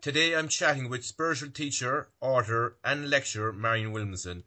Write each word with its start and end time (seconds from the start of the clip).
Today 0.00 0.34
I'm 0.34 0.48
chatting 0.48 0.88
with 0.88 1.04
spiritual 1.04 1.50
teacher, 1.50 2.08
author, 2.22 2.78
and 2.82 3.10
lecturer 3.10 3.52
Marianne 3.52 3.92
Williamson. 3.92 4.44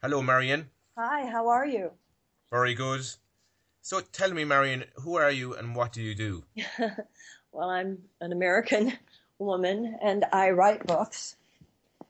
Hello, 0.00 0.22
Marianne. 0.22 0.70
Hi, 0.96 1.26
how 1.26 1.48
are 1.48 1.66
you? 1.66 1.90
Very 2.48 2.74
good. 2.74 3.04
So 3.82 4.02
tell 4.12 4.32
me, 4.32 4.44
Marianne, 4.44 4.84
who 5.02 5.16
are 5.16 5.32
you 5.32 5.52
and 5.52 5.74
what 5.74 5.92
do 5.92 6.00
you 6.00 6.14
do? 6.14 6.44
well, 7.52 7.70
I'm 7.70 8.04
an 8.20 8.30
American 8.30 8.92
woman 9.40 9.98
and 10.00 10.26
I 10.32 10.50
write 10.50 10.86
books. 10.86 11.34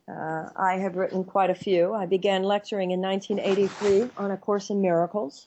Uh, 0.07 0.51
I 0.55 0.75
have 0.75 0.97
written 0.97 1.25
quite 1.25 1.49
a 1.49 1.55
few. 1.55 1.95
I 1.95 2.05
began 2.05 2.43
lecturing 2.43 2.91
in 2.91 3.01
1983 3.01 4.11
on 4.19 4.31
A 4.31 4.37
Course 4.37 4.69
in 4.69 4.83
Miracles, 4.83 5.47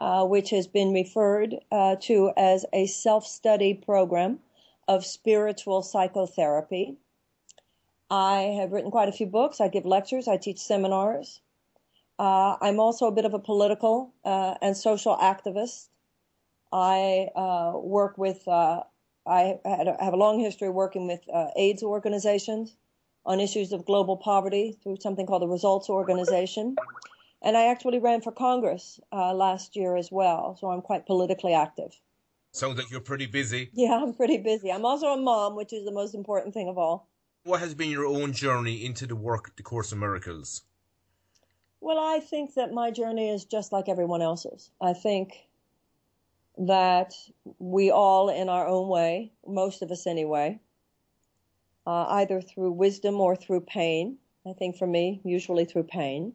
uh, 0.00 0.26
which 0.26 0.50
has 0.50 0.66
been 0.66 0.92
referred 0.92 1.54
uh, 1.70 1.94
to 2.00 2.32
as 2.36 2.66
a 2.72 2.88
self 2.88 3.24
study 3.24 3.72
program 3.72 4.40
of 4.88 5.04
spiritual 5.04 5.82
psychotherapy. 5.82 6.96
I 8.10 8.54
have 8.60 8.72
written 8.72 8.90
quite 8.90 9.08
a 9.08 9.12
few 9.12 9.26
books. 9.26 9.60
I 9.60 9.68
give 9.68 9.84
lectures. 9.84 10.28
I 10.28 10.36
teach 10.36 10.58
seminars. 10.58 11.40
Uh, 12.18 12.56
I'm 12.60 12.80
also 12.80 13.06
a 13.06 13.12
bit 13.12 13.24
of 13.24 13.34
a 13.34 13.38
political 13.38 14.14
uh, 14.24 14.54
and 14.62 14.76
social 14.76 15.16
activist. 15.16 15.88
I 16.72 17.28
uh, 17.34 17.72
work 17.78 18.16
with, 18.16 18.46
uh, 18.48 18.82
I 19.26 19.58
have 19.64 20.12
a 20.12 20.16
long 20.16 20.40
history 20.40 20.68
working 20.68 21.06
with 21.06 21.20
uh, 21.32 21.48
AIDS 21.56 21.82
organizations 21.82 22.76
on 23.24 23.40
issues 23.40 23.72
of 23.72 23.84
global 23.84 24.16
poverty 24.16 24.78
through 24.82 24.98
something 25.00 25.26
called 25.26 25.42
the 25.42 25.48
Results 25.48 25.90
Organization. 25.90 26.76
And 27.42 27.56
I 27.56 27.66
actually 27.66 27.98
ran 27.98 28.22
for 28.22 28.32
Congress 28.32 28.98
uh, 29.12 29.34
last 29.34 29.76
year 29.76 29.96
as 29.96 30.10
well, 30.10 30.56
so 30.60 30.70
I'm 30.70 30.80
quite 30.80 31.06
politically 31.06 31.52
active. 31.52 31.92
Sounds 32.56 32.78
like 32.78 32.90
you're 32.90 33.00
pretty 33.00 33.26
busy. 33.26 33.68
Yeah, 33.74 34.00
I'm 34.02 34.14
pretty 34.14 34.38
busy. 34.38 34.72
I'm 34.72 34.86
also 34.86 35.08
a 35.08 35.20
mom, 35.20 35.56
which 35.56 35.74
is 35.74 35.84
the 35.84 35.92
most 35.92 36.14
important 36.14 36.54
thing 36.54 36.70
of 36.70 36.78
all. 36.78 37.06
What 37.44 37.60
has 37.60 37.74
been 37.74 37.90
your 37.90 38.06
own 38.06 38.32
journey 38.32 38.82
into 38.82 39.06
the 39.06 39.14
work, 39.14 39.54
The 39.56 39.62
Course 39.62 39.92
of 39.92 39.98
Miracles? 39.98 40.62
Well, 41.82 41.98
I 41.98 42.18
think 42.18 42.54
that 42.54 42.72
my 42.72 42.90
journey 42.90 43.28
is 43.28 43.44
just 43.44 43.72
like 43.72 43.90
everyone 43.90 44.22
else's. 44.22 44.70
I 44.80 44.94
think 44.94 45.34
that 46.56 47.12
we 47.58 47.90
all, 47.90 48.30
in 48.30 48.48
our 48.48 48.66
own 48.66 48.88
way, 48.88 49.32
most 49.46 49.82
of 49.82 49.90
us 49.90 50.06
anyway, 50.06 50.58
uh, 51.86 52.06
either 52.08 52.40
through 52.40 52.72
wisdom 52.72 53.20
or 53.20 53.36
through 53.36 53.60
pain, 53.60 54.16
I 54.46 54.54
think 54.54 54.78
for 54.78 54.86
me, 54.86 55.20
usually 55.24 55.66
through 55.66 55.84
pain, 55.84 56.32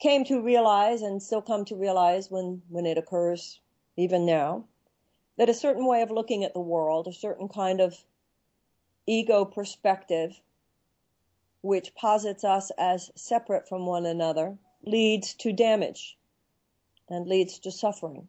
came 0.00 0.24
to 0.24 0.42
realize 0.42 1.02
and 1.02 1.22
still 1.22 1.40
come 1.40 1.64
to 1.66 1.76
realize 1.76 2.32
when, 2.32 2.62
when 2.68 2.84
it 2.84 2.98
occurs 2.98 3.60
even 3.96 4.26
now, 4.26 4.64
that 5.36 5.48
a 5.48 5.54
certain 5.54 5.86
way 5.86 6.02
of 6.02 6.10
looking 6.10 6.44
at 6.44 6.52
the 6.54 6.60
world, 6.60 7.06
a 7.06 7.12
certain 7.12 7.48
kind 7.48 7.80
of 7.80 8.04
ego 9.06 9.44
perspective, 9.44 10.40
which 11.62 11.94
posits 11.94 12.44
us 12.44 12.70
as 12.78 13.10
separate 13.14 13.68
from 13.68 13.86
one 13.86 14.06
another, 14.06 14.56
leads 14.84 15.34
to 15.34 15.52
damage 15.52 16.18
and 17.08 17.26
leads 17.26 17.58
to 17.58 17.70
suffering. 17.70 18.28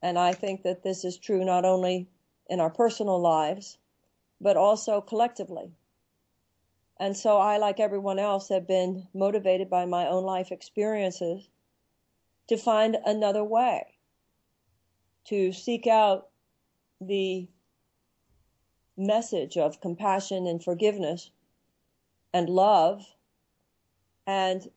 And 0.00 0.18
I 0.18 0.32
think 0.32 0.62
that 0.62 0.82
this 0.82 1.04
is 1.04 1.18
true 1.18 1.44
not 1.44 1.64
only 1.64 2.08
in 2.48 2.60
our 2.60 2.70
personal 2.70 3.18
lives, 3.18 3.78
but 4.40 4.56
also 4.56 5.00
collectively. 5.00 5.72
And 7.00 7.16
so 7.16 7.38
I, 7.38 7.58
like 7.58 7.80
everyone 7.80 8.18
else, 8.18 8.48
have 8.48 8.66
been 8.66 9.08
motivated 9.14 9.68
by 9.68 9.84
my 9.84 10.06
own 10.06 10.24
life 10.24 10.50
experiences 10.50 11.48
to 12.48 12.56
find 12.56 12.96
another 13.04 13.44
way 13.44 13.97
to 15.28 15.52
seek 15.52 15.86
out 15.86 16.28
the 17.00 17.46
message 18.96 19.56
of 19.56 19.80
compassion 19.80 20.46
and 20.46 20.62
forgiveness 20.62 21.30
and 22.32 22.48
love. 22.48 23.04
And 24.26 24.68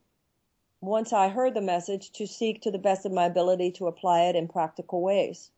once 0.80 1.12
I 1.12 1.28
heard 1.28 1.54
the 1.54 1.60
message, 1.60 2.10
to 2.12 2.26
seek 2.26 2.62
to 2.62 2.70
the 2.70 2.78
best 2.78 3.06
of 3.06 3.12
my 3.12 3.24
ability 3.24 3.72
to 3.72 3.86
apply 3.86 4.22
it 4.22 4.36
in 4.36 4.48
practical 4.48 5.00
ways. 5.00 5.50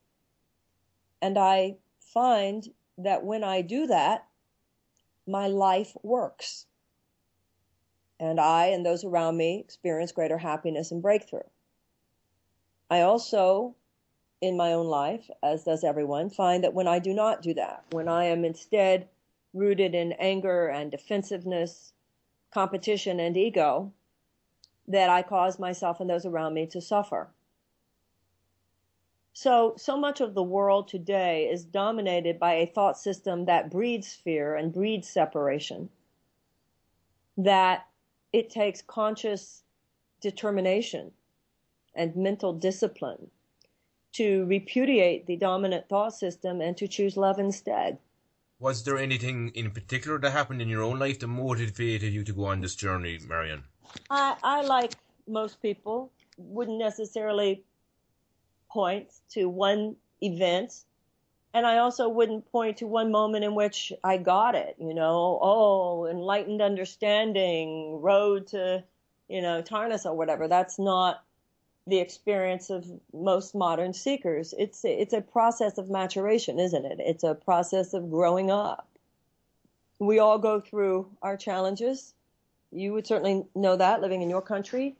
And 1.20 1.38
I 1.38 1.76
find 2.00 2.68
that 2.98 3.24
when 3.24 3.42
I 3.42 3.62
do 3.62 3.86
that, 3.88 4.26
my 5.26 5.48
life 5.48 5.96
works. 6.02 6.66
And 8.20 8.38
I 8.38 8.66
and 8.66 8.86
those 8.86 9.04
around 9.04 9.36
me 9.36 9.58
experience 9.58 10.12
greater 10.12 10.38
happiness 10.38 10.92
and 10.92 11.02
breakthrough. 11.02 11.40
I 12.90 13.00
also 13.00 13.74
in 14.40 14.56
my 14.56 14.72
own 14.72 14.86
life, 14.86 15.30
as 15.42 15.64
does 15.64 15.84
everyone, 15.84 16.30
find 16.30 16.64
that 16.64 16.74
when 16.74 16.88
I 16.88 16.98
do 16.98 17.14
not 17.14 17.42
do 17.42 17.54
that, 17.54 17.84
when 17.90 18.08
I 18.08 18.24
am 18.24 18.44
instead 18.44 19.08
rooted 19.52 19.94
in 19.94 20.12
anger 20.12 20.68
and 20.68 20.90
defensiveness, 20.90 21.92
competition 22.50 23.20
and 23.20 23.36
ego, 23.36 23.92
that 24.88 25.08
I 25.08 25.22
cause 25.22 25.58
myself 25.58 26.00
and 26.00 26.10
those 26.10 26.26
around 26.26 26.54
me 26.54 26.66
to 26.66 26.80
suffer. 26.80 27.28
So, 29.32 29.74
so 29.76 29.96
much 29.96 30.20
of 30.20 30.34
the 30.34 30.42
world 30.42 30.86
today 30.86 31.48
is 31.50 31.64
dominated 31.64 32.38
by 32.38 32.54
a 32.54 32.66
thought 32.66 32.96
system 32.96 33.46
that 33.46 33.70
breeds 33.70 34.12
fear 34.12 34.54
and 34.54 34.72
breeds 34.72 35.08
separation, 35.08 35.88
that 37.36 37.86
it 38.32 38.50
takes 38.50 38.82
conscious 38.82 39.62
determination 40.20 41.12
and 41.94 42.14
mental 42.14 42.52
discipline 42.52 43.30
to 44.14 44.44
repudiate 44.46 45.26
the 45.26 45.36
dominant 45.36 45.88
thought 45.88 46.14
system 46.14 46.60
and 46.60 46.76
to 46.76 46.88
choose 46.88 47.16
love 47.16 47.38
instead. 47.38 47.98
Was 48.60 48.84
there 48.84 48.96
anything 48.96 49.50
in 49.54 49.72
particular 49.72 50.18
that 50.20 50.30
happened 50.30 50.62
in 50.62 50.68
your 50.68 50.82
own 50.82 50.98
life 50.98 51.18
that 51.18 51.26
motivated 51.26 52.12
you 52.12 52.22
to 52.24 52.32
go 52.32 52.46
on 52.46 52.60
this 52.60 52.76
journey, 52.76 53.18
Marianne? 53.28 53.64
I, 54.08 54.36
I 54.42 54.62
like 54.62 54.92
most 55.26 55.60
people, 55.60 56.12
wouldn't 56.36 56.78
necessarily 56.78 57.64
point 58.70 59.08
to 59.30 59.48
one 59.48 59.96
event. 60.20 60.84
And 61.52 61.66
I 61.66 61.78
also 61.78 62.08
wouldn't 62.08 62.50
point 62.50 62.78
to 62.78 62.86
one 62.86 63.10
moment 63.10 63.44
in 63.44 63.54
which 63.54 63.92
I 64.02 64.16
got 64.16 64.54
it, 64.54 64.76
you 64.78 64.94
know, 64.94 65.38
oh, 65.40 66.06
enlightened 66.06 66.62
understanding, 66.62 68.00
road 68.00 68.48
to, 68.48 68.84
you 69.28 69.42
know, 69.42 69.62
Tarnas 69.62 70.04
or 70.04 70.14
whatever. 70.14 70.48
That's 70.48 70.78
not 70.78 71.23
the 71.86 71.98
experience 71.98 72.70
of 72.70 72.86
most 73.12 73.54
modern 73.54 73.92
seekers. 73.92 74.54
It's 74.58 74.84
it's 74.84 75.12
a 75.12 75.20
process 75.20 75.76
of 75.78 75.90
maturation, 75.90 76.58
isn't 76.58 76.84
it? 76.84 76.98
It's 77.00 77.24
a 77.24 77.34
process 77.34 77.92
of 77.92 78.10
growing 78.10 78.50
up. 78.50 78.88
We 79.98 80.18
all 80.18 80.38
go 80.38 80.60
through 80.60 81.08
our 81.22 81.36
challenges. 81.36 82.14
You 82.72 82.92
would 82.94 83.06
certainly 83.06 83.44
know 83.54 83.76
that 83.76 84.00
living 84.00 84.22
in 84.22 84.30
your 84.30 84.42
country. 84.42 84.96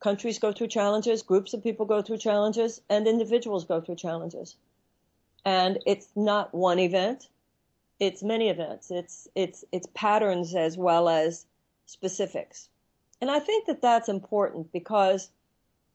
Countries 0.00 0.38
go 0.38 0.52
through 0.52 0.66
challenges, 0.66 1.22
groups 1.22 1.54
of 1.54 1.62
people 1.62 1.86
go 1.86 2.02
through 2.02 2.18
challenges, 2.18 2.80
and 2.88 3.06
individuals 3.06 3.64
go 3.64 3.80
through 3.80 3.94
challenges. 3.96 4.56
And 5.44 5.78
it's 5.86 6.08
not 6.16 6.52
one 6.52 6.80
event. 6.80 7.28
It's 8.00 8.22
many 8.22 8.48
events. 8.48 8.90
It's 8.90 9.28
it's 9.34 9.64
it's 9.70 9.86
patterns 9.94 10.54
as 10.54 10.78
well 10.78 11.08
as 11.08 11.46
specifics. 11.86 12.68
And 13.20 13.30
I 13.30 13.38
think 13.38 13.66
that 13.66 13.82
that's 13.82 14.08
important 14.08 14.72
because 14.72 15.30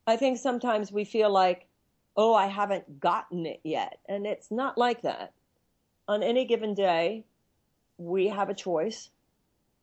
I 0.08 0.16
think 0.16 0.38
sometimes 0.38 0.90
we 0.90 1.04
feel 1.04 1.30
like, 1.30 1.68
oh, 2.16 2.34
I 2.34 2.48
haven't 2.48 3.02
gotten 3.02 3.46
it 3.46 3.60
yet. 3.64 4.00
And 4.08 4.26
it's 4.26 4.50
not 4.50 4.78
like 4.78 5.02
that. 5.02 5.34
On 6.08 6.24
any 6.24 6.46
given 6.46 6.74
day, 6.74 7.26
we 7.98 8.30
have 8.30 8.50
a 8.50 8.54
choice 8.54 9.10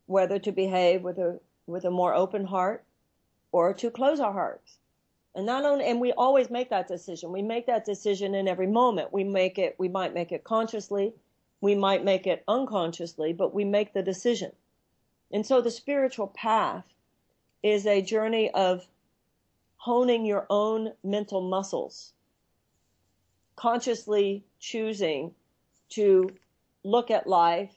whether 0.07 0.39
to 0.39 0.51
behave 0.51 1.03
with 1.03 1.19
a, 1.19 1.39
with 1.67 1.85
a 1.85 1.91
more 1.91 2.15
open 2.15 2.47
heart 2.47 2.85
or 3.53 3.75
to 3.75 3.91
close 3.91 4.19
our 4.19 4.33
hearts. 4.33 4.79
And 5.35 5.45
not 5.45 5.65
only, 5.65 5.85
and 5.85 6.01
we 6.01 6.13
always 6.13 6.49
make 6.49 6.71
that 6.71 6.89
decision. 6.89 7.31
We 7.31 7.43
make 7.43 7.67
that 7.67 7.85
decision 7.85 8.35
in 8.35 8.49
every 8.49 8.67
moment. 8.67 9.13
We 9.13 9.25
make 9.25 9.59
it, 9.59 9.75
we 9.79 9.89
might 9.89 10.15
make 10.15 10.33
it 10.33 10.45
consciously. 10.45 11.13
We 11.61 11.75
might 11.75 12.05
make 12.05 12.27
it 12.27 12.45
unconsciously, 12.49 13.33
but 13.33 13.53
we 13.53 13.65
make 13.65 13.93
the 13.93 14.03
decision. 14.03 14.53
And 15.31 15.45
so 15.45 15.61
the 15.61 15.71
spiritual 15.71 16.29
path 16.29 16.85
is 17.63 17.87
a 17.87 18.01
journey 18.01 18.51
of 18.51 18.87
honing 19.85 20.25
your 20.25 20.47
own 20.49 20.91
mental 21.05 21.43
muscles, 21.43 22.15
consciously 23.55 24.43
choosing 24.59 25.31
to 25.91 26.27
look 26.85 27.11
at 27.11 27.27
life 27.27 27.75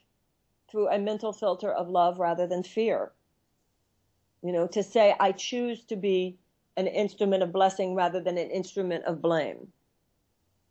through 0.71 0.88
a 0.88 0.98
mental 0.98 1.33
filter 1.33 1.69
of 1.69 1.89
love 1.89 2.18
rather 2.18 2.48
than 2.48 2.63
fear. 2.63 3.12
You 4.42 4.54
know, 4.54 4.68
to 4.68 4.83
say, 4.83 5.15
I 5.19 5.33
choose 5.33 5.83
to 5.88 5.98
be 5.98 6.38
an 6.77 6.88
instrument 6.88 7.44
of 7.44 7.51
blessing 7.51 7.94
rather 7.94 8.21
than 8.21 8.38
an 8.38 8.51
instrument 8.51 9.04
of 9.04 9.21
blame. 9.21 9.68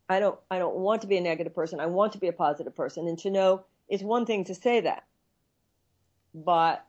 I 0.09 0.21
don't, 0.21 0.39
I 0.51 0.59
don't 0.59 0.77
want 0.77 1.03
to 1.03 1.07
be 1.07 1.19
a 1.19 1.21
negative 1.21 1.55
person. 1.55 1.81
I 1.81 1.87
want 1.87 2.15
to 2.15 2.19
be 2.19 2.29
a 2.29 2.33
positive 2.33 2.75
person. 2.75 3.09
And 3.09 3.19
to 3.19 3.31
know 3.31 3.67
is 3.91 4.03
one 4.03 4.25
thing 4.25 4.45
to 4.45 4.55
say 4.55 4.81
that. 4.81 5.05
But 6.35 6.87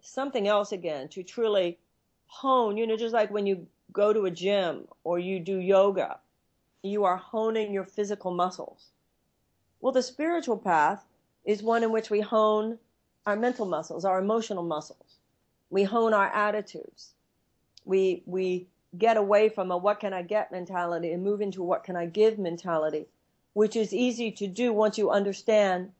something 0.00 0.48
else 0.48 0.72
again, 0.72 1.08
to 1.08 1.22
truly 1.22 1.78
hone, 2.24 2.78
you 2.78 2.86
know, 2.86 2.96
just 2.96 3.12
like 3.12 3.30
when 3.30 3.46
you 3.46 3.66
go 3.92 4.12
to 4.12 4.24
a 4.24 4.30
gym 4.30 4.86
or 5.04 5.18
you 5.18 5.40
do 5.40 5.58
yoga, 5.58 6.18
you 6.82 7.04
are 7.04 7.16
honing 7.16 7.72
your 7.72 7.84
physical 7.84 8.32
muscles. 8.32 8.88
Well, 9.80 9.92
the 9.92 10.02
spiritual 10.02 10.58
path 10.58 11.04
is 11.44 11.62
one 11.62 11.82
in 11.82 11.92
which 11.92 12.10
we 12.10 12.20
hone 12.20 12.78
our 13.26 13.36
mental 13.36 13.66
muscles, 13.66 14.04
our 14.04 14.18
emotional 14.18 14.62
muscles. 14.62 15.18
We 15.70 15.84
hone 15.84 16.12
our 16.12 16.28
attitudes. 16.28 17.12
We, 17.84 18.22
we 18.26 18.66
get 18.98 19.16
away 19.16 19.48
from 19.48 19.70
a 19.70 19.76
what 19.76 20.00
can 20.00 20.12
I 20.12 20.22
get 20.22 20.52
mentality 20.52 21.12
and 21.12 21.22
move 21.22 21.40
into 21.40 21.62
what 21.62 21.84
can 21.84 21.96
I 21.96 22.06
give 22.06 22.38
mentality, 22.38 23.06
which 23.54 23.76
is 23.76 23.92
easy 23.92 24.30
to 24.32 24.46
do 24.46 24.72
once 24.72 24.98
you 24.98 25.10
understand 25.10 25.90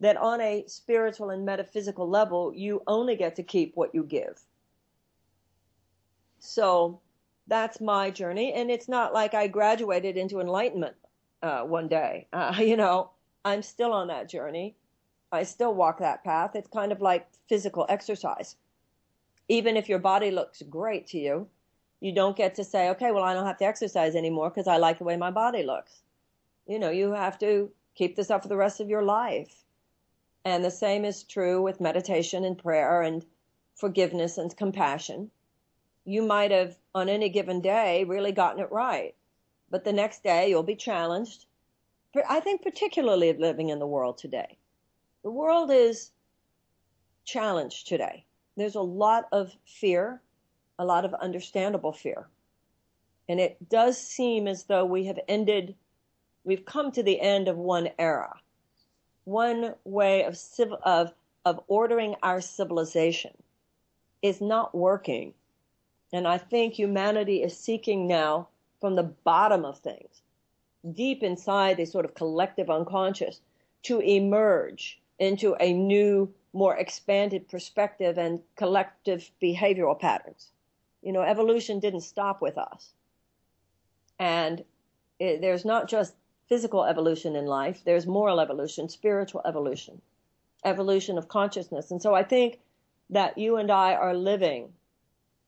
that 0.00 0.16
on 0.16 0.40
a 0.40 0.64
spiritual 0.66 1.30
and 1.30 1.46
metaphysical 1.46 2.08
level, 2.08 2.52
you 2.54 2.82
only 2.86 3.16
get 3.16 3.36
to 3.36 3.42
keep 3.42 3.74
what 3.76 3.94
you 3.94 4.02
give. 4.02 4.40
So 6.38 7.00
that's 7.46 7.80
my 7.80 8.10
journey. 8.10 8.52
And 8.52 8.70
it's 8.70 8.88
not 8.88 9.14
like 9.14 9.34
I 9.34 9.46
graduated 9.46 10.16
into 10.16 10.40
enlightenment 10.40 10.96
uh, 11.42 11.62
one 11.62 11.88
day. 11.88 12.26
Uh, 12.32 12.54
you 12.60 12.76
know, 12.76 13.10
I'm 13.44 13.62
still 13.62 13.92
on 13.92 14.08
that 14.08 14.28
journey. 14.28 14.76
I 15.32 15.42
still 15.42 15.74
walk 15.74 15.98
that 15.98 16.24
path. 16.24 16.54
It's 16.54 16.68
kind 16.68 16.92
of 16.92 17.00
like 17.00 17.26
physical 17.48 17.86
exercise. 17.88 18.56
Even 19.48 19.76
if 19.76 19.88
your 19.88 19.98
body 19.98 20.30
looks 20.30 20.62
great 20.62 21.06
to 21.08 21.18
you, 21.18 21.48
you 22.00 22.12
don't 22.12 22.36
get 22.36 22.54
to 22.56 22.64
say, 22.64 22.90
okay, 22.90 23.10
well, 23.10 23.24
I 23.24 23.34
don't 23.34 23.46
have 23.46 23.58
to 23.58 23.64
exercise 23.64 24.14
anymore 24.14 24.50
because 24.50 24.68
I 24.68 24.76
like 24.76 24.98
the 24.98 25.04
way 25.04 25.16
my 25.16 25.30
body 25.30 25.62
looks. 25.62 26.02
You 26.66 26.78
know, 26.78 26.90
you 26.90 27.12
have 27.12 27.38
to 27.38 27.70
keep 27.94 28.16
this 28.16 28.30
up 28.30 28.42
for 28.42 28.48
the 28.48 28.56
rest 28.56 28.80
of 28.80 28.88
your 28.88 29.02
life. 29.02 29.64
And 30.44 30.64
the 30.64 30.70
same 30.70 31.04
is 31.04 31.24
true 31.24 31.62
with 31.62 31.80
meditation 31.80 32.44
and 32.44 32.58
prayer 32.58 33.02
and 33.02 33.24
forgiveness 33.74 34.38
and 34.38 34.56
compassion. 34.56 35.30
You 36.06 36.22
might 36.22 36.50
have, 36.50 36.78
on 36.94 37.10
any 37.10 37.28
given 37.28 37.60
day, 37.60 38.04
really 38.04 38.32
gotten 38.32 38.62
it 38.62 38.72
right. 38.72 39.14
But 39.68 39.84
the 39.84 39.92
next 39.92 40.22
day, 40.22 40.48
you'll 40.48 40.62
be 40.62 40.76
challenged. 40.76 41.44
I 42.26 42.40
think, 42.40 42.62
particularly 42.62 43.28
of 43.28 43.38
living 43.38 43.68
in 43.68 43.78
the 43.78 43.86
world 43.86 44.16
today. 44.16 44.56
The 45.22 45.30
world 45.30 45.70
is 45.70 46.12
challenged 47.26 47.88
today. 47.88 48.24
There's 48.56 48.76
a 48.76 48.80
lot 48.80 49.26
of 49.32 49.54
fear 49.66 50.22
a 50.78 50.84
lot 50.84 51.04
of 51.04 51.14
understandable 51.14 51.92
fear. 51.92 52.28
And 53.28 53.40
it 53.40 53.68
does 53.68 53.98
seem 53.98 54.46
as 54.46 54.64
though 54.64 54.84
we 54.84 55.06
have 55.06 55.18
ended, 55.28 55.74
we've 56.44 56.64
come 56.64 56.92
to 56.92 57.02
the 57.02 57.20
end 57.20 57.48
of 57.48 57.56
one 57.56 57.88
era, 57.98 58.34
one 59.24 59.74
way 59.84 60.24
of, 60.24 60.38
of, 60.84 61.12
of 61.44 61.60
ordering 61.66 62.14
our 62.22 62.40
civilization 62.40 63.32
is 64.22 64.40
not 64.40 64.74
working. 64.74 65.34
And 66.12 66.26
I 66.26 66.38
think 66.38 66.74
humanity 66.74 67.42
is 67.42 67.58
seeking 67.58 68.06
now 68.06 68.48
from 68.80 68.94
the 68.94 69.02
bottom 69.02 69.64
of 69.64 69.78
things, 69.78 70.22
deep 70.92 71.22
inside 71.22 71.76
the 71.76 71.84
sort 71.84 72.04
of 72.04 72.14
collective 72.14 72.70
unconscious, 72.70 73.40
to 73.84 74.00
emerge 74.00 75.00
into 75.18 75.54
a 75.60 75.72
new, 75.72 76.32
more 76.52 76.76
expanded 76.76 77.48
perspective 77.48 78.18
and 78.18 78.40
collective 78.56 79.30
behavioral 79.42 79.98
patterns. 79.98 80.50
You 81.02 81.12
know, 81.12 81.22
evolution 81.22 81.80
didn't 81.80 82.00
stop 82.00 82.40
with 82.40 82.58
us. 82.58 82.92
And 84.18 84.64
it, 85.18 85.40
there's 85.40 85.64
not 85.64 85.88
just 85.88 86.14
physical 86.48 86.84
evolution 86.84 87.34
in 87.36 87.46
life, 87.46 87.82
there's 87.84 88.06
moral 88.06 88.40
evolution, 88.40 88.88
spiritual 88.88 89.42
evolution, 89.44 90.00
evolution 90.64 91.18
of 91.18 91.28
consciousness. 91.28 91.90
And 91.90 92.00
so 92.00 92.14
I 92.14 92.22
think 92.22 92.60
that 93.10 93.36
you 93.38 93.56
and 93.56 93.70
I 93.70 93.94
are 93.94 94.14
living 94.14 94.72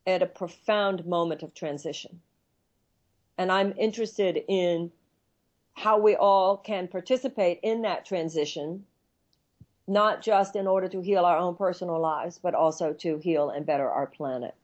at 0.09 0.23
a 0.23 0.27
profound 0.27 1.07
moment 1.07 1.43
of 1.43 1.55
transition. 1.55 2.21
And 3.37 3.53
I'm 3.53 3.75
interested 3.79 4.43
in 4.49 4.91
how 5.75 5.99
we 5.99 6.17
all 6.17 6.57
can 6.57 6.89
participate 6.89 7.61
in 7.63 7.83
that 7.83 8.05
transition, 8.05 8.85
not 9.87 10.23
just 10.23 10.57
in 10.57 10.67
order 10.67 10.89
to 10.89 11.01
heal 11.01 11.25
our 11.25 11.39
own 11.39 11.55
personal 11.55 12.01
lives, 12.01 12.39
but 12.43 12.55
also 12.55 12.93
to 12.95 13.19
heal 13.19 13.51
and 13.51 13.65
better 13.65 13.89
our 13.89 14.07
planet 14.07 14.55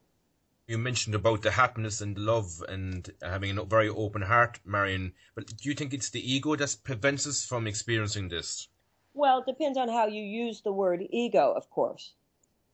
you 0.67 0.79
mentioned 0.79 1.15
about 1.15 1.43
the 1.43 1.51
happiness 1.51 2.01
and 2.01 2.17
love 2.17 2.63
and 2.69 3.11
having 3.23 3.59
a 3.59 3.65
very 3.65 3.89
open 3.89 4.23
heart, 4.23 4.61
Marianne. 4.65 5.13
But 5.35 5.47
do 5.57 5.69
you 5.69 5.75
think 5.75 5.93
it's 5.93 6.11
the 6.11 6.33
ego 6.33 6.57
that 6.57 6.77
prevents 6.85 7.27
us 7.27 7.45
from 7.45 7.67
experiencing 7.67 8.29
this? 8.29 8.69
Well, 9.13 9.41
it 9.41 9.47
depends 9.47 9.77
on 9.77 9.89
how 9.89 10.07
you 10.07 10.23
use 10.23 10.63
the 10.63 10.73
word 10.73 11.07
ego, 11.11 11.53
of 11.53 11.69
course. 11.71 12.13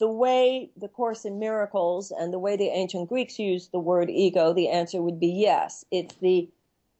The 0.00 0.08
way 0.08 0.70
the 0.76 0.88
Course 0.88 1.24
in 1.24 1.38
Miracles 1.38 2.10
and 2.10 2.32
the 2.32 2.38
way 2.38 2.56
the 2.56 2.68
ancient 2.68 3.08
Greeks 3.08 3.38
used 3.38 3.70
the 3.70 3.78
word 3.78 4.10
ego, 4.10 4.52
the 4.52 4.70
answer 4.70 5.00
would 5.00 5.20
be 5.20 5.28
yes. 5.28 5.84
It's 5.90 6.14
the 6.16 6.48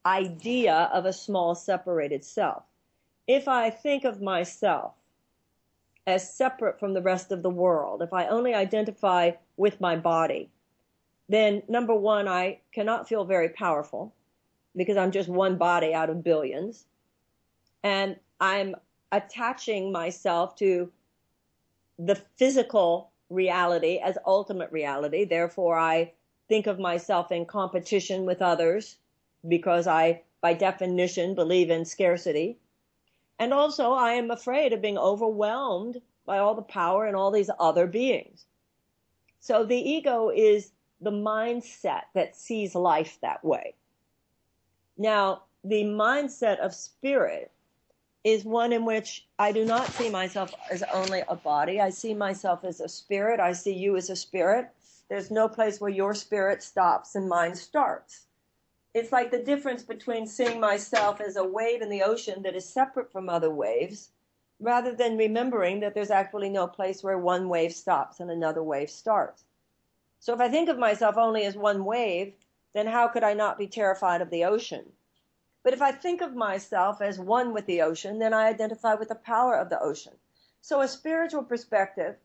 idea 0.05 0.89
of 0.93 1.05
a 1.05 1.13
small 1.13 1.55
separated 1.55 2.23
self. 2.23 2.63
If 3.27 3.47
I 3.47 3.71
think 3.71 4.03
of 4.03 4.21
myself 4.21 4.93
as 6.05 6.33
separate 6.33 6.79
from 6.79 6.93
the 6.93 7.01
rest 7.01 7.31
of 7.31 7.43
the 7.43 7.49
world, 7.49 8.01
if 8.01 8.13
I 8.13 8.27
only 8.27 8.53
identify 8.53 9.31
with 9.57 9.81
my 9.81 9.95
body, 9.95 10.51
then 11.27 11.63
number 11.67 11.95
one, 11.95 12.27
I 12.27 12.59
cannot 12.71 13.09
feel 13.09 13.25
very 13.25 13.49
powerful 13.49 14.13
because 14.75 14.97
I'm 14.97 15.11
just 15.11 15.29
one 15.29 15.57
body 15.57 15.93
out 15.93 16.09
of 16.09 16.23
billions. 16.23 16.85
And 17.83 18.17
I'm 18.39 18.75
attaching 19.11 19.91
myself 19.91 20.55
to 20.57 20.91
the 22.03 22.15
physical 22.37 23.11
reality 23.29 23.99
as 24.03 24.17
ultimate 24.25 24.71
reality. 24.71 25.23
Therefore, 25.23 25.77
I 25.77 26.11
think 26.47 26.67
of 26.67 26.79
myself 26.79 27.31
in 27.31 27.45
competition 27.45 28.25
with 28.25 28.41
others 28.41 28.97
because 29.47 29.87
I, 29.87 30.23
by 30.41 30.53
definition, 30.53 31.35
believe 31.35 31.69
in 31.69 31.85
scarcity. 31.85 32.57
And 33.39 33.53
also, 33.53 33.93
I 33.93 34.13
am 34.13 34.31
afraid 34.31 34.73
of 34.73 34.81
being 34.81 34.97
overwhelmed 34.97 36.01
by 36.25 36.39
all 36.39 36.55
the 36.55 36.61
power 36.61 37.05
and 37.05 37.15
all 37.15 37.31
these 37.31 37.49
other 37.59 37.87
beings. 37.87 38.45
So 39.39 39.63
the 39.63 39.77
ego 39.77 40.29
is 40.29 40.71
the 40.99 41.11
mindset 41.11 42.03
that 42.13 42.35
sees 42.35 42.75
life 42.75 43.17
that 43.21 43.43
way. 43.43 43.75
Now, 44.97 45.43
the 45.63 45.83
mindset 45.83 46.59
of 46.59 46.73
spirit 46.73 47.51
is 48.23 48.45
one 48.45 48.71
in 48.71 48.85
which 48.85 49.27
I 49.39 49.51
do 49.51 49.65
not 49.65 49.87
see 49.87 50.09
myself 50.09 50.53
as 50.69 50.83
only 50.93 51.23
a 51.27 51.35
body. 51.35 51.79
I 51.79 51.89
see 51.89 52.13
myself 52.13 52.63
as 52.63 52.79
a 52.79 52.87
spirit. 52.87 53.39
I 53.39 53.53
see 53.53 53.73
you 53.73 53.95
as 53.95 54.09
a 54.09 54.15
spirit. 54.15 54.69
There's 55.09 55.31
no 55.31 55.49
place 55.49 55.81
where 55.81 55.89
your 55.89 56.13
spirit 56.13 56.61
stops 56.61 57.15
and 57.15 57.27
mine 57.27 57.55
starts. 57.55 58.27
It's 58.93 59.11
like 59.11 59.31
the 59.31 59.43
difference 59.43 59.83
between 59.83 60.27
seeing 60.27 60.59
myself 60.59 61.19
as 61.21 61.35
a 61.35 61.43
wave 61.43 61.81
in 61.81 61.89
the 61.89 62.03
ocean 62.03 62.43
that 62.43 62.55
is 62.55 62.67
separate 62.67 63.11
from 63.11 63.29
other 63.29 63.49
waves, 63.49 64.09
rather 64.59 64.93
than 64.93 65.17
remembering 65.17 65.79
that 65.79 65.93
there's 65.93 66.11
actually 66.11 66.49
no 66.49 66.67
place 66.67 67.01
where 67.01 67.17
one 67.17 67.49
wave 67.49 67.73
stops 67.73 68.19
and 68.19 68.29
another 68.29 68.61
wave 68.61 68.89
starts. 68.89 69.43
So 70.19 70.33
if 70.33 70.39
I 70.39 70.49
think 70.49 70.69
of 70.69 70.77
myself 70.77 71.17
only 71.17 71.45
as 71.45 71.55
one 71.55 71.85
wave, 71.85 72.33
then 72.73 72.85
how 72.85 73.07
could 73.07 73.23
I 73.23 73.33
not 73.33 73.57
be 73.57 73.67
terrified 73.67 74.21
of 74.21 74.29
the 74.29 74.43
ocean? 74.43 74.85
But 75.63 75.73
if 75.73 75.81
I 75.81 75.91
think 75.91 76.21
of 76.21 76.35
myself 76.35 77.01
as 77.01 77.19
one 77.19 77.53
with 77.53 77.67
the 77.67 77.81
ocean, 77.81 78.17
then 78.19 78.33
I 78.33 78.47
identify 78.47 78.95
with 78.95 79.09
the 79.09 79.15
power 79.15 79.55
of 79.55 79.69
the 79.69 79.79
ocean. 79.79 80.13
So 80.61 80.81
a 80.81 80.87
spiritual 80.87 81.43
perspective 81.43 82.15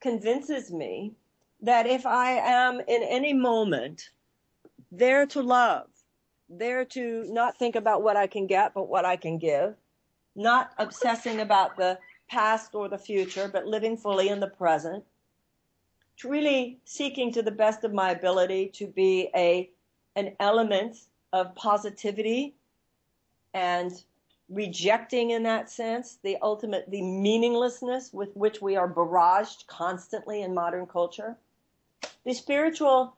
convinces 0.00 0.72
me 0.72 1.14
that 1.62 1.86
if 1.86 2.04
I 2.04 2.32
am 2.32 2.80
in 2.80 3.02
any 3.02 3.32
moment 3.32 4.10
there 4.90 5.24
to 5.26 5.40
love, 5.40 5.88
there 6.48 6.84
to 6.84 7.24
not 7.32 7.58
think 7.58 7.76
about 7.76 8.02
what 8.02 8.16
I 8.16 8.26
can 8.26 8.46
get, 8.46 8.74
but 8.74 8.88
what 8.88 9.04
I 9.04 9.16
can 9.16 9.38
give, 9.38 9.76
not 10.34 10.72
obsessing 10.78 11.40
about 11.40 11.76
the 11.76 11.98
past 12.28 12.74
or 12.74 12.88
the 12.88 12.98
future, 12.98 13.48
but 13.48 13.66
living 13.66 13.96
fully 13.96 14.28
in 14.28 14.40
the 14.40 14.48
present, 14.48 15.04
really 16.24 16.78
seeking 16.84 17.32
to 17.32 17.42
the 17.42 17.50
best 17.50 17.84
of 17.84 17.92
my 17.92 18.10
ability 18.10 18.68
to 18.74 18.86
be 18.86 19.30
a 19.34 19.70
an 20.16 20.36
element 20.38 20.96
of 21.32 21.54
positivity 21.56 22.54
and 23.54 24.02
rejecting 24.50 25.30
in 25.30 25.44
that 25.44 25.70
sense 25.70 26.18
the 26.22 26.36
ultimate 26.42 26.90
the 26.90 27.00
meaninglessness 27.00 28.12
with 28.12 28.36
which 28.36 28.60
we 28.60 28.76
are 28.76 28.92
barraged 28.92 29.66
constantly 29.66 30.42
in 30.42 30.52
modern 30.52 30.86
culture. 30.86 31.36
The 32.24 32.34
spiritual 32.34 33.16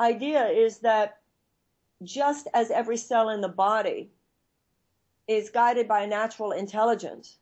idea 0.00 0.46
is 0.46 0.78
that 0.78 1.18
just 2.04 2.46
as 2.54 2.70
every 2.70 2.96
cell 2.96 3.30
in 3.30 3.40
the 3.40 3.48
body 3.48 4.10
is 5.26 5.50
guided 5.50 5.88
by 5.88 6.06
natural 6.06 6.52
intelligence 6.52 7.38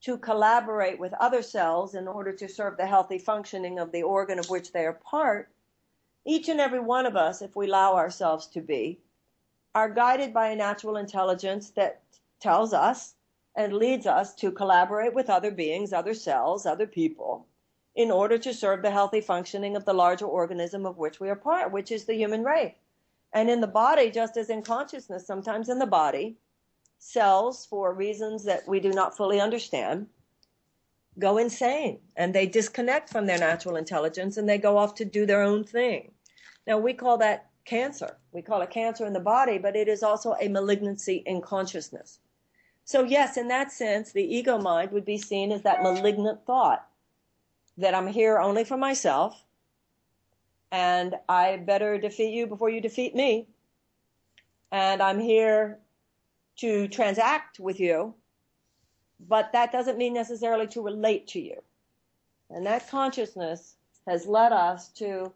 to 0.00 0.18
collaborate 0.18 0.98
with 0.98 1.14
other 1.14 1.40
cells 1.40 1.94
in 1.94 2.08
order 2.08 2.32
to 2.32 2.48
serve 2.48 2.76
the 2.76 2.86
healthy 2.86 3.18
functioning 3.18 3.78
of 3.78 3.92
the 3.92 4.02
organ 4.02 4.38
of 4.38 4.50
which 4.50 4.72
they 4.72 4.84
are 4.84 4.92
part, 4.92 5.48
each 6.26 6.48
and 6.48 6.60
every 6.60 6.80
one 6.80 7.06
of 7.06 7.16
us, 7.16 7.40
if 7.40 7.54
we 7.54 7.66
allow 7.66 7.94
ourselves 7.94 8.46
to 8.48 8.60
be, 8.60 8.98
are 9.74 9.88
guided 9.88 10.32
by 10.32 10.48
a 10.48 10.56
natural 10.56 10.96
intelligence 10.96 11.70
that 11.70 12.02
tells 12.40 12.72
us 12.72 13.14
and 13.56 13.72
leads 13.72 14.06
us 14.06 14.34
to 14.34 14.50
collaborate 14.50 15.14
with 15.14 15.30
other 15.30 15.50
beings, 15.50 15.92
other 15.92 16.14
cells, 16.14 16.66
other 16.66 16.86
people, 16.86 17.46
in 17.94 18.10
order 18.10 18.38
to 18.38 18.52
serve 18.52 18.82
the 18.82 18.90
healthy 18.90 19.20
functioning 19.20 19.76
of 19.76 19.84
the 19.84 19.92
larger 19.92 20.26
organism 20.26 20.84
of 20.86 20.98
which 20.98 21.20
we 21.20 21.28
are 21.28 21.36
part, 21.36 21.72
which 21.72 21.92
is 21.92 22.04
the 22.04 22.14
human 22.14 22.44
race. 22.44 22.74
And 23.32 23.50
in 23.50 23.60
the 23.60 23.66
body, 23.66 24.10
just 24.10 24.36
as 24.36 24.50
in 24.50 24.62
consciousness, 24.62 25.26
sometimes 25.26 25.68
in 25.68 25.78
the 25.78 25.86
body, 25.86 26.36
cells, 26.98 27.66
for 27.66 27.92
reasons 27.92 28.44
that 28.44 28.66
we 28.66 28.80
do 28.80 28.92
not 28.92 29.16
fully 29.16 29.40
understand, 29.40 30.06
go 31.18 31.38
insane 31.38 32.00
and 32.16 32.34
they 32.34 32.46
disconnect 32.46 33.08
from 33.08 33.26
their 33.26 33.38
natural 33.38 33.76
intelligence 33.76 34.36
and 34.36 34.48
they 34.48 34.58
go 34.58 34.76
off 34.76 34.94
to 34.96 35.04
do 35.04 35.26
their 35.26 35.42
own 35.42 35.64
thing. 35.64 36.12
Now, 36.66 36.78
we 36.78 36.92
call 36.92 37.18
that 37.18 37.50
cancer. 37.64 38.16
We 38.32 38.42
call 38.42 38.62
it 38.62 38.70
cancer 38.70 39.06
in 39.06 39.12
the 39.12 39.20
body, 39.20 39.58
but 39.58 39.76
it 39.76 39.88
is 39.88 40.02
also 40.02 40.34
a 40.40 40.48
malignancy 40.48 41.22
in 41.26 41.40
consciousness. 41.40 42.18
So, 42.84 43.02
yes, 43.02 43.36
in 43.36 43.48
that 43.48 43.72
sense, 43.72 44.12
the 44.12 44.22
ego 44.22 44.58
mind 44.58 44.92
would 44.92 45.04
be 45.04 45.18
seen 45.18 45.52
as 45.52 45.62
that 45.62 45.82
malignant 45.82 46.44
thought 46.44 46.86
that 47.78 47.94
I'm 47.94 48.06
here 48.06 48.38
only 48.38 48.64
for 48.64 48.76
myself 48.76 49.42
and 50.74 51.14
I 51.28 51.58
better 51.58 51.98
defeat 51.98 52.34
you 52.34 52.48
before 52.48 52.68
you 52.68 52.80
defeat 52.80 53.14
me. 53.14 53.46
And 54.72 55.00
I'm 55.00 55.20
here 55.20 55.78
to 56.56 56.88
transact 56.88 57.60
with 57.60 57.78
you, 57.78 58.12
but 59.28 59.52
that 59.52 59.70
doesn't 59.70 59.98
mean 59.98 60.14
necessarily 60.14 60.66
to 60.68 60.82
relate 60.82 61.28
to 61.28 61.40
you. 61.40 61.62
And 62.50 62.66
that 62.66 62.90
consciousness 62.90 63.76
has 64.08 64.26
led 64.26 64.50
us 64.50 64.88
to 64.94 65.32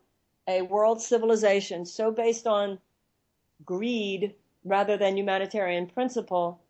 a 0.49 0.63
world 0.63 1.01
civilization 1.01 1.85
so 1.85 2.11
based 2.11 2.47
on 2.47 2.79
greed 3.65 4.35
rather 4.65 4.97
than 4.97 5.17
humanitarian 5.17 5.87
principle 5.87 6.61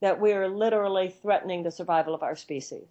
that 0.00 0.20
we're 0.20 0.48
literally 0.48 1.08
threatening 1.08 1.62
the 1.62 1.70
survival 1.70 2.14
of 2.14 2.22
our 2.22 2.36
species. 2.36 2.86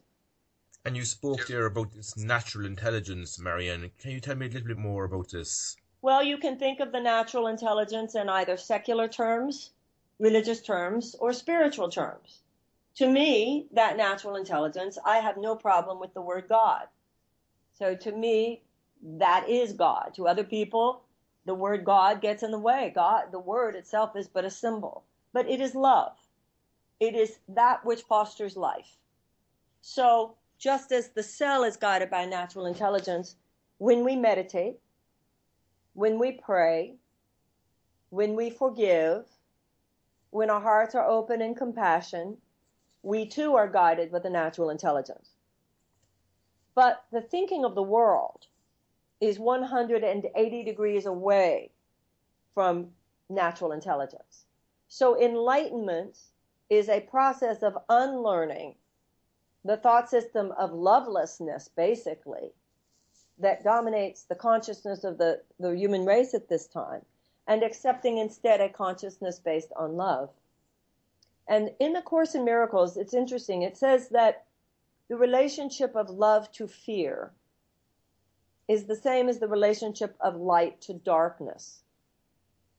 And 0.86 0.96
you 0.96 1.04
spoke 1.04 1.48
there 1.48 1.66
about 1.66 1.92
this 1.92 2.18
natural 2.18 2.66
intelligence, 2.66 3.38
Marianne. 3.39 3.92
Can 4.00 4.12
you 4.12 4.22
tell 4.22 4.36
me 4.36 4.46
a 4.46 4.50
little 4.50 4.68
bit 4.68 4.77
more 4.77 5.04
about 5.04 5.30
this? 5.30 5.75
Well, 6.01 6.24
you 6.24 6.38
can 6.38 6.58
think 6.58 6.80
of 6.80 6.92
the 6.92 7.01
natural 7.01 7.48
intelligence 7.48 8.16
in 8.16 8.30
either 8.30 8.56
secular 8.56 9.08
terms, 9.10 9.72
religious 10.20 10.62
terms, 10.62 11.16
or 11.20 11.34
spiritual 11.34 11.89
terms. 11.89 12.39
To 12.96 13.10
me, 13.10 13.68
that 13.74 13.98
natural 13.98 14.38
intelligence, 14.38 14.98
I 15.06 15.18
have 15.18 15.38
no 15.38 15.56
problem 15.56 16.00
with 16.00 16.13
the 16.13 16.22
word 16.22 16.46
God. 16.48 16.88
So 17.74 17.96
to 17.96 18.12
me, 18.12 18.62
that 19.04 19.48
is 19.50 19.74
God. 19.74 20.12
To 20.16 20.27
other 20.27 20.44
people, 20.44 21.04
the 21.46 21.54
word 21.54 21.86
God 21.86 22.22
gets 22.22 22.44
in 22.44 22.51
the 22.51 22.60
way. 22.60 22.92
God, 22.94 23.32
the 23.32 23.39
word 23.39 23.75
itself 23.75 24.16
is 24.16 24.27
but 24.27 24.46
a 24.46 24.50
symbol, 24.50 25.04
but 25.34 25.50
it 25.50 25.62
is 25.62 25.75
love. 25.75 26.13
It 27.00 27.16
is 27.16 27.39
that 27.50 27.86
which 27.86 28.01
fosters 28.01 28.58
life. 28.58 28.98
So 29.82 30.36
just 30.58 30.92
as 30.92 31.10
the 31.10 31.24
cell 31.24 31.63
is 31.63 31.77
guided 31.77 32.10
by 32.10 32.25
natural 32.25 32.66
intelligence, 32.66 33.36
when 33.77 34.04
we 34.04 34.16
meditate, 34.16 34.80
when 35.94 36.20
we 36.20 36.32
pray, 36.32 36.96
when 38.10 38.36
we 38.36 38.50
forgive, 38.50 39.25
when 40.32 40.50
our 40.50 40.62
hearts 40.62 40.96
are 40.96 41.08
open 41.08 41.42
in 41.42 41.56
compassion, 41.56 42.38
we 43.04 43.25
too 43.25 43.56
are 43.56 43.68
guided 43.68 44.12
with 44.12 44.25
a 44.25 44.30
natural 44.30 44.70
intelligence. 44.70 45.30
But 46.75 47.04
the 47.12 47.22
thinking 47.22 47.63
of 47.63 47.75
the 47.75 47.84
world 47.84 48.48
is 49.19 49.39
180 49.39 50.63
degrees 50.63 51.05
away 51.05 51.71
from 52.53 52.88
natural 53.29 53.71
intelligence. 53.71 54.45
So 54.88 55.19
enlightenment 55.19 56.17
is 56.69 56.89
a 56.89 57.01
process 57.01 57.63
of 57.63 57.77
unlearning 57.89 58.75
the 59.63 59.77
thought 59.77 60.09
system 60.09 60.53
of 60.57 60.71
lovelessness, 60.71 61.69
basically, 61.75 62.53
that 63.39 63.63
dominates 63.63 64.24
the 64.24 64.36
consciousness 64.36 65.03
of 65.03 65.17
the, 65.17 65.41
the 65.59 65.75
human 65.75 66.05
race 66.05 66.33
at 66.33 66.47
this 66.47 66.67
time, 66.67 67.01
and 67.47 67.63
accepting 67.63 68.17
instead 68.17 68.62
a 68.62 68.69
consciousness 68.69 69.39
based 69.39 69.71
on 69.75 69.97
love. 69.97 70.29
And 71.47 71.71
in 71.79 71.93
the 71.93 72.01
Course 72.01 72.36
in 72.36 72.43
Miracles, 72.43 72.97
it's 72.97 73.13
interesting. 73.13 73.62
It 73.62 73.77
says 73.77 74.09
that 74.09 74.45
the 75.09 75.17
relationship 75.17 75.95
of 75.95 76.09
love 76.09 76.51
to 76.53 76.67
fear 76.67 77.31
is 78.67 78.86
the 78.86 78.95
same 78.95 79.29
as 79.29 79.39
the 79.39 79.47
relationship 79.47 80.15
of 80.19 80.36
light 80.36 80.81
to 80.81 80.93
darkness. 80.93 81.83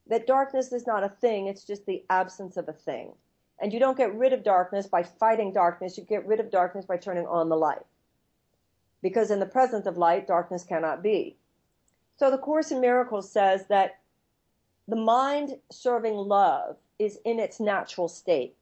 That 0.07 0.27
darkness 0.27 0.73
is 0.73 0.87
not 0.87 1.05
a 1.05 1.09
thing, 1.09 1.47
it's 1.47 1.65
just 1.65 1.87
the 1.87 2.05
absence 2.11 2.57
of 2.57 2.69
a 2.69 2.73
thing. 2.73 3.13
And 3.61 3.73
you 3.73 3.79
don't 3.79 3.97
get 3.97 4.15
rid 4.15 4.33
of 4.33 4.45
darkness 4.45 4.87
by 4.87 5.03
fighting 5.03 5.53
darkness, 5.53 5.99
you 5.99 6.05
get 6.05 6.27
rid 6.27 6.41
of 6.41 6.51
darkness 6.51 6.85
by 6.85 6.97
turning 6.97 7.27
on 7.27 7.49
the 7.49 7.57
light. 7.57 7.85
Because 9.03 9.31
in 9.31 9.41
the 9.41 9.47
presence 9.47 9.87
of 9.87 9.97
light, 9.97 10.27
darkness 10.27 10.65
cannot 10.65 11.03
be. 11.03 11.37
So 12.19 12.31
the 12.31 12.39
Course 12.39 12.71
in 12.71 12.81
Miracles 12.81 13.31
says 13.31 13.67
that 13.69 14.01
the 14.89 14.97
mind 14.97 15.57
serving 15.71 16.15
love 16.15 16.77
is 16.99 17.19
in 17.25 17.39
its 17.39 17.61
natural 17.61 18.09
state. 18.09 18.57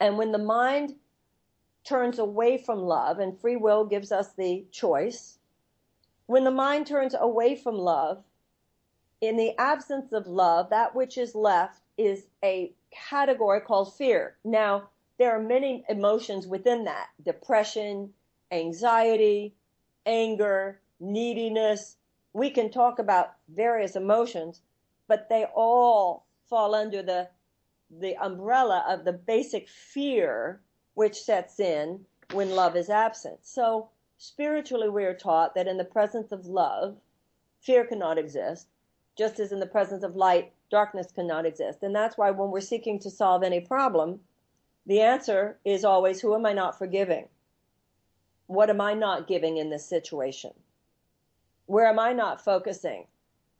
And 0.00 0.18
when 0.18 0.32
the 0.32 0.38
mind 0.38 0.94
turns 1.84 2.18
away 2.18 2.58
from 2.58 2.80
love, 2.80 3.18
and 3.18 3.38
free 3.38 3.56
will 3.56 3.84
gives 3.84 4.12
us 4.12 4.32
the 4.32 4.64
choice, 4.70 5.38
when 6.26 6.44
the 6.44 6.50
mind 6.50 6.86
turns 6.86 7.14
away 7.18 7.54
from 7.54 7.76
love, 7.76 8.22
in 9.20 9.36
the 9.36 9.58
absence 9.58 10.12
of 10.12 10.26
love, 10.26 10.70
that 10.70 10.94
which 10.94 11.16
is 11.16 11.34
left 11.34 11.80
is 11.96 12.26
a 12.42 12.72
category 12.90 13.60
called 13.60 13.94
fear. 13.94 14.36
Now, 14.44 14.88
there 15.18 15.34
are 15.34 15.42
many 15.42 15.84
emotions 15.88 16.46
within 16.46 16.84
that 16.84 17.08
depression, 17.24 18.12
anxiety, 18.50 19.54
anger, 20.06 20.80
neediness. 21.00 21.96
We 22.32 22.50
can 22.50 22.70
talk 22.70 22.98
about 22.98 23.34
various 23.48 23.96
emotions, 23.96 24.60
but 25.08 25.28
they 25.28 25.46
all 25.54 26.26
fall 26.48 26.74
under 26.74 27.02
the, 27.02 27.28
the 27.90 28.16
umbrella 28.16 28.84
of 28.88 29.04
the 29.04 29.12
basic 29.12 29.68
fear 29.68 30.60
which 30.94 31.22
sets 31.22 31.60
in 31.60 32.04
when 32.32 32.50
love 32.50 32.76
is 32.76 32.90
absent. 32.90 33.38
So, 33.42 33.88
Spiritually, 34.18 34.88
we 34.88 35.04
are 35.04 35.14
taught 35.14 35.54
that 35.54 35.66
in 35.66 35.76
the 35.76 35.84
presence 35.84 36.32
of 36.32 36.46
love, 36.46 36.96
fear 37.60 37.84
cannot 37.84 38.18
exist, 38.18 38.68
just 39.16 39.38
as 39.40 39.52
in 39.52 39.60
the 39.60 39.66
presence 39.66 40.02
of 40.02 40.16
light, 40.16 40.52
darkness 40.70 41.12
cannot 41.12 41.46
exist. 41.46 41.82
And 41.82 41.94
that's 41.94 42.16
why 42.16 42.30
when 42.30 42.50
we're 42.50 42.60
seeking 42.60 42.98
to 43.00 43.10
solve 43.10 43.42
any 43.42 43.60
problem, 43.60 44.20
the 44.86 45.00
answer 45.00 45.58
is 45.64 45.84
always, 45.84 46.20
who 46.20 46.34
am 46.34 46.46
I 46.46 46.52
not 46.52 46.78
forgiving? 46.78 47.28
What 48.46 48.70
am 48.70 48.80
I 48.80 48.94
not 48.94 49.26
giving 49.26 49.56
in 49.56 49.70
this 49.70 49.86
situation? 49.86 50.52
Where 51.66 51.86
am 51.86 51.98
I 51.98 52.12
not 52.12 52.44
focusing 52.44 53.06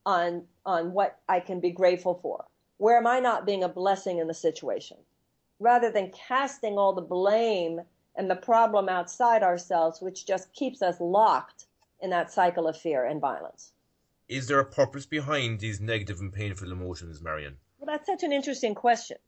on, 0.04 0.44
on 0.66 0.92
what 0.92 1.18
I 1.28 1.40
can 1.40 1.60
be 1.60 1.70
grateful 1.70 2.18
for? 2.20 2.44
Where 2.76 2.98
am 2.98 3.06
I 3.06 3.20
not 3.20 3.46
being 3.46 3.64
a 3.64 3.68
blessing 3.68 4.18
in 4.18 4.26
the 4.26 4.34
situation? 4.34 4.98
Rather 5.58 5.90
than 5.90 6.10
casting 6.10 6.76
all 6.76 6.92
the 6.92 7.00
blame 7.00 7.80
and 8.16 8.30
the 8.30 8.36
problem 8.36 8.88
outside 8.88 9.42
ourselves, 9.42 10.00
which 10.00 10.26
just 10.26 10.52
keeps 10.52 10.82
us 10.82 11.00
locked 11.00 11.66
in 12.00 12.10
that 12.10 12.30
cycle 12.30 12.68
of 12.68 12.76
fear 12.76 13.04
and 13.04 13.20
violence. 13.20 13.72
Is 14.28 14.46
there 14.46 14.60
a 14.60 14.64
purpose 14.64 15.06
behind 15.06 15.60
these 15.60 15.80
negative 15.80 16.20
and 16.20 16.32
painful 16.32 16.72
emotions, 16.72 17.20
Marianne? 17.20 17.56
Well, 17.78 17.94
that's 17.94 18.06
such 18.06 18.22
an 18.22 18.32
interesting 18.32 18.74
question. 18.74 19.18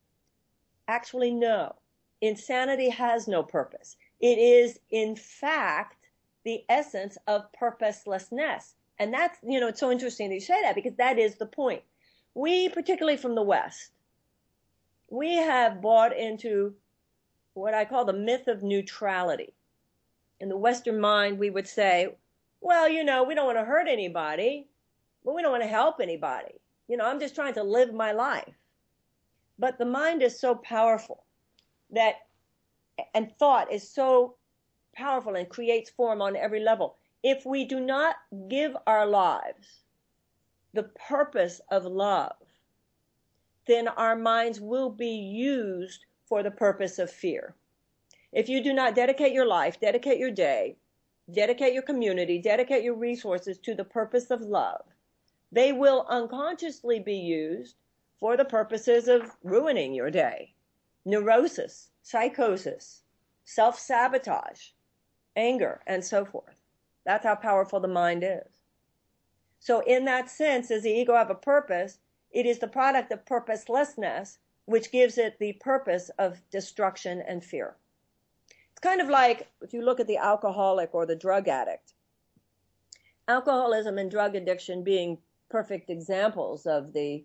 Actually, 0.88 1.30
no. 1.30 1.74
Insanity 2.20 2.88
has 2.88 3.28
no 3.28 3.42
purpose. 3.42 3.96
It 4.20 4.38
is, 4.38 4.78
in 4.90 5.16
fact, 5.16 6.08
the 6.44 6.64
essence 6.68 7.18
of 7.26 7.52
purposelessness. 7.52 8.74
And 8.98 9.12
that's, 9.12 9.38
you 9.42 9.60
know, 9.60 9.68
it's 9.68 9.80
so 9.80 9.90
interesting 9.90 10.28
that 10.28 10.34
you 10.36 10.40
say 10.40 10.62
that 10.62 10.74
because 10.74 10.94
that 10.96 11.18
is 11.18 11.34
the 11.34 11.46
point. 11.46 11.82
We, 12.34 12.68
particularly 12.70 13.18
from 13.18 13.34
the 13.34 13.42
West, 13.42 13.90
we 15.10 15.34
have 15.34 15.82
bought 15.82 16.16
into 16.16 16.74
what 17.56 17.74
I 17.74 17.84
call 17.84 18.04
the 18.04 18.12
myth 18.12 18.48
of 18.48 18.62
neutrality. 18.62 19.54
In 20.40 20.48
the 20.48 20.56
Western 20.56 21.00
mind, 21.00 21.38
we 21.38 21.50
would 21.50 21.66
say, 21.66 22.14
well, 22.60 22.88
you 22.88 23.02
know, 23.02 23.24
we 23.24 23.34
don't 23.34 23.46
want 23.46 23.58
to 23.58 23.64
hurt 23.64 23.88
anybody, 23.88 24.68
but 25.24 25.34
we 25.34 25.42
don't 25.42 25.52
want 25.52 25.62
to 25.62 25.68
help 25.68 26.00
anybody. 26.00 26.60
You 26.88 26.96
know, 26.96 27.06
I'm 27.06 27.18
just 27.18 27.34
trying 27.34 27.54
to 27.54 27.62
live 27.62 27.94
my 27.94 28.12
life. 28.12 28.54
But 29.58 29.78
the 29.78 29.86
mind 29.86 30.22
is 30.22 30.38
so 30.38 30.54
powerful 30.54 31.24
that, 31.90 32.16
and 33.14 33.32
thought 33.38 33.72
is 33.72 33.88
so 33.88 34.36
powerful 34.94 35.34
and 35.34 35.48
creates 35.48 35.90
form 35.90 36.20
on 36.20 36.36
every 36.36 36.60
level. 36.60 36.96
If 37.22 37.46
we 37.46 37.64
do 37.64 37.80
not 37.80 38.16
give 38.48 38.76
our 38.86 39.06
lives 39.06 39.82
the 40.74 40.90
purpose 41.08 41.60
of 41.70 41.86
love, 41.86 42.36
then 43.66 43.88
our 43.88 44.14
minds 44.14 44.60
will 44.60 44.90
be 44.90 45.08
used 45.08 46.04
for 46.26 46.42
the 46.42 46.50
purpose 46.50 46.98
of 46.98 47.10
fear. 47.10 47.54
If 48.32 48.48
you 48.48 48.62
do 48.62 48.72
not 48.72 48.94
dedicate 48.94 49.32
your 49.32 49.46
life, 49.46 49.80
dedicate 49.80 50.18
your 50.18 50.30
day, 50.30 50.76
dedicate 51.32 51.72
your 51.72 51.82
community, 51.82 52.38
dedicate 52.38 52.84
your 52.84 52.94
resources 52.94 53.58
to 53.58 53.74
the 53.74 53.84
purpose 53.84 54.30
of 54.30 54.42
love, 54.42 54.82
they 55.52 55.72
will 55.72 56.06
unconsciously 56.08 56.98
be 56.98 57.16
used 57.16 57.76
for 58.18 58.36
the 58.36 58.44
purposes 58.44 59.08
of 59.08 59.30
ruining 59.42 59.94
your 59.94 60.10
day. 60.10 60.52
Neurosis, 61.04 61.90
psychosis, 62.02 63.02
self 63.44 63.78
sabotage, 63.78 64.70
anger, 65.36 65.80
and 65.86 66.04
so 66.04 66.24
forth. 66.24 66.60
That's 67.04 67.24
how 67.24 67.36
powerful 67.36 67.78
the 67.78 67.88
mind 67.88 68.24
is. 68.24 68.58
So, 69.60 69.80
in 69.80 70.04
that 70.06 70.28
sense, 70.28 70.68
does 70.68 70.82
the 70.82 70.90
ego 70.90 71.14
have 71.14 71.30
a 71.30 71.34
purpose? 71.34 71.98
It 72.32 72.46
is 72.46 72.58
the 72.58 72.68
product 72.68 73.12
of 73.12 73.24
purposelessness 73.24 74.38
which 74.66 74.92
gives 74.92 75.16
it 75.16 75.38
the 75.38 75.54
purpose 75.54 76.10
of 76.18 76.42
destruction 76.50 77.22
and 77.26 77.42
fear. 77.42 77.76
It's 78.72 78.80
kind 78.80 79.00
of 79.00 79.08
like 79.08 79.48
if 79.62 79.72
you 79.72 79.82
look 79.82 80.00
at 80.00 80.06
the 80.06 80.18
alcoholic 80.18 80.94
or 80.94 81.06
the 81.06 81.16
drug 81.16 81.48
addict. 81.48 81.94
Alcoholism 83.28 83.98
and 83.98 84.10
drug 84.10 84.36
addiction 84.36 84.84
being 84.84 85.18
perfect 85.48 85.88
examples 85.88 86.66
of 86.66 86.92
the 86.92 87.24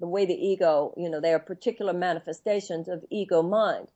the 0.00 0.06
way 0.06 0.24
the 0.24 0.34
ego, 0.34 0.94
you 0.96 1.10
know, 1.10 1.20
they 1.20 1.32
are 1.32 1.40
particular 1.40 1.92
manifestations 1.92 2.88
of 2.88 3.04
ego 3.10 3.42
mind. 3.42 3.88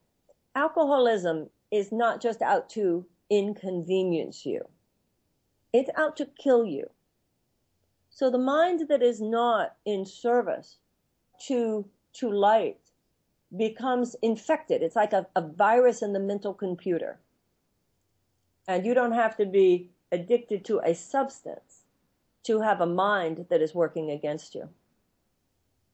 Alcoholism 0.56 1.48
is 1.70 1.92
not 1.92 2.20
just 2.20 2.42
out 2.42 2.68
to 2.70 3.06
inconvenience 3.30 4.44
you. 4.44 4.62
It's 5.72 5.90
out 5.96 6.16
to 6.16 6.26
kill 6.26 6.66
you. 6.66 6.90
So 8.10 8.30
the 8.30 8.38
mind 8.38 8.88
that 8.88 9.02
is 9.02 9.20
not 9.20 9.76
in 9.86 10.04
service 10.04 10.78
to 11.46 11.88
to 12.14 12.30
light 12.30 12.81
becomes 13.56 14.16
infected. 14.22 14.82
It's 14.82 14.96
like 14.96 15.12
a, 15.12 15.26
a 15.36 15.42
virus 15.42 16.02
in 16.02 16.12
the 16.12 16.20
mental 16.20 16.54
computer. 16.54 17.18
And 18.66 18.86
you 18.86 18.94
don't 18.94 19.12
have 19.12 19.36
to 19.36 19.46
be 19.46 19.90
addicted 20.10 20.64
to 20.66 20.80
a 20.84 20.94
substance 20.94 21.82
to 22.44 22.60
have 22.60 22.80
a 22.80 22.86
mind 22.86 23.46
that 23.50 23.62
is 23.62 23.74
working 23.74 24.10
against 24.10 24.54
you. 24.54 24.68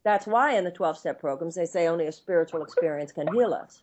That's 0.04 0.26
why 0.26 0.56
in 0.56 0.64
the 0.64 0.70
12 0.70 0.98
step 0.98 1.20
programs 1.20 1.54
they 1.54 1.66
say 1.66 1.86
only 1.86 2.06
a 2.06 2.12
spiritual 2.12 2.62
experience 2.62 3.12
can 3.12 3.32
heal 3.32 3.52
us. 3.52 3.82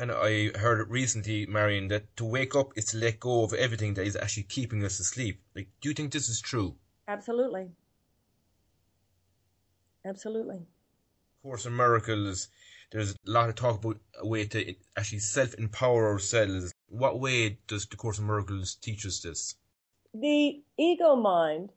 And 0.00 0.10
I 0.10 0.50
heard 0.58 0.90
recently, 0.90 1.46
Marianne, 1.46 1.88
that 1.88 2.16
to 2.16 2.24
wake 2.24 2.56
up 2.56 2.72
is 2.76 2.86
to 2.86 2.96
let 2.96 3.20
go 3.20 3.44
of 3.44 3.52
everything 3.52 3.94
that 3.94 4.06
is 4.06 4.16
actually 4.16 4.44
keeping 4.44 4.84
us 4.84 4.98
asleep. 4.98 5.40
Like, 5.54 5.68
do 5.80 5.88
you 5.88 5.94
think 5.94 6.12
this 6.12 6.28
is 6.28 6.40
true? 6.40 6.74
Absolutely. 7.06 7.68
Absolutely. 10.04 10.66
Course 11.42 11.66
in 11.66 11.76
Miracles, 11.76 12.48
there's 12.92 13.12
a 13.12 13.30
lot 13.30 13.48
of 13.48 13.54
talk 13.54 13.82
about 13.82 13.98
a 14.20 14.26
way 14.26 14.44
to 14.44 14.74
actually 14.96 15.18
self 15.18 15.54
empower 15.54 16.08
ourselves. 16.08 16.72
What 16.88 17.20
way 17.20 17.58
does 17.66 17.86
the 17.86 17.96
Course 17.96 18.18
in 18.18 18.26
Miracles 18.26 18.74
teach 18.74 19.06
us 19.06 19.20
this? 19.20 19.56
The 20.14 20.62
ego 20.78 21.16
mind 21.16 21.72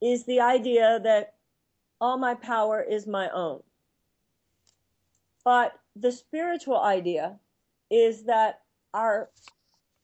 is 0.00 0.24
the 0.24 0.40
idea 0.40 1.00
that 1.02 1.34
all 2.00 2.18
my 2.18 2.34
power 2.34 2.80
is 2.80 3.06
my 3.06 3.28
own. 3.30 3.62
But 5.44 5.72
the 5.96 6.12
spiritual 6.12 6.80
idea 6.80 7.40
is 7.90 8.24
that 8.24 8.60
our 8.94 9.30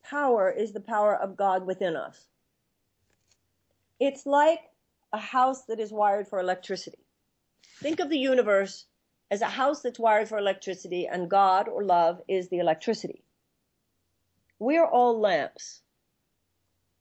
power 0.02 0.50
is 0.50 0.72
the 0.72 0.80
power 0.80 1.14
of 1.14 1.36
God 1.36 1.64
within 1.64 1.94
us. 1.94 2.26
It's 4.00 4.26
like 4.26 4.60
a 5.12 5.18
house 5.18 5.64
that 5.66 5.78
is 5.78 5.92
wired 5.92 6.26
for 6.26 6.40
electricity. 6.40 6.98
Think 7.80 8.00
of 8.00 8.10
the 8.10 8.18
universe 8.18 8.86
as 9.30 9.40
a 9.40 9.46
house 9.46 9.82
that's 9.82 9.98
wired 9.98 10.28
for 10.28 10.38
electricity, 10.38 11.06
and 11.06 11.30
God 11.30 11.68
or 11.68 11.84
love 11.84 12.20
is 12.28 12.48
the 12.48 12.58
electricity. 12.58 13.24
We're 14.58 14.86
all 14.86 15.18
lamps. 15.20 15.82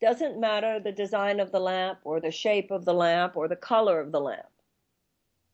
Doesn't 0.01 0.39
matter 0.39 0.79
the 0.79 0.91
design 0.91 1.39
of 1.39 1.51
the 1.51 1.59
lamp, 1.59 1.99
or 2.03 2.19
the 2.19 2.31
shape 2.31 2.71
of 2.71 2.85
the 2.85 2.93
lamp, 2.93 3.37
or 3.37 3.47
the 3.47 3.55
color 3.55 3.99
of 3.99 4.11
the 4.11 4.19
lamp. 4.19 4.49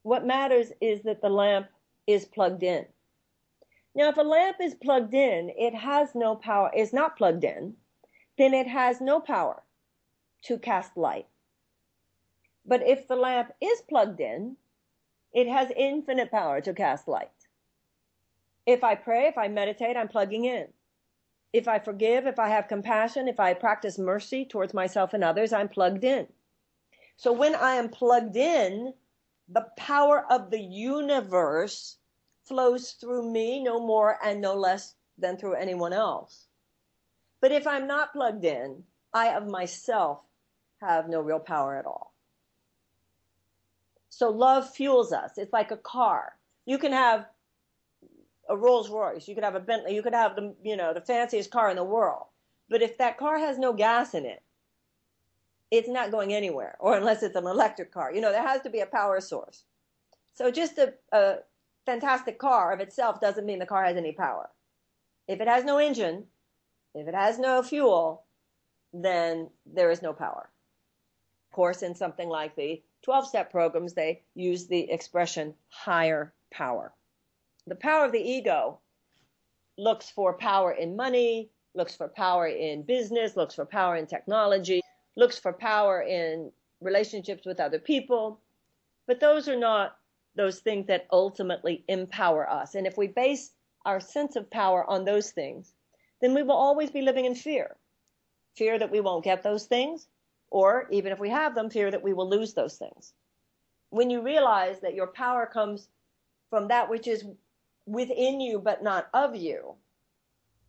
What 0.03 0.25
matters 0.25 0.71
is 0.81 1.01
that 1.03 1.21
the 1.21 1.29
lamp 1.29 1.67
is 2.07 2.25
plugged 2.25 2.63
in. 2.63 2.85
Now, 3.93 4.09
if 4.09 4.17
a 4.17 4.21
lamp 4.21 4.57
is 4.61 4.75
plugged 4.75 5.13
in, 5.13 5.51
it 5.57 5.75
has 5.75 6.15
no 6.15 6.35
power, 6.35 6.71
is 6.75 6.93
not 6.93 7.17
plugged 7.17 7.43
in, 7.43 7.75
then 8.37 8.53
it 8.53 8.67
has 8.67 9.01
no 9.01 9.19
power 9.19 9.61
to 10.43 10.57
cast 10.57 10.95
light. 10.95 11.27
But 12.65 12.87
if 12.87 13.07
the 13.07 13.15
lamp 13.15 13.51
is 13.59 13.81
plugged 13.81 14.21
in, 14.21 14.55
it 15.33 15.47
has 15.47 15.71
infinite 15.75 16.31
power 16.31 16.61
to 16.61 16.73
cast 16.73 17.07
light. 17.07 17.29
If 18.65 18.83
I 18.83 18.95
pray, 18.95 19.27
if 19.27 19.37
I 19.37 19.47
meditate, 19.47 19.97
I'm 19.97 20.07
plugging 20.07 20.45
in. 20.45 20.67
If 21.53 21.67
I 21.67 21.79
forgive, 21.79 22.27
if 22.27 22.37
I 22.37 22.49
have 22.49 22.67
compassion, 22.67 23.27
if 23.27 23.39
I 23.39 23.53
practice 23.53 23.97
mercy 23.97 24.45
towards 24.45 24.73
myself 24.73 25.13
and 25.13 25.23
others, 25.23 25.51
I'm 25.51 25.69
plugged 25.69 26.03
in. 26.03 26.27
So 27.17 27.33
when 27.33 27.55
I 27.55 27.73
am 27.75 27.89
plugged 27.89 28.37
in, 28.37 28.93
the 29.47 29.67
power 29.77 30.25
of 30.31 30.51
the 30.51 30.59
universe 30.59 31.97
flows 32.45 32.91
through 32.91 33.31
me 33.31 33.63
no 33.63 33.79
more 33.79 34.17
and 34.23 34.41
no 34.41 34.53
less 34.53 34.95
than 35.17 35.37
through 35.37 35.55
anyone 35.55 35.93
else. 35.93 36.47
But 37.41 37.51
if 37.51 37.65
I'm 37.65 37.87
not 37.87 38.13
plugged 38.13 38.45
in, 38.45 38.83
I 39.13 39.35
of 39.35 39.47
myself 39.47 40.19
have 40.81 41.09
no 41.09 41.21
real 41.21 41.39
power 41.39 41.77
at 41.77 41.85
all. 41.85 42.08
So 44.19 44.29
love 44.29 44.69
fuels 44.69 45.13
us. 45.13 45.37
It's 45.37 45.53
like 45.53 45.71
a 45.71 45.77
car. 45.77 46.33
You 46.65 46.77
can 46.77 46.91
have 46.91 47.25
a 48.49 48.57
Rolls 48.57 48.89
Royce, 48.89 49.29
you 49.29 49.33
could 49.33 49.45
have 49.45 49.55
a 49.55 49.61
Bentley, 49.61 49.95
you 49.95 50.03
could 50.03 50.13
have 50.13 50.35
the 50.35 50.53
you 50.61 50.75
know 50.75 50.93
the 50.93 50.99
fanciest 50.99 51.51
car 51.51 51.69
in 51.69 51.77
the 51.77 51.85
world. 51.85 52.25
But 52.67 52.81
if 52.81 52.97
that 52.97 53.17
car 53.17 53.39
has 53.39 53.57
no 53.57 53.71
gas 53.71 54.13
in 54.13 54.25
it, 54.25 54.43
it's 55.71 55.87
not 55.87 56.11
going 56.11 56.33
anywhere, 56.33 56.75
or 56.81 56.97
unless 56.97 57.23
it's 57.23 57.37
an 57.37 57.45
electric 57.45 57.93
car. 57.93 58.13
You 58.13 58.19
know, 58.19 58.33
there 58.33 58.45
has 58.45 58.61
to 58.63 58.69
be 58.69 58.81
a 58.81 58.85
power 58.85 59.21
source. 59.21 59.63
So 60.33 60.51
just 60.51 60.77
a, 60.79 60.95
a 61.13 61.35
fantastic 61.85 62.39
car 62.39 62.73
of 62.73 62.81
itself 62.81 63.21
doesn't 63.21 63.45
mean 63.45 63.59
the 63.59 63.65
car 63.65 63.85
has 63.85 63.95
any 63.95 64.11
power. 64.11 64.49
If 65.29 65.39
it 65.39 65.47
has 65.47 65.63
no 65.63 65.77
engine, 65.77 66.25
if 66.93 67.07
it 67.07 67.15
has 67.15 67.39
no 67.39 67.63
fuel, 67.63 68.25
then 68.91 69.49
there 69.65 69.91
is 69.91 70.01
no 70.01 70.11
power. 70.11 70.49
Of 71.49 71.55
course, 71.55 71.83
in 71.83 71.95
something 71.95 72.27
like 72.27 72.57
the 72.57 72.81
12 73.03 73.27
step 73.27 73.51
programs, 73.51 73.93
they 73.93 74.21
use 74.35 74.67
the 74.67 74.91
expression 74.91 75.53
higher 75.69 76.33
power. 76.51 76.93
The 77.67 77.75
power 77.75 78.05
of 78.05 78.11
the 78.11 78.21
ego 78.21 78.79
looks 79.77 80.09
for 80.09 80.33
power 80.33 80.71
in 80.71 80.95
money, 80.95 81.49
looks 81.73 81.95
for 81.95 82.07
power 82.07 82.47
in 82.47 82.83
business, 82.83 83.35
looks 83.35 83.55
for 83.55 83.65
power 83.65 83.95
in 83.95 84.07
technology, 84.07 84.81
looks 85.15 85.39
for 85.39 85.53
power 85.53 86.01
in 86.01 86.51
relationships 86.81 87.45
with 87.45 87.59
other 87.59 87.79
people. 87.79 88.39
But 89.07 89.19
those 89.19 89.47
are 89.47 89.57
not 89.57 89.97
those 90.35 90.59
things 90.59 90.87
that 90.87 91.07
ultimately 91.11 91.83
empower 91.87 92.49
us. 92.49 92.75
And 92.75 92.85
if 92.85 92.97
we 92.97 93.07
base 93.07 93.51
our 93.85 93.99
sense 93.99 94.35
of 94.35 94.51
power 94.51 94.83
on 94.89 95.05
those 95.05 95.31
things, 95.31 95.73
then 96.21 96.33
we 96.33 96.43
will 96.43 96.55
always 96.55 96.91
be 96.91 97.01
living 97.01 97.25
in 97.25 97.35
fear. 97.35 97.75
Fear 98.55 98.79
that 98.79 98.91
we 98.91 98.99
won't 98.99 99.23
get 99.23 99.41
those 99.41 99.65
things, 99.65 100.07
or 100.51 100.87
even 100.89 101.11
if 101.11 101.19
we 101.19 101.29
have 101.29 101.55
them, 101.55 101.69
fear 101.69 101.91
that 101.91 102.03
we 102.03 102.13
will 102.13 102.29
lose 102.29 102.53
those 102.53 102.77
things. 102.77 103.13
When 103.89 104.09
you 104.09 104.21
realize 104.21 104.79
that 104.81 104.95
your 104.95 105.07
power 105.07 105.45
comes 105.45 105.89
from 106.49 106.67
that 106.67 106.89
which 106.89 107.07
is 107.07 107.25
within 107.85 108.39
you 108.39 108.59
but 108.59 108.83
not 108.83 109.09
of 109.13 109.35
you, 109.35 109.75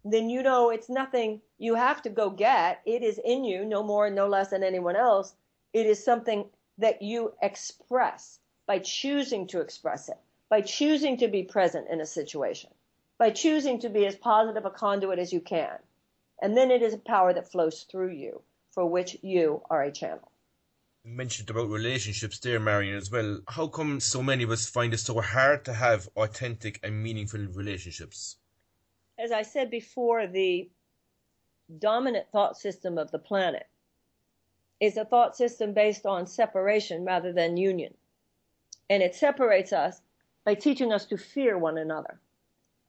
then 0.05 0.31
you 0.31 0.43
know 0.43 0.71
it's 0.71 0.89
nothing 0.89 1.41
you 1.59 1.75
have 1.75 2.03
to 2.03 2.11
go 2.11 2.31
get. 2.31 2.81
It 2.87 3.03
is 3.03 3.21
in 3.23 3.45
you, 3.45 3.65
no 3.65 3.83
more, 3.83 4.07
and 4.07 4.17
no 4.17 4.29
less 4.29 4.49
than 4.49 4.63
anyone 4.63 4.97
else. 4.97 5.35
It 5.73 5.87
is 5.87 6.03
something 6.03 6.49
that 6.79 7.03
you 7.03 7.35
express 7.43 8.39
by 8.67 8.79
choosing 8.79 9.47
to 9.49 9.61
express 9.61 10.09
it, 10.09 10.19
by 10.49 10.63
choosing 10.63 11.19
to 11.19 11.29
be 11.29 11.43
present 11.43 11.89
in 11.89 12.01
a 12.01 12.07
situation, 12.07 12.71
by 13.19 13.31
choosing 13.31 13.79
to 13.81 13.91
be 13.91 14.07
as 14.07 14.17
positive 14.17 14.65
a 14.65 14.71
conduit 14.71 15.19
as 15.19 15.33
you 15.33 15.41
can. 15.41 15.79
And 16.41 16.57
then 16.57 16.71
it 16.71 16.81
is 16.81 16.95
a 16.95 16.99
power 16.99 17.35
that 17.35 17.51
flows 17.51 17.83
through 17.83 18.13
you 18.13 18.43
for 18.71 18.87
which 18.87 19.17
you 19.23 19.63
are 19.71 19.83
a 19.83 19.93
channel. 19.93 20.31
You 21.05 21.13
mentioned 21.13 21.49
about 21.49 21.71
relationships 21.71 22.39
there, 22.39 22.61
Marianne, 22.61 22.97
as 22.97 23.11
well. 23.11 23.41
How 23.49 23.69
come 23.69 24.01
so 24.01 24.23
many 24.23 24.45
of 24.45 24.51
us 24.51 24.69
find 24.69 24.93
it 24.93 24.99
so 24.99 25.21
hard 25.21 25.65
to 25.65 25.73
have 25.73 26.09
authentic 26.17 26.79
and 26.83 27.03
meaningful 27.03 27.41
relationships? 27.41 28.37
As 29.19 29.33
I 29.33 29.43
said 29.43 29.71
before, 29.71 30.27
the 30.27 30.71
dominant 31.79 32.27
thought 32.31 32.59
system 32.59 32.99
of 32.99 33.11
the 33.11 33.19
planet 33.19 33.67
is 34.81 34.97
a 34.97 35.05
thought 35.05 35.37
system 35.37 35.73
based 35.73 36.07
on 36.07 36.27
separation 36.27 37.05
rather 37.05 37.33
than 37.33 37.57
union. 37.57 37.95
And 38.89 39.03
it 39.03 39.15
separates 39.15 39.73
us 39.73 40.01
by 40.45 40.55
teaching 40.55 40.93
us 40.93 41.07
to 41.07 41.17
fear 41.17 41.59
one 41.59 41.79
another. 41.79 42.21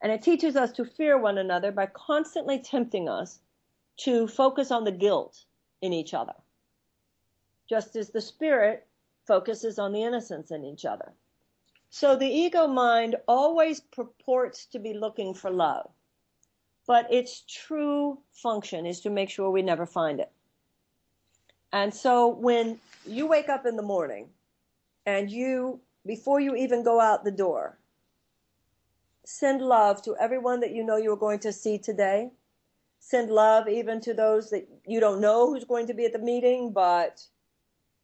And 0.01 0.11
it 0.11 0.21
teaches 0.21 0.55
us 0.55 0.71
to 0.73 0.85
fear 0.85 1.17
one 1.17 1.37
another 1.37 1.71
by 1.71 1.85
constantly 1.85 2.59
tempting 2.59 3.07
us 3.07 3.39
to 3.97 4.27
focus 4.27 4.71
on 4.71 4.83
the 4.83 4.91
guilt 4.91 5.45
in 5.81 5.93
each 5.93 6.13
other, 6.13 6.35
just 7.67 7.95
as 7.95 8.09
the 8.09 8.21
spirit 8.21 8.87
focuses 9.25 9.79
on 9.79 9.93
the 9.93 10.03
innocence 10.03 10.51
in 10.51 10.63
each 10.63 10.85
other. 10.85 11.11
So 11.89 12.15
the 12.15 12.27
ego 12.27 12.67
mind 12.67 13.17
always 13.27 13.81
purports 13.81 14.65
to 14.67 14.79
be 14.79 14.93
looking 14.93 15.33
for 15.33 15.51
love, 15.51 15.89
but 16.87 17.11
its 17.11 17.41
true 17.41 18.19
function 18.33 18.85
is 18.85 19.01
to 19.01 19.09
make 19.09 19.29
sure 19.29 19.51
we 19.51 19.61
never 19.61 19.85
find 19.85 20.19
it. 20.19 20.31
And 21.73 21.93
so 21.93 22.27
when 22.27 22.79
you 23.05 23.27
wake 23.27 23.49
up 23.49 23.65
in 23.65 23.75
the 23.75 23.83
morning 23.83 24.29
and 25.05 25.29
you, 25.29 25.79
before 26.05 26.39
you 26.39 26.55
even 26.55 26.83
go 26.83 26.99
out 26.99 27.23
the 27.23 27.31
door, 27.31 27.77
send 29.23 29.61
love 29.61 30.01
to 30.03 30.15
everyone 30.19 30.59
that 30.61 30.73
you 30.73 30.83
know 30.83 30.97
you're 30.97 31.15
going 31.15 31.39
to 31.39 31.53
see 31.53 31.77
today, 31.77 32.29
send 33.01 33.31
love 33.31 33.67
even 33.67 33.99
to 33.99 34.13
those 34.13 34.51
that 34.51 34.67
you 34.85 34.99
don't 34.99 35.19
know 35.19 35.47
who's 35.47 35.65
going 35.65 35.87
to 35.87 35.93
be 35.93 36.05
at 36.05 36.13
the 36.13 36.19
meeting, 36.19 36.71
but 36.71 37.25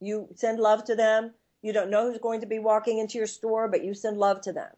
you 0.02 0.28
send 0.36 0.60
love 0.60 0.84
to 0.86 0.96
them. 0.96 1.34
You 1.62 1.72
don't 1.72 1.92
know 1.92 2.10
who's 2.10 2.20
going 2.20 2.42
to 2.42 2.48
be 2.48 2.60
walking 2.60 2.98
into 2.98 3.20
your 3.20 3.28
store, 3.28 3.68
but 3.68 3.84
you 3.84 3.94
send 3.94 4.18
love 4.18 4.42
to 4.42 4.52
them. 4.52 4.72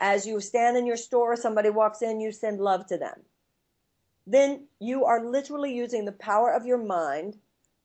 As 0.00 0.26
you 0.26 0.40
stand 0.40 0.78
in 0.78 0.86
your 0.86 0.96
store, 0.96 1.36
somebody 1.36 1.68
walks 1.68 2.00
in, 2.02 2.20
you 2.20 2.32
send 2.32 2.58
love 2.58 2.86
to 2.86 2.96
them. 2.96 3.20
Then 4.26 4.66
you 4.80 5.04
are 5.04 5.24
literally 5.24 5.74
using 5.74 6.06
the 6.06 6.12
power 6.12 6.50
of 6.50 6.66
your 6.66 6.82
mind 6.82 7.36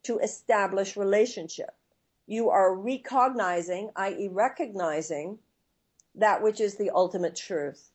to 0.04 0.18
establish 0.18 0.96
relationship. 0.96 1.76
You 2.26 2.48
are 2.48 2.74
recognizing, 2.74 3.90
i.e., 3.96 4.28
recognizing 4.32 5.38
that 6.14 6.42
which 6.42 6.60
is 6.60 6.76
the 6.76 6.90
ultimate 6.90 7.36
truth. 7.36 7.91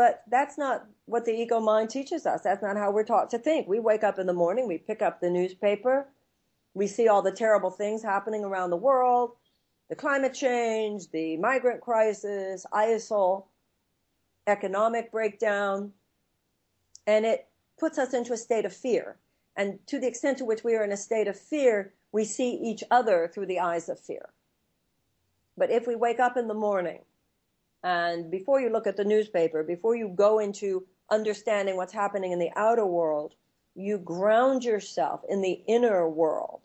But 0.00 0.22
that's 0.30 0.56
not 0.56 0.86
what 1.04 1.26
the 1.26 1.32
ego 1.32 1.60
mind 1.60 1.90
teaches 1.90 2.24
us. 2.24 2.40
That's 2.40 2.62
not 2.62 2.78
how 2.78 2.90
we're 2.90 3.04
taught 3.04 3.28
to 3.32 3.38
think. 3.38 3.68
We 3.68 3.80
wake 3.80 4.02
up 4.02 4.18
in 4.18 4.26
the 4.26 4.32
morning, 4.32 4.66
we 4.66 4.78
pick 4.78 5.02
up 5.02 5.20
the 5.20 5.28
newspaper, 5.28 6.08
we 6.72 6.86
see 6.86 7.06
all 7.06 7.20
the 7.20 7.30
terrible 7.30 7.68
things 7.68 8.02
happening 8.02 8.42
around 8.42 8.70
the 8.70 8.78
world, 8.78 9.32
the 9.90 9.96
climate 9.96 10.32
change, 10.32 11.10
the 11.10 11.36
migrant 11.36 11.82
crisis, 11.82 12.64
ISIL, 12.72 13.44
economic 14.46 15.12
breakdown, 15.12 15.92
and 17.06 17.26
it 17.26 17.48
puts 17.78 17.98
us 17.98 18.14
into 18.14 18.32
a 18.32 18.38
state 18.38 18.64
of 18.64 18.72
fear. 18.72 19.18
And 19.54 19.86
to 19.88 19.98
the 19.98 20.08
extent 20.08 20.38
to 20.38 20.46
which 20.46 20.64
we 20.64 20.76
are 20.76 20.82
in 20.82 20.92
a 20.92 20.96
state 20.96 21.28
of 21.28 21.38
fear, 21.38 21.92
we 22.10 22.24
see 22.24 22.52
each 22.54 22.82
other 22.90 23.30
through 23.30 23.48
the 23.48 23.60
eyes 23.60 23.90
of 23.90 24.00
fear. 24.00 24.30
But 25.58 25.70
if 25.70 25.86
we 25.86 25.94
wake 25.94 26.20
up 26.20 26.38
in 26.38 26.48
the 26.48 26.54
morning 26.54 27.00
and 27.82 28.30
before 28.30 28.60
you 28.60 28.70
look 28.70 28.86
at 28.86 28.96
the 28.96 29.04
newspaper, 29.04 29.62
before 29.62 29.96
you 29.96 30.08
go 30.08 30.38
into 30.38 30.86
understanding 31.10 31.76
what's 31.76 31.92
happening 31.92 32.32
in 32.32 32.38
the 32.38 32.50
outer 32.56 32.86
world, 32.86 33.34
you 33.74 33.98
ground 33.98 34.64
yourself 34.64 35.22
in 35.28 35.40
the 35.40 35.62
inner 35.66 36.08
world 36.08 36.62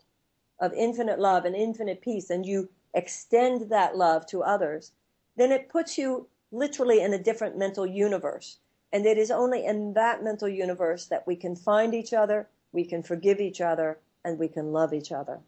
of 0.60 0.72
infinite 0.72 1.18
love 1.18 1.44
and 1.44 1.54
infinite 1.54 2.00
peace, 2.00 2.30
and 2.30 2.46
you 2.46 2.68
extend 2.94 3.70
that 3.70 3.96
love 3.96 4.26
to 4.26 4.42
others, 4.42 4.92
then 5.36 5.52
it 5.52 5.68
puts 5.68 5.98
you 5.98 6.26
literally 6.50 7.02
in 7.02 7.12
a 7.12 7.22
different 7.22 7.58
mental 7.58 7.86
universe. 7.86 8.58
And 8.92 9.04
it 9.04 9.18
is 9.18 9.30
only 9.30 9.66
in 9.66 9.92
that 9.94 10.22
mental 10.22 10.48
universe 10.48 11.06
that 11.06 11.26
we 11.26 11.36
can 11.36 11.56
find 11.56 11.94
each 11.94 12.12
other, 12.12 12.48
we 12.72 12.84
can 12.84 13.02
forgive 13.02 13.40
each 13.40 13.60
other, 13.60 13.98
and 14.24 14.38
we 14.38 14.48
can 14.48 14.72
love 14.72 14.94
each 14.94 15.12
other. 15.12 15.40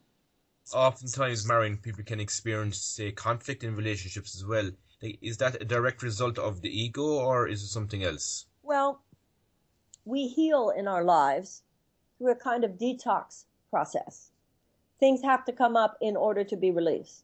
Oftentimes, 0.75 1.47
Marianne, 1.47 1.79
people 1.79 2.05
can 2.05 2.21
experience, 2.21 2.79
say, 2.79 3.11
conflict 3.11 3.65
in 3.65 3.75
relationships 3.75 4.37
as 4.37 4.45
well. 4.45 4.71
Is 5.01 5.37
that 5.39 5.63
a 5.63 5.65
direct 5.65 6.03
result 6.03 6.39
of 6.39 6.61
the 6.61 6.71
ego, 6.71 7.03
or 7.03 7.47
is 7.47 7.63
it 7.63 7.69
something 7.69 8.03
else? 8.03 8.47
Well, 8.63 9.01
we 10.05 10.27
heal 10.27 10.71
in 10.71 10.89
our 10.89 11.05
lives 11.05 11.63
through 12.19 12.33
a 12.33 12.37
kind 12.37 12.65
of 12.65 12.73
detox 12.73 13.45
process. 13.71 14.31
Things 14.99 15.23
have 15.23 15.45
to 15.45 15.53
come 15.53 15.77
up 15.77 15.97
in 16.01 16.17
order 16.17 16.43
to 16.45 16.57
be 16.57 16.73
released. 16.73 17.23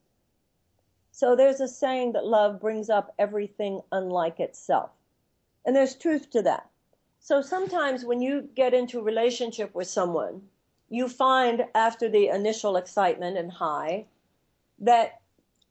So 1.10 1.34
there's 1.34 1.60
a 1.60 1.68
saying 1.68 2.12
that 2.12 2.26
love 2.26 2.60
brings 2.60 2.90
up 2.90 3.12
everything 3.18 3.80
unlike 3.90 4.38
itself. 4.38 4.90
And 5.64 5.74
there's 5.74 5.94
truth 5.94 6.30
to 6.30 6.42
that. 6.42 6.68
So 7.18 7.40
sometimes 7.40 8.04
when 8.04 8.20
you 8.20 8.48
get 8.54 8.74
into 8.74 9.00
a 9.00 9.02
relationship 9.02 9.74
with 9.74 9.88
someone, 9.88 10.42
you 10.90 11.08
find 11.08 11.64
after 11.74 12.08
the 12.08 12.28
initial 12.28 12.76
excitement 12.76 13.38
and 13.38 13.50
high 13.50 14.06
that 14.78 15.20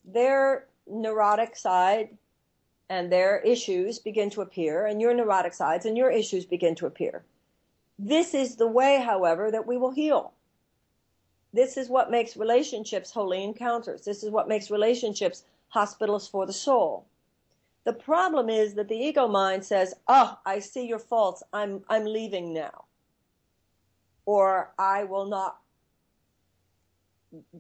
their 0.04 0.68
neurotic 0.88 1.56
side 1.56 2.17
and 2.89 3.12
their 3.12 3.39
issues 3.39 4.00
begin 4.00 4.30
to 4.32 4.41
appear, 4.41 4.86
and 4.86 5.02
your 5.02 5.13
neurotic 5.13 5.54
sides 5.54 5.86
and 5.86 5.98
your 5.98 6.12
issues 6.12 6.46
begin 6.46 6.76
to 6.76 6.86
appear. 6.86 7.24
This 7.98 8.34
is 8.34 8.56
the 8.56 8.67
way, 8.67 9.02
however, 9.02 9.50
that 9.52 9.65
we 9.65 9.78
will 9.78 9.91
heal. 9.91 10.34
This 11.54 11.78
is 11.78 11.89
what 11.89 12.12
makes 12.12 12.36
relationships 12.36 13.12
holy 13.12 13.43
encounters. 13.43 14.04
This 14.04 14.24
is 14.24 14.32
what 14.32 14.48
makes 14.48 14.72
relationships 14.72 15.43
hospitals 15.69 16.28
for 16.28 16.46
the 16.46 16.54
soul. 16.54 17.06
The 17.84 17.93
problem 17.93 18.50
is 18.50 18.74
that 18.76 18.88
the 18.88 18.98
ego 18.98 19.28
mind 19.28 19.65
says, 19.65 19.93
"Oh, 20.08 20.39
I 20.46 20.60
see 20.60 20.86
your 20.88 21.00
faults. 21.00 21.43
I'm 21.52 21.84
I'm 21.89 22.06
leaving 22.06 22.54
now." 22.54 22.86
Or 24.26 24.74
I 24.78 25.04
will 25.04 25.26
not 25.26 25.60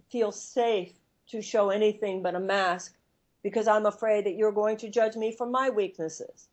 feel 0.09 0.31
safe 0.31 0.93
to 1.27 1.41
show 1.41 1.69
anything 1.69 2.21
but 2.21 2.35
a 2.35 2.39
mask 2.39 2.95
because 3.43 3.67
I'm 3.67 3.85
afraid 3.85 4.25
that 4.25 4.35
you're 4.35 4.51
going 4.51 4.77
to 4.77 4.89
judge 4.89 5.15
me 5.15 5.35
for 5.35 5.45
my 5.45 5.69
weaknesses. 5.69 6.47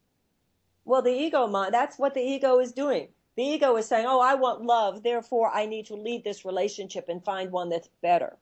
Well, 0.84 1.02
the 1.02 1.12
ego 1.12 1.46
mind, 1.46 1.72
that's 1.72 1.98
what 1.98 2.14
the 2.14 2.20
ego 2.20 2.58
is 2.58 2.72
doing. 2.72 3.08
The 3.36 3.44
ego 3.44 3.76
is 3.76 3.86
saying, 3.86 4.06
oh, 4.08 4.20
I 4.20 4.34
want 4.34 4.62
love, 4.62 5.02
therefore 5.02 5.50
I 5.54 5.66
need 5.66 5.86
to 5.86 5.94
leave 5.94 6.24
this 6.24 6.44
relationship 6.44 7.08
and 7.08 7.24
find 7.24 7.52
one 7.52 7.68
that's 7.68 7.88
better. 8.02 8.36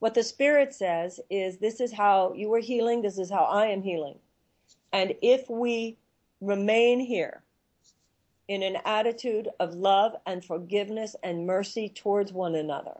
What 0.00 0.14
the 0.14 0.24
spirit 0.24 0.74
says 0.74 1.20
is, 1.30 1.58
this 1.58 1.80
is 1.80 1.92
how 1.92 2.32
you 2.34 2.52
are 2.54 2.58
healing, 2.58 3.02
this 3.02 3.18
is 3.18 3.30
how 3.30 3.44
I 3.44 3.66
am 3.66 3.82
healing. 3.82 4.18
And 4.92 5.14
if 5.22 5.48
we 5.48 5.96
remain 6.40 6.98
here 6.98 7.44
in 8.48 8.64
an 8.64 8.78
attitude 8.84 9.48
of 9.60 9.74
love 9.74 10.16
and 10.26 10.44
forgiveness 10.44 11.14
and 11.22 11.46
mercy 11.46 11.88
towards 11.88 12.32
one 12.32 12.56
another, 12.56 12.98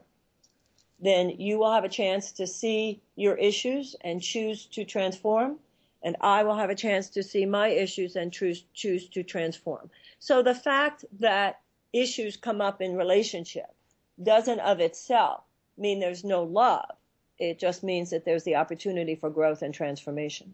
then 0.99 1.29
you 1.29 1.59
will 1.59 1.71
have 1.71 1.83
a 1.83 1.89
chance 1.89 2.31
to 2.33 2.47
see 2.47 3.01
your 3.15 3.35
issues 3.35 3.95
and 4.01 4.21
choose 4.21 4.65
to 4.67 4.85
transform. 4.85 5.59
And 6.01 6.17
I 6.21 6.43
will 6.43 6.55
have 6.55 6.69
a 6.69 6.75
chance 6.75 7.09
to 7.11 7.23
see 7.23 7.45
my 7.45 7.69
issues 7.69 8.15
and 8.15 8.31
choose, 8.31 8.65
choose 8.73 9.07
to 9.09 9.23
transform. 9.23 9.89
So 10.19 10.43
the 10.43 10.55
fact 10.55 11.05
that 11.19 11.61
issues 11.93 12.35
come 12.35 12.59
up 12.59 12.81
in 12.81 12.95
relationship 12.95 13.73
doesn't 14.21 14.59
of 14.59 14.79
itself 14.79 15.43
mean 15.77 15.99
there's 15.99 16.23
no 16.23 16.43
love. 16.43 16.91
It 17.39 17.59
just 17.59 17.83
means 17.83 18.09
that 18.11 18.25
there's 18.25 18.43
the 18.43 18.55
opportunity 18.55 19.15
for 19.15 19.29
growth 19.29 19.61
and 19.61 19.73
transformation. 19.73 20.53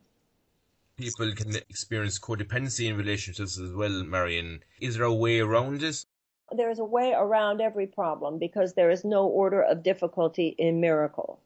People 0.98 1.32
can 1.34 1.56
experience 1.56 2.20
codependency 2.20 2.88
in 2.90 2.98
relationships 2.98 3.58
as 3.58 3.72
well, 3.72 4.04
Marianne. 4.04 4.64
Is 4.82 4.96
there 4.96 5.06
a 5.06 5.14
way 5.14 5.40
around 5.40 5.80
this? 5.80 6.06
There 6.56 6.70
is 6.70 6.80
a 6.80 6.86
way 6.86 7.14
around 7.14 7.62
every 7.62 7.88
problem 7.88 8.38
because 8.38 8.74
there 8.74 8.90
is 8.90 9.04
no 9.04 9.26
order 9.26 9.62
of 9.62 9.84
difficulty 9.84 10.56
in 10.58 10.82
miracle. 10.82 11.40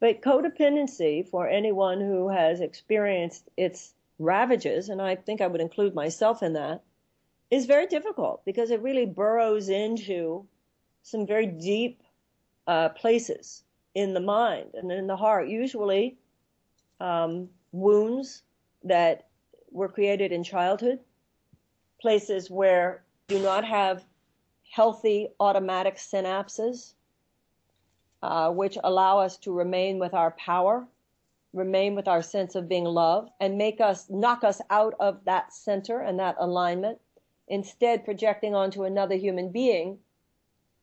But 0.00 0.22
codependency, 0.22 1.26
for 1.28 1.48
anyone 1.48 2.00
who 2.00 2.28
has 2.28 2.60
experienced 2.60 3.48
its 3.56 3.94
ravages, 4.18 4.88
and 4.88 5.00
I 5.00 5.14
think 5.14 5.40
I 5.40 5.46
would 5.46 5.60
include 5.60 5.94
myself 5.94 6.42
in 6.42 6.54
that, 6.54 6.82
is 7.50 7.66
very 7.66 7.86
difficult 7.86 8.44
because 8.44 8.70
it 8.70 8.82
really 8.82 9.06
burrows 9.06 9.68
into 9.68 10.46
some 11.02 11.26
very 11.26 11.46
deep 11.46 12.02
uh, 12.66 12.90
places 12.90 13.62
in 13.94 14.14
the 14.14 14.20
mind 14.20 14.70
and 14.74 14.90
in 14.92 15.06
the 15.06 15.16
heart. 15.16 15.48
Usually, 15.48 16.16
um, 17.00 17.48
wounds 17.72 18.42
that 18.84 19.28
were 19.70 19.88
created 19.88 20.32
in 20.32 20.44
childhood, 20.44 21.00
places 22.00 22.50
where 22.50 23.02
you 23.28 23.38
do 23.38 23.42
not 23.42 23.64
have 23.64 24.04
healthy 24.70 25.28
automatic 25.40 25.96
synapses, 25.96 26.94
uh, 28.22 28.50
which 28.50 28.78
allow 28.84 29.18
us 29.18 29.36
to 29.36 29.52
remain 29.52 29.98
with 29.98 30.14
our 30.14 30.30
power, 30.32 30.86
remain 31.52 31.96
with 31.96 32.06
our 32.06 32.22
sense 32.22 32.54
of 32.54 32.68
being 32.68 32.84
loved, 32.84 33.30
and 33.40 33.58
make 33.58 33.80
us 33.80 34.08
knock 34.08 34.44
us 34.44 34.60
out 34.70 34.94
of 35.00 35.24
that 35.24 35.52
center 35.52 36.00
and 36.00 36.20
that 36.20 36.36
alignment, 36.38 36.98
instead 37.48 38.04
projecting 38.04 38.54
onto 38.54 38.84
another 38.84 39.16
human 39.16 39.50
being 39.50 39.98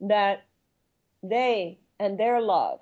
that 0.02 0.44
they 1.24 1.80
and 1.98 2.20
their 2.20 2.42
love 2.42 2.82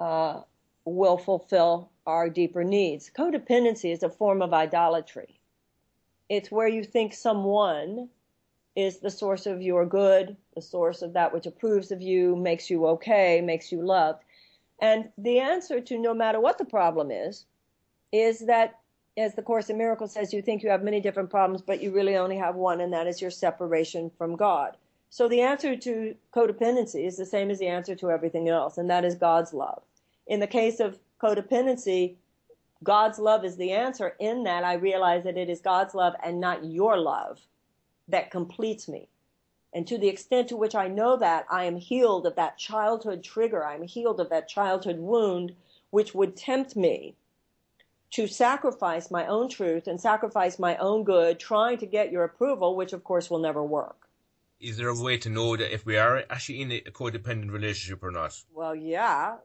uh, 0.00 0.40
will 0.84 1.16
fulfill 1.16 1.88
our 2.04 2.28
deeper 2.28 2.64
needs. 2.64 3.10
Codependency 3.16 3.92
is 3.92 4.02
a 4.02 4.10
form 4.10 4.42
of 4.42 4.52
idolatry. 4.52 5.38
It's 6.28 6.50
where 6.50 6.68
you 6.68 6.82
think 6.82 7.14
someone 7.14 8.08
is 8.76 8.98
the 8.98 9.10
source 9.10 9.46
of 9.46 9.62
your 9.62 9.86
good, 9.86 10.36
the 10.54 10.60
source 10.60 11.00
of 11.00 11.14
that 11.14 11.32
which 11.32 11.46
approves 11.46 11.90
of 11.90 12.02
you, 12.02 12.36
makes 12.36 12.68
you 12.68 12.86
okay, 12.86 13.40
makes 13.40 13.72
you 13.72 13.82
loved. 13.82 14.22
And 14.80 15.08
the 15.16 15.40
answer 15.40 15.80
to 15.80 15.98
no 15.98 16.12
matter 16.12 16.38
what 16.38 16.58
the 16.58 16.64
problem 16.66 17.10
is, 17.10 17.46
is 18.12 18.40
that, 18.40 18.78
as 19.16 19.34
the 19.34 19.42
Course 19.42 19.70
in 19.70 19.78
Miracles 19.78 20.12
says, 20.12 20.34
you 20.34 20.42
think 20.42 20.62
you 20.62 20.68
have 20.68 20.82
many 20.82 21.00
different 21.00 21.30
problems, 21.30 21.62
but 21.62 21.82
you 21.82 21.90
really 21.90 22.16
only 22.16 22.36
have 22.36 22.54
one, 22.54 22.82
and 22.82 22.92
that 22.92 23.06
is 23.06 23.22
your 23.22 23.30
separation 23.30 24.10
from 24.18 24.36
God. 24.36 24.76
So 25.08 25.26
the 25.26 25.40
answer 25.40 25.74
to 25.74 26.14
codependency 26.34 27.06
is 27.06 27.16
the 27.16 27.24
same 27.24 27.50
as 27.50 27.58
the 27.58 27.68
answer 27.68 27.94
to 27.94 28.10
everything 28.10 28.50
else, 28.50 28.76
and 28.76 28.90
that 28.90 29.06
is 29.06 29.14
God's 29.14 29.54
love. 29.54 29.82
In 30.26 30.40
the 30.40 30.46
case 30.46 30.80
of 30.80 30.98
codependency, 31.22 32.16
God's 32.84 33.18
love 33.18 33.42
is 33.42 33.56
the 33.56 33.72
answer 33.72 34.14
in 34.20 34.44
that 34.44 34.64
I 34.64 34.74
realize 34.74 35.24
that 35.24 35.38
it 35.38 35.48
is 35.48 35.60
God's 35.60 35.94
love 35.94 36.14
and 36.22 36.40
not 36.40 36.66
your 36.66 36.98
love 36.98 37.40
that 38.08 38.30
completes 38.30 38.88
me. 38.88 39.08
And 39.72 39.86
to 39.88 39.98
the 39.98 40.08
extent 40.08 40.48
to 40.48 40.56
which 40.56 40.74
I 40.74 40.88
know 40.88 41.16
that, 41.18 41.46
I 41.50 41.64
am 41.64 41.76
healed 41.76 42.26
of 42.26 42.36
that 42.36 42.56
childhood 42.56 43.22
trigger. 43.22 43.66
I'm 43.66 43.82
healed 43.82 44.20
of 44.20 44.30
that 44.30 44.48
childhood 44.48 44.98
wound, 44.98 45.54
which 45.90 46.14
would 46.14 46.36
tempt 46.36 46.76
me 46.76 47.14
to 48.12 48.26
sacrifice 48.26 49.10
my 49.10 49.26
own 49.26 49.48
truth 49.48 49.86
and 49.86 50.00
sacrifice 50.00 50.58
my 50.58 50.76
own 50.76 51.04
good, 51.04 51.38
trying 51.38 51.78
to 51.78 51.86
get 51.86 52.12
your 52.12 52.24
approval, 52.24 52.76
which 52.76 52.92
of 52.92 53.04
course 53.04 53.28
will 53.28 53.40
never 53.40 53.62
work. 53.62 54.08
Is 54.58 54.78
there 54.78 54.88
a 54.88 54.98
way 54.98 55.18
to 55.18 55.28
know 55.28 55.54
that 55.56 55.74
if 55.74 55.84
we 55.84 55.98
are 55.98 56.24
actually 56.30 56.62
in 56.62 56.72
a 56.72 56.80
codependent 56.80 57.52
relationship 57.52 58.02
or 58.02 58.10
not? 58.10 58.40
Well, 58.54 58.74
yeah. 58.74 59.36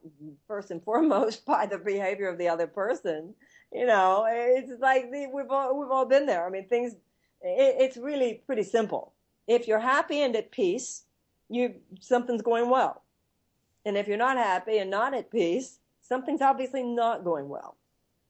First 0.48 0.72
and 0.72 0.82
foremost, 0.82 1.46
by 1.46 1.66
the 1.66 1.78
behavior 1.78 2.30
of 2.30 2.38
the 2.38 2.48
other 2.48 2.68
person 2.68 3.34
you 3.72 3.86
know, 3.86 4.26
it's 4.30 4.82
like 4.82 5.12
the, 5.12 5.28
we've 5.34 5.50
all 5.50 5.80
we've 5.80 5.92
all 5.92 6.06
been 6.06 6.26
there. 6.26 6.46
I 6.46 6.50
mean, 6.50 6.68
things. 6.68 6.94
It, 7.42 7.76
it's 7.80 7.98
really 7.98 8.42
pretty 8.46 8.64
simple. 8.64 9.14
If 9.48 9.68
you're 9.68 9.80
happy 9.80 10.22
and 10.22 10.36
at 10.36 10.52
peace, 10.52 11.04
you 11.50 11.76
something's 12.00 12.42
going 12.42 12.70
well, 12.70 13.02
and 13.86 13.98
if 13.98 14.08
you're 14.08 14.18
not 14.18 14.38
happy 14.38 14.78
and 14.78 14.90
not 14.90 15.14
at 15.14 15.32
peace, 15.32 15.80
something's 16.02 16.42
obviously 16.42 16.84
not 16.84 17.24
going 17.24 17.50
well. 17.50 17.76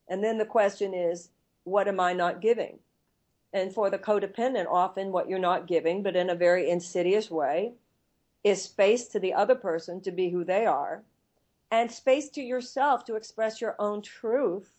And 0.08 0.24
then 0.24 0.38
the 0.38 0.46
question 0.46 0.94
is, 0.94 1.30
what 1.64 1.88
am 1.88 2.00
I 2.00 2.14
not 2.14 2.42
giving? 2.42 2.80
And 3.54 3.74
for 3.74 3.90
the 3.90 4.00
codependent, 4.00 4.68
often 4.68 5.12
what 5.12 5.30
you're 5.30 5.40
not 5.40 5.68
giving, 5.68 6.04
but 6.04 6.16
in 6.16 6.30
a 6.30 6.36
very 6.36 6.70
insidious 6.70 7.30
way, 7.30 7.74
is 8.44 8.62
space 8.62 9.08
to 9.10 9.20
the 9.20 9.34
other 9.34 9.56
person 9.56 10.02
to 10.02 10.12
be 10.12 10.30
who 10.30 10.44
they 10.44 10.66
are 10.66 11.04
and 11.70 11.92
space 11.92 12.30
to 12.30 12.42
yourself 12.42 13.06
to 13.06 13.16
express 13.16 13.62
your 13.62 13.76
own 13.80 14.02
truth, 14.02 14.72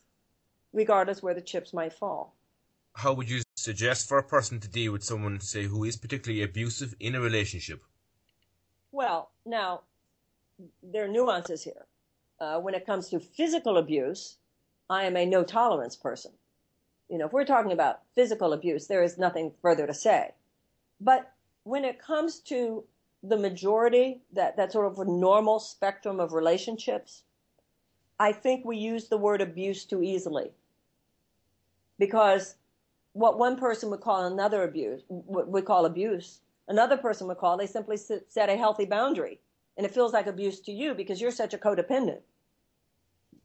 regardless 0.73 1.23
where 1.23 1.35
the 1.35 1.41
chips 1.41 1.73
might 1.73 1.93
fall. 1.93 2.35
How 2.95 3.13
would 3.13 3.31
you 3.31 3.42
suggest 3.63 4.09
for 4.09 4.19
a 4.19 4.23
person 4.23 4.61
to 4.61 4.69
deal 4.69 4.93
with 4.93 5.05
someone, 5.05 5.41
say, 5.41 5.65
who 5.65 5.85
is 5.85 5.97
particularly 5.97 6.43
abusive 6.43 6.95
in 6.99 7.15
a 7.15 7.21
relationship? 7.21 7.83
Well, 8.91 9.31
now, 9.47 9.83
there 10.83 11.05
are 11.05 11.09
nuances 11.09 11.63
here. 11.65 11.87
Uh, 12.41 12.59
when 12.59 12.75
it 12.75 12.87
comes 12.87 13.09
to 13.09 13.21
physical 13.21 13.79
abuse, 13.79 14.37
I 14.91 15.05
am 15.05 15.17
a 15.17 15.25
no 15.25 15.45
tolerance 15.45 15.97
person. 15.97 16.33
You 17.09 17.19
know, 17.19 17.27
if 17.27 17.33
we're 17.33 17.45
talking 17.45 17.73
about 17.73 18.01
physical 18.15 18.53
abuse, 18.53 18.87
there 18.87 19.03
is 19.03 19.17
nothing 19.19 19.53
further 19.63 19.87
to 19.87 19.95
say. 19.95 20.33
But 21.01 21.33
when 21.65 21.85
it 21.85 22.01
comes 22.01 22.41
to 22.41 22.85
the 23.23 23.37
majority, 23.37 24.23
that, 24.33 24.57
that 24.57 24.73
sort 24.73 24.87
of 24.87 25.07
normal 25.07 25.61
spectrum 25.61 26.19
of 26.21 26.33
relationships, 26.33 27.23
I 28.19 28.33
think 28.33 28.65
we 28.65 28.77
use 28.77 29.09
the 29.09 29.17
word 29.19 29.41
abuse 29.41 29.85
too 29.85 30.03
easily. 30.03 30.51
Because 31.99 32.57
what 33.13 33.39
one 33.39 33.57
person 33.57 33.91
would 33.91 34.01
call 34.01 34.25
another 34.25 34.63
abuse, 34.63 35.03
would 35.09 35.65
call 35.65 35.87
abuse, 35.87 36.41
another 36.69 36.97
person 36.97 37.27
would 37.29 37.39
call, 37.39 37.57
they 37.57 37.67
simply 37.67 37.97
set 37.97 38.49
a 38.49 38.57
healthy 38.57 38.85
boundary. 38.85 39.39
And 39.77 39.87
it 39.87 39.95
feels 39.95 40.13
like 40.13 40.27
abuse 40.27 40.61
to 40.61 40.73
you 40.73 40.95
because 40.95 41.21
you're 41.21 41.31
such 41.31 41.55
a 41.55 41.59
codependent. 41.59 42.21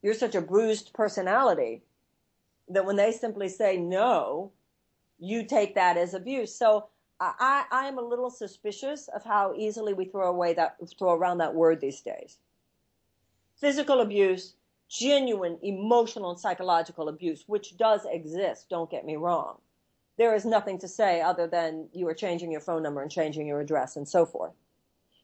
You're 0.02 0.14
such 0.14 0.36
a 0.36 0.42
bruised 0.42 0.94
personality 0.94 1.84
that 2.70 2.86
when 2.86 2.98
they 2.98 3.12
simply 3.12 3.50
say 3.50 3.78
no, 3.78 4.52
you 5.20 5.46
take 5.46 5.76
that 5.76 5.98
as 5.98 6.14
abuse. 6.14 6.54
So 6.54 6.88
I, 7.20 7.66
I 7.72 7.88
am 7.88 7.98
a 7.98 8.02
little 8.02 8.30
suspicious 8.30 9.08
of 9.08 9.24
how 9.24 9.54
easily 9.58 9.94
we 9.94 10.06
throw 10.06 10.30
away 10.30 10.54
that 10.54 10.78
throw 11.00 11.14
around 11.14 11.40
that 11.40 11.56
word 11.56 11.82
these 11.82 12.02
days. 12.02 12.38
Physical 13.60 14.02
abuse, 14.02 14.54
genuine 14.90 15.58
emotional 15.62 16.32
and 16.32 16.40
psychological 16.40 17.10
abuse, 17.10 17.44
which 17.48 17.78
does 17.78 18.02
exist, 18.10 18.70
don't 18.70 18.90
get 18.90 19.06
me 19.06 19.16
wrong. 19.16 19.58
There 20.18 20.34
is 20.34 20.46
nothing 20.46 20.80
to 20.80 20.88
say 20.88 21.22
other 21.22 21.46
than 21.48 21.90
you 21.94 22.08
are 22.08 22.14
changing 22.14 22.52
your 22.52 22.62
phone 22.62 22.84
number 22.84 23.02
and 23.02 23.12
changing 23.12 23.48
your 23.48 23.60
address 23.60 23.96
and 23.96 24.08
so 24.08 24.26
forth. 24.26 24.54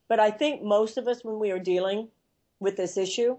But 0.08 0.20
I 0.20 0.32
think 0.32 0.62
most 0.62 0.98
of 0.98 1.08
us, 1.08 1.24
when 1.24 1.40
we 1.40 1.52
are 1.52 1.60
dealing 1.60 2.10
with 2.60 2.78
this 2.78 2.98
issue 2.98 3.38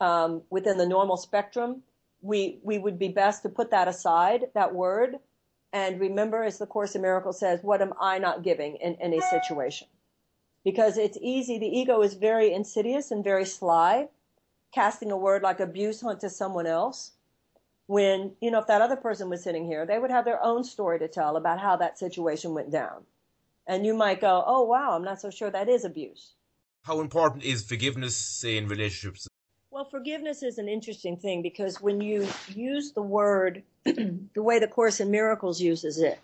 um, 0.00 0.42
within 0.50 0.78
the 0.78 0.86
normal 0.86 1.16
spectrum, 1.16 1.82
we 2.22 2.58
we 2.62 2.78
would 2.78 2.98
be 2.98 3.08
best 3.08 3.42
to 3.42 3.48
put 3.48 3.70
that 3.70 3.88
aside, 3.88 4.46
that 4.54 4.74
word, 4.74 5.16
and 5.72 6.00
remember, 6.00 6.42
as 6.42 6.58
the 6.58 6.66
Course 6.66 6.94
in 6.94 7.02
Miracles 7.02 7.38
says, 7.38 7.60
what 7.62 7.82
am 7.82 7.92
I 8.00 8.18
not 8.18 8.42
giving 8.42 8.76
in 8.76 8.94
any 8.94 9.20
situation? 9.20 9.88
Because 10.64 10.96
it's 10.96 11.18
easy. 11.20 11.58
The 11.58 11.66
ego 11.66 12.00
is 12.00 12.14
very 12.14 12.52
insidious 12.52 13.10
and 13.10 13.22
very 13.22 13.44
sly, 13.44 14.08
casting 14.72 15.10
a 15.10 15.16
word 15.16 15.42
like 15.42 15.60
abuse 15.60 16.02
onto 16.02 16.28
someone 16.28 16.66
else. 16.66 17.12
When, 17.86 18.32
you 18.40 18.50
know, 18.50 18.58
if 18.58 18.66
that 18.66 18.82
other 18.82 18.96
person 18.96 19.30
was 19.30 19.44
sitting 19.44 19.64
here, 19.64 19.86
they 19.86 19.98
would 19.98 20.10
have 20.10 20.24
their 20.24 20.42
own 20.42 20.64
story 20.64 20.98
to 20.98 21.08
tell 21.08 21.36
about 21.36 21.60
how 21.60 21.76
that 21.76 21.98
situation 21.98 22.52
went 22.52 22.70
down. 22.70 23.04
And 23.66 23.86
you 23.86 23.94
might 23.94 24.20
go, 24.20 24.42
oh, 24.46 24.62
wow, 24.62 24.92
I'm 24.92 25.04
not 25.04 25.20
so 25.20 25.30
sure 25.30 25.50
that 25.50 25.68
is 25.68 25.84
abuse. 25.84 26.32
How 26.82 27.00
important 27.00 27.44
is 27.44 27.62
forgiveness, 27.62 28.16
say, 28.16 28.56
in 28.56 28.68
relationships? 28.68 29.28
Well, 29.70 29.84
forgiveness 29.84 30.42
is 30.42 30.58
an 30.58 30.68
interesting 30.68 31.16
thing 31.16 31.42
because 31.42 31.80
when 31.80 32.00
you 32.00 32.26
use 32.48 32.92
the 32.92 33.02
word 33.02 33.62
the 33.84 34.42
way 34.42 34.58
the 34.58 34.68
Course 34.68 35.00
in 35.00 35.10
Miracles 35.10 35.60
uses 35.60 35.98
it, 35.98 36.18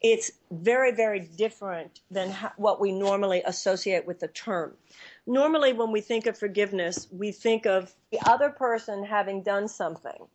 it's 0.00 0.30
very, 0.50 0.92
very 0.92 1.20
different 1.20 2.00
than 2.10 2.36
what 2.56 2.80
we 2.80 2.92
normally 2.92 3.42
associate 3.44 4.06
with 4.06 4.20
the 4.20 4.28
term. 4.28 4.74
Normally, 5.28 5.74
when 5.74 5.92
we 5.92 6.00
think 6.00 6.26
of 6.26 6.38
forgiveness, 6.38 7.06
we 7.12 7.32
think 7.32 7.66
of 7.66 7.94
the 8.10 8.18
other 8.26 8.48
person 8.48 9.04
having 9.04 9.42
done 9.42 9.68
something. 9.68 10.26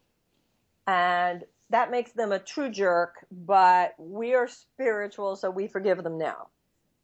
And 0.86 1.46
that 1.72 1.90
makes 1.90 2.12
them 2.12 2.32
a 2.32 2.38
true 2.38 2.70
jerk, 2.70 3.26
but 3.32 3.96
we 3.98 4.36
are 4.36 4.48
spiritual, 4.48 5.36
so 5.36 5.50
we 5.50 5.66
forgive 5.66 6.04
them 6.04 6.20
now. 6.20 6.50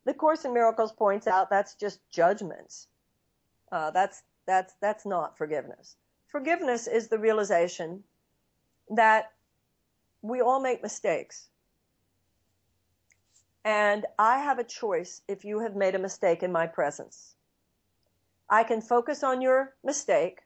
The 0.05 0.13
Course 0.13 0.45
in 0.45 0.53
Miracles 0.53 0.91
points 0.91 1.25
out 1.25 1.49
that's 1.49 1.73
just 1.73 1.99
judgments. 2.11 2.89
Uh, 3.71 3.89
that's 3.89 4.21
that's 4.45 4.75
that's 4.79 5.07
not 5.07 5.35
forgiveness. 5.35 5.95
Forgiveness 6.27 6.85
is 6.85 7.07
the 7.07 7.17
realization 7.17 8.03
that 8.91 9.31
we 10.21 10.41
all 10.41 10.61
make 10.61 10.83
mistakes. 10.83 11.47
And 13.65 14.05
I 14.19 14.37
have 14.37 14.59
a 14.59 14.63
choice 14.63 15.23
if 15.27 15.43
you 15.43 15.57
have 15.61 15.75
made 15.75 15.95
a 15.95 15.99
mistake 15.99 16.43
in 16.43 16.51
my 16.51 16.67
presence. 16.67 17.33
I 18.49 18.63
can 18.63 18.81
focus 18.81 19.23
on 19.23 19.41
your 19.41 19.75
mistake, 19.83 20.39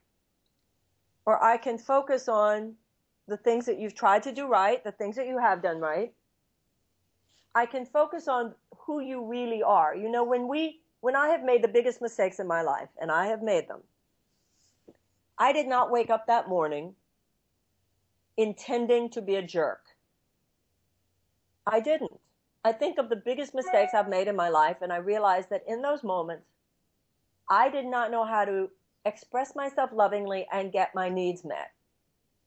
or 1.26 1.42
I 1.42 1.56
can 1.56 1.78
focus 1.78 2.28
on 2.28 2.74
the 3.26 3.36
things 3.36 3.64
that 3.66 3.78
you've 3.78 3.94
tried 3.94 4.22
to 4.24 4.32
do 4.32 4.46
right, 4.46 4.84
the 4.84 4.92
things 4.92 5.16
that 5.16 5.26
you 5.26 5.38
have 5.38 5.62
done 5.62 5.80
right. 5.80 6.12
I 7.54 7.66
can 7.66 7.86
focus 7.86 8.28
on 8.28 8.54
who 8.76 9.00
you 9.00 9.24
really 9.24 9.62
are. 9.62 9.94
You 9.94 10.10
know, 10.10 10.24
when 10.24 10.48
we, 10.48 10.80
when 11.00 11.16
I 11.16 11.28
have 11.28 11.42
made 11.42 11.62
the 11.62 11.68
biggest 11.68 12.02
mistakes 12.02 12.38
in 12.40 12.46
my 12.46 12.62
life, 12.62 12.88
and 13.00 13.10
I 13.10 13.26
have 13.26 13.42
made 13.42 13.68
them, 13.68 13.80
I 15.38 15.52
did 15.52 15.66
not 15.66 15.90
wake 15.90 16.10
up 16.10 16.26
that 16.26 16.48
morning 16.48 16.94
intending 18.36 19.08
to 19.10 19.22
be 19.22 19.36
a 19.36 19.42
jerk. 19.42 19.80
I 21.66 21.80
didn't. 21.80 22.20
I 22.64 22.72
think 22.72 22.98
of 22.98 23.08
the 23.08 23.16
biggest 23.16 23.54
mistakes 23.54 23.94
I've 23.94 24.08
made 24.08 24.28
in 24.28 24.36
my 24.36 24.48
life, 24.48 24.78
and 24.82 24.92
I 24.92 24.96
realize 24.96 25.46
that 25.48 25.64
in 25.66 25.82
those 25.82 26.02
moments, 26.02 26.46
I 27.48 27.68
did 27.68 27.86
not 27.86 28.10
know 28.10 28.24
how 28.24 28.44
to 28.44 28.70
express 29.04 29.54
myself 29.54 29.90
lovingly 29.92 30.46
and 30.50 30.72
get 30.72 30.94
my 30.94 31.08
needs 31.08 31.44
met. 31.44 31.72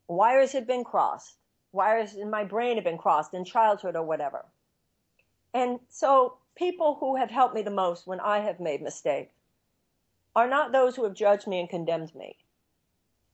Wires 0.08 0.54
had 0.54 0.66
been 0.66 0.84
crossed. 0.84 1.38
Wires 1.72 2.16
in 2.16 2.30
my 2.30 2.44
brain 2.44 2.76
had 2.76 2.84
been 2.84 2.98
crossed 2.98 3.34
in 3.34 3.46
childhood 3.46 3.96
or 3.96 4.04
whatever. 4.04 4.46
And 5.54 5.80
so 5.90 6.38
people 6.56 6.96
who 7.00 7.16
have 7.16 7.30
helped 7.30 7.54
me 7.56 7.62
the 7.62 7.72
most 7.72 8.08
when 8.08 8.20
I 8.20 8.40
have 8.40 8.60
made 8.60 8.82
mistakes 8.82 9.34
are 10.36 10.48
not 10.48 10.72
those 10.72 10.96
who 10.96 11.04
have 11.04 11.14
judged 11.14 11.48
me 11.48 11.60
and 11.60 11.70
condemned 11.70 12.14
me. 12.16 12.38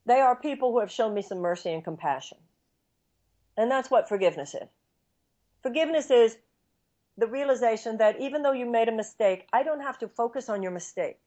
They 0.05 0.19
are 0.19 0.35
people 0.35 0.71
who 0.71 0.79
have 0.79 0.91
shown 0.91 1.13
me 1.13 1.21
some 1.21 1.39
mercy 1.39 1.71
and 1.71 1.83
compassion. 1.83 2.37
And 3.55 3.69
that's 3.69 3.91
what 3.91 4.09
forgiveness 4.09 4.53
is. 4.53 4.69
Forgiveness 5.61 6.11
is 6.11 6.37
the 7.17 7.27
realization 7.27 7.97
that 7.97 8.19
even 8.19 8.41
though 8.41 8.51
you 8.51 8.65
made 8.65 8.89
a 8.89 8.91
mistake, 8.91 9.47
I 9.53 9.63
don't 9.63 9.81
have 9.81 9.99
to 9.99 10.07
focus 10.07 10.49
on 10.49 10.63
your 10.63 10.71
mistake. 10.71 11.19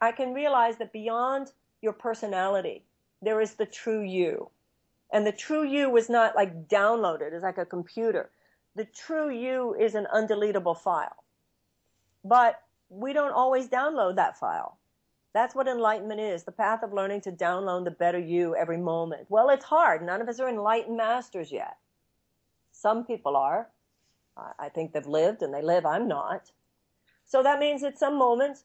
I 0.00 0.12
can 0.12 0.34
realize 0.34 0.76
that 0.78 0.92
beyond 0.92 1.52
your 1.80 1.92
personality, 1.92 2.84
there 3.22 3.40
is 3.40 3.54
the 3.54 3.66
true 3.66 4.02
you. 4.02 4.50
And 5.12 5.26
the 5.26 5.32
true 5.32 5.64
you 5.64 5.96
is 5.96 6.08
not 6.08 6.34
like 6.34 6.68
downloaded, 6.68 7.32
it's 7.32 7.42
like 7.42 7.58
a 7.58 7.64
computer. 7.64 8.30
The 8.74 8.86
true 8.86 9.30
you 9.30 9.74
is 9.78 9.94
an 9.94 10.06
undeletable 10.12 10.76
file. 10.76 11.24
But 12.24 12.60
we 12.88 13.12
don't 13.12 13.32
always 13.32 13.68
download 13.68 14.16
that 14.16 14.36
file. 14.36 14.78
That's 15.32 15.54
what 15.54 15.68
enlightenment 15.68 16.20
is 16.20 16.44
the 16.44 16.52
path 16.52 16.82
of 16.82 16.92
learning 16.92 17.22
to 17.22 17.32
download 17.32 17.84
the 17.84 17.90
better 17.90 18.18
you 18.18 18.54
every 18.56 18.78
moment. 18.78 19.26
Well, 19.28 19.50
it's 19.50 19.64
hard. 19.64 20.04
None 20.04 20.20
of 20.20 20.28
us 20.28 20.40
are 20.40 20.48
enlightened 20.48 20.96
masters 20.96 21.50
yet. 21.50 21.76
Some 22.72 23.04
people 23.04 23.36
are. 23.36 23.68
I 24.58 24.68
think 24.68 24.92
they've 24.92 25.06
lived 25.06 25.42
and 25.42 25.54
they 25.54 25.62
live. 25.62 25.86
I'm 25.86 26.08
not. 26.08 26.50
So 27.24 27.42
that 27.42 27.60
means 27.60 27.84
at 27.84 27.98
some 27.98 28.18
moments 28.18 28.64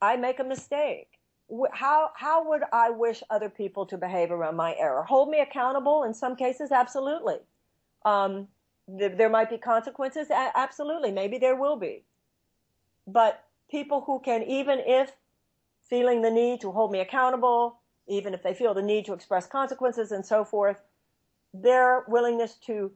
I 0.00 0.16
make 0.16 0.40
a 0.40 0.44
mistake. 0.44 1.08
How, 1.72 2.10
how 2.14 2.48
would 2.48 2.62
I 2.72 2.90
wish 2.90 3.22
other 3.28 3.48
people 3.48 3.84
to 3.86 3.98
behave 3.98 4.30
around 4.30 4.56
my 4.56 4.74
error? 4.78 5.02
Hold 5.02 5.28
me 5.30 5.40
accountable 5.40 6.04
in 6.04 6.14
some 6.14 6.36
cases? 6.36 6.70
Absolutely. 6.70 7.38
Um, 8.04 8.48
th- 8.98 9.16
there 9.16 9.28
might 9.28 9.50
be 9.50 9.58
consequences? 9.58 10.30
A- 10.30 10.52
absolutely. 10.56 11.10
Maybe 11.10 11.38
there 11.38 11.56
will 11.56 11.76
be. 11.76 12.04
But 13.06 13.44
people 13.68 14.02
who 14.02 14.20
can, 14.20 14.44
even 14.44 14.78
if 14.86 15.12
feeling 15.88 16.22
the 16.22 16.30
need 16.30 16.60
to 16.60 16.70
hold 16.70 16.92
me 16.92 17.00
accountable, 17.00 17.80
even 18.08 18.32
if 18.32 18.42
they 18.42 18.54
feel 18.54 18.74
the 18.74 18.82
need 18.82 19.04
to 19.06 19.12
express 19.12 19.46
consequences 19.46 20.12
and 20.12 20.24
so 20.24 20.44
forth, 20.44 20.80
their 21.52 22.04
willingness 22.08 22.54
to 22.66 22.92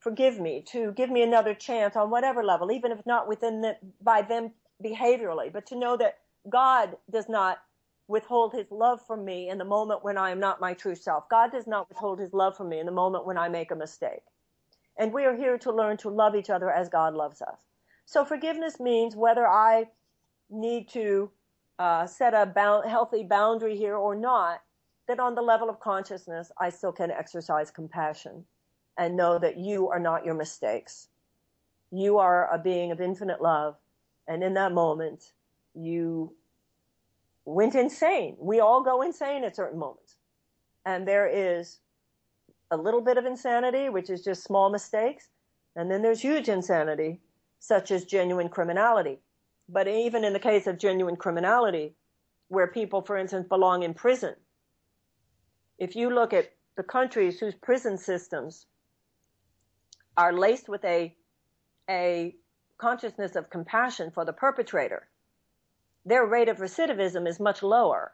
forgive 0.00 0.40
me, 0.40 0.64
to 0.72 0.90
give 0.92 1.08
me 1.10 1.22
another 1.22 1.54
chance 1.54 1.94
on 1.94 2.10
whatever 2.10 2.42
level, 2.42 2.72
even 2.72 2.90
if 2.90 3.06
not 3.06 3.28
within 3.28 3.60
the, 3.60 3.76
by 4.00 4.22
them 4.22 4.50
behaviorally, 4.84 5.52
but 5.52 5.66
to 5.66 5.76
know 5.76 5.96
that 5.96 6.18
God 6.48 6.96
does 7.10 7.28
not 7.28 7.58
withhold 8.08 8.52
his 8.52 8.70
love 8.70 9.00
from 9.06 9.24
me 9.24 9.48
in 9.48 9.58
the 9.58 9.64
moment 9.64 10.04
when 10.04 10.18
I 10.18 10.30
am 10.30 10.40
not 10.40 10.60
my 10.60 10.74
true 10.74 10.94
self. 10.94 11.28
God 11.28 11.52
does 11.52 11.66
not 11.66 11.88
withhold 11.88 12.18
his 12.18 12.32
love 12.32 12.56
from 12.56 12.68
me 12.68 12.78
in 12.78 12.86
the 12.86 12.92
moment 12.92 13.26
when 13.26 13.38
I 13.38 13.48
make 13.48 13.70
a 13.70 13.76
mistake. 13.76 14.22
And 14.98 15.12
we 15.12 15.24
are 15.24 15.34
here 15.34 15.56
to 15.58 15.72
learn 15.72 15.96
to 15.98 16.10
love 16.10 16.34
each 16.34 16.50
other 16.50 16.70
as 16.70 16.88
God 16.88 17.14
loves 17.14 17.40
us. 17.40 17.60
So 18.04 18.24
forgiveness 18.24 18.78
means 18.80 19.16
whether 19.16 19.46
I 19.46 19.88
need 20.50 20.88
to 20.90 21.30
uh, 21.78 22.06
set 22.06 22.34
a 22.34 22.44
bound, 22.44 22.88
healthy 22.88 23.22
boundary 23.22 23.76
here 23.76 23.96
or 23.96 24.14
not, 24.14 24.60
that 25.08 25.18
on 25.18 25.34
the 25.34 25.42
level 25.42 25.70
of 25.70 25.80
consciousness, 25.80 26.52
I 26.58 26.68
still 26.70 26.92
can 26.92 27.10
exercise 27.10 27.70
compassion 27.70 28.44
and 28.98 29.16
know 29.16 29.38
that 29.38 29.56
you 29.56 29.88
are 29.88 29.98
not 29.98 30.24
your 30.24 30.34
mistakes. 30.34 31.08
You 31.90 32.18
are 32.18 32.52
a 32.52 32.58
being 32.58 32.92
of 32.92 33.00
infinite 33.00 33.40
love. 33.40 33.76
And 34.28 34.42
in 34.42 34.54
that 34.54 34.72
moment, 34.72 35.32
you 35.74 36.34
went 37.44 37.74
insane. 37.74 38.36
We 38.38 38.60
all 38.60 38.82
go 38.82 39.02
insane 39.02 39.44
at 39.44 39.56
certain 39.56 39.78
moments. 39.78 40.16
And 40.84 41.06
there 41.06 41.26
is 41.26 41.78
a 42.70 42.76
little 42.76 43.00
bit 43.00 43.18
of 43.18 43.26
insanity, 43.26 43.88
which 43.88 44.10
is 44.10 44.22
just 44.22 44.44
small 44.44 44.70
mistakes. 44.70 45.28
And 45.76 45.90
then 45.90 46.02
there's 46.02 46.20
huge 46.20 46.48
insanity, 46.48 47.20
such 47.58 47.90
as 47.90 48.04
genuine 48.04 48.48
criminality. 48.48 49.18
But 49.68 49.88
even 49.88 50.24
in 50.24 50.32
the 50.32 50.38
case 50.38 50.66
of 50.66 50.78
genuine 50.78 51.16
criminality, 51.16 51.94
where 52.48 52.66
people, 52.66 53.02
for 53.02 53.16
instance, 53.16 53.46
belong 53.48 53.82
in 53.82 53.94
prison, 53.94 54.34
if 55.78 55.96
you 55.96 56.10
look 56.10 56.32
at 56.32 56.52
the 56.76 56.82
countries 56.82 57.40
whose 57.40 57.54
prison 57.54 57.96
systems 57.96 58.66
are 60.16 60.32
laced 60.32 60.68
with 60.68 60.84
a, 60.84 61.14
a 61.88 62.34
consciousness 62.78 63.36
of 63.36 63.48
compassion 63.50 64.10
for 64.10 64.24
the 64.24 64.32
perpetrator, 64.32 65.08
their 66.04 66.26
rate 66.26 66.48
of 66.48 66.58
recidivism 66.58 67.28
is 67.28 67.38
much 67.38 67.62
lower 67.62 68.12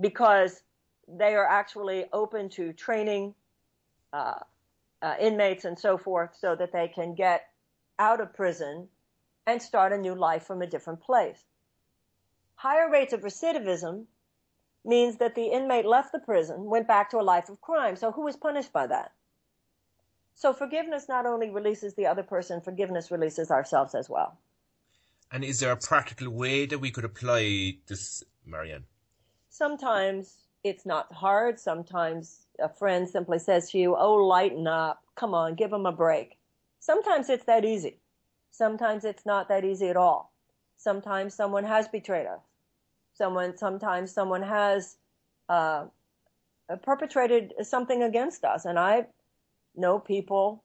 because 0.00 0.62
they 1.08 1.34
are 1.34 1.46
actually 1.46 2.06
open 2.12 2.48
to 2.50 2.72
training 2.72 3.34
uh, 4.12 4.40
uh, 5.02 5.14
inmates 5.20 5.64
and 5.64 5.78
so 5.78 5.96
forth 5.96 6.30
so 6.38 6.54
that 6.56 6.72
they 6.72 6.88
can 6.88 7.14
get 7.14 7.48
out 7.98 8.20
of 8.20 8.34
prison 8.34 8.88
and 9.46 9.62
start 9.62 9.92
a 9.92 9.98
new 9.98 10.14
life 10.14 10.44
from 10.44 10.62
a 10.62 10.66
different 10.66 11.00
place. 11.00 11.44
Higher 12.56 12.90
rates 12.90 13.12
of 13.12 13.20
recidivism 13.20 14.04
means 14.84 15.16
that 15.18 15.34
the 15.34 15.46
inmate 15.46 15.84
left 15.84 16.12
the 16.12 16.18
prison, 16.18 16.64
went 16.64 16.88
back 16.88 17.10
to 17.10 17.20
a 17.20 17.22
life 17.22 17.48
of 17.48 17.60
crime. 17.60 17.96
So 17.96 18.12
who 18.12 18.26
is 18.28 18.36
punished 18.36 18.72
by 18.72 18.86
that? 18.86 19.12
So 20.34 20.52
forgiveness 20.52 21.08
not 21.08 21.26
only 21.26 21.50
releases 21.50 21.94
the 21.94 22.06
other 22.06 22.22
person, 22.22 22.60
forgiveness 22.60 23.10
releases 23.10 23.50
ourselves 23.50 23.94
as 23.94 24.08
well. 24.08 24.38
And 25.32 25.44
is 25.44 25.60
there 25.60 25.72
a 25.72 25.76
practical 25.76 26.30
way 26.30 26.66
that 26.66 26.78
we 26.78 26.90
could 26.90 27.04
apply 27.04 27.78
this, 27.86 28.22
Marianne? 28.44 28.84
Sometimes 29.50 30.34
it's 30.64 30.86
not 30.86 31.12
hard. 31.12 31.58
Sometimes 31.58 32.46
a 32.58 32.68
friend 32.68 33.08
simply 33.08 33.38
says 33.38 33.70
to 33.70 33.78
you, 33.78 33.96
Oh, 33.96 34.14
lighten 34.14 34.66
up. 34.66 35.02
Come 35.14 35.34
on, 35.34 35.54
give 35.54 35.70
them 35.70 35.86
a 35.86 35.92
break. 35.92 36.38
Sometimes 36.80 37.28
it's 37.28 37.44
that 37.44 37.64
easy. 37.64 37.98
Sometimes 38.50 39.04
it's 39.04 39.26
not 39.26 39.48
that 39.48 39.64
easy 39.64 39.88
at 39.88 39.96
all. 39.96 40.32
Sometimes 40.76 41.34
someone 41.34 41.64
has 41.64 41.88
betrayed 41.88 42.26
us. 42.26 42.40
Someone, 43.14 43.56
sometimes 43.56 44.12
someone 44.12 44.42
has 44.42 44.96
uh, 45.48 45.86
perpetrated 46.82 47.54
something 47.62 48.02
against 48.02 48.44
us. 48.44 48.64
And 48.64 48.78
I 48.78 49.06
know 49.74 49.98
people 49.98 50.62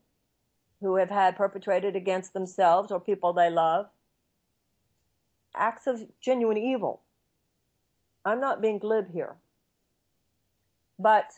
who 0.80 0.96
have 0.96 1.10
had 1.10 1.36
perpetrated 1.36 1.96
against 1.96 2.32
themselves 2.32 2.92
or 2.92 3.00
people 3.00 3.32
they 3.32 3.50
love 3.50 3.86
acts 5.54 5.86
of 5.86 6.02
genuine 6.20 6.58
evil. 6.58 7.00
I'm 8.24 8.40
not 8.40 8.62
being 8.62 8.78
glib 8.78 9.12
here. 9.12 9.36
But 10.98 11.32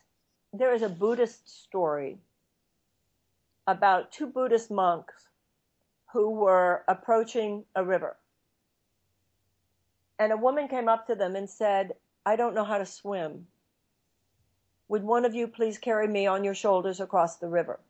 there 0.53 0.75
is 0.75 0.83
a 0.83 0.89
Buddhist 0.89 1.49
story 1.65 2.19
about 3.67 4.13
two 4.13 4.27
Buddhist 4.27 4.71
monks 4.71 5.29
who 6.13 6.31
were 6.31 6.85
approaching 6.87 7.65
a 7.75 7.85
river. 7.85 8.17
And 10.19 10.33
a 10.33 10.37
woman 10.37 10.69
came 10.69 10.89
up 10.89 11.07
to 11.07 11.15
them 11.15 11.35
and 11.35 11.49
said, 11.49 11.95
I 12.25 12.37
don't 12.37 12.55
know 12.55 12.65
how 12.65 12.79
to 12.79 12.87
swim. 12.87 13.47
Would 14.89 15.03
one 15.03 15.25
of 15.25 15.35
you 15.35 15.49
please 15.49 15.79
carry 15.79 16.07
me 16.07 16.27
on 16.27 16.45
your 16.45 16.55
shoulders 16.55 17.01
across 17.01 17.37
the 17.37 17.49
river? 17.49 17.81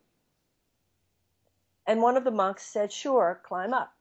And 1.85 2.01
one 2.01 2.17
of 2.17 2.23
the 2.23 2.31
monks 2.31 2.65
said, 2.65 2.91
Sure, 2.91 3.39
climb 3.43 3.73
up. 3.73 3.93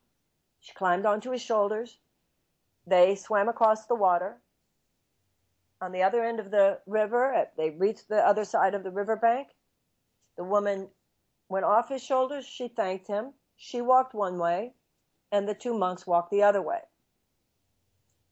She 0.60 0.72
climbed 0.72 1.04
onto 1.04 1.30
his 1.30 1.42
shoulders. 1.42 1.98
They 2.86 3.14
swam 3.14 3.48
across 3.48 3.86
the 3.86 3.94
water. 3.94 4.40
On 5.80 5.92
the 5.92 6.02
other 6.02 6.24
end 6.24 6.40
of 6.40 6.50
the 6.50 6.80
river, 6.86 7.48
they 7.56 7.70
reached 7.70 8.08
the 8.08 8.26
other 8.26 8.44
side 8.44 8.74
of 8.74 8.84
the 8.84 8.90
riverbank. 8.90 9.48
The 10.36 10.44
woman 10.44 10.90
went 11.48 11.64
off 11.64 11.88
his 11.88 12.02
shoulders. 12.02 12.46
She 12.46 12.68
thanked 12.68 13.06
him. 13.06 13.34
She 13.56 13.80
walked 13.80 14.14
one 14.14 14.38
way, 14.38 14.74
and 15.30 15.48
the 15.48 15.54
two 15.54 15.76
monks 15.76 16.06
walked 16.06 16.30
the 16.30 16.42
other 16.42 16.62
way. 16.62 16.80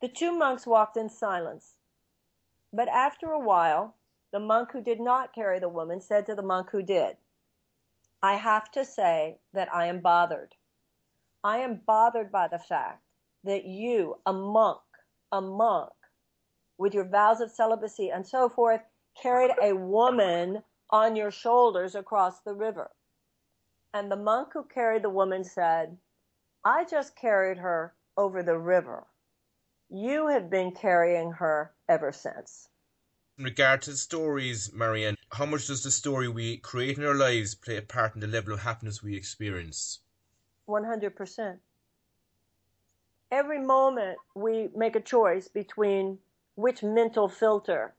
The 0.00 0.08
two 0.08 0.32
monks 0.32 0.66
walked 0.66 0.96
in 0.96 1.08
silence. 1.08 1.76
But 2.72 2.88
after 2.88 3.30
a 3.30 3.38
while, 3.38 3.96
the 4.32 4.40
monk 4.40 4.72
who 4.72 4.82
did 4.82 5.00
not 5.00 5.34
carry 5.34 5.58
the 5.58 5.68
woman 5.68 6.00
said 6.00 6.26
to 6.26 6.34
the 6.34 6.42
monk 6.42 6.70
who 6.70 6.82
did, 6.82 7.16
I 8.22 8.34
have 8.34 8.70
to 8.72 8.84
say 8.84 9.38
that 9.52 9.72
I 9.74 9.86
am 9.86 10.00
bothered. 10.00 10.54
I 11.44 11.58
am 11.58 11.82
bothered 11.86 12.32
by 12.32 12.48
the 12.48 12.58
fact 12.58 13.02
that 13.44 13.64
you, 13.64 14.16
a 14.26 14.32
monk, 14.32 14.80
a 15.30 15.40
monk, 15.40 15.92
with 16.78 16.94
your 16.94 17.08
vows 17.08 17.40
of 17.40 17.50
celibacy 17.50 18.10
and 18.10 18.26
so 18.26 18.48
forth, 18.48 18.80
carried 19.20 19.52
a 19.62 19.74
woman 19.74 20.62
on 20.90 21.16
your 21.16 21.30
shoulders 21.30 21.94
across 21.94 22.40
the 22.40 22.54
river. 22.54 22.90
And 23.94 24.10
the 24.10 24.16
monk 24.16 24.50
who 24.52 24.64
carried 24.64 25.02
the 25.02 25.10
woman 25.10 25.44
said, 25.44 25.96
I 26.64 26.84
just 26.84 27.16
carried 27.16 27.58
her 27.58 27.94
over 28.16 28.42
the 28.42 28.58
river. 28.58 29.06
You 29.90 30.28
have 30.28 30.48
been 30.48 30.72
carrying 30.72 31.32
her 31.32 31.72
ever 31.88 32.12
since. 32.12 32.68
In 33.38 33.44
regard 33.44 33.82
to 33.82 33.96
stories, 33.96 34.72
Marianne, 34.72 35.16
how 35.32 35.46
much 35.46 35.66
does 35.66 35.82
the 35.82 35.90
story 35.90 36.28
we 36.28 36.58
create 36.58 36.98
in 36.98 37.04
our 37.04 37.14
lives 37.14 37.54
play 37.54 37.76
a 37.76 37.82
part 37.82 38.14
in 38.14 38.20
the 38.20 38.26
level 38.26 38.52
of 38.52 38.60
happiness 38.60 39.02
we 39.02 39.16
experience? 39.16 40.00
100% 40.68 41.58
every 43.32 43.58
moment 43.58 44.18
we 44.34 44.68
make 44.76 44.94
a 44.94 45.00
choice 45.00 45.48
between 45.48 46.18
which 46.54 46.82
mental 46.82 47.28
filter 47.28 47.94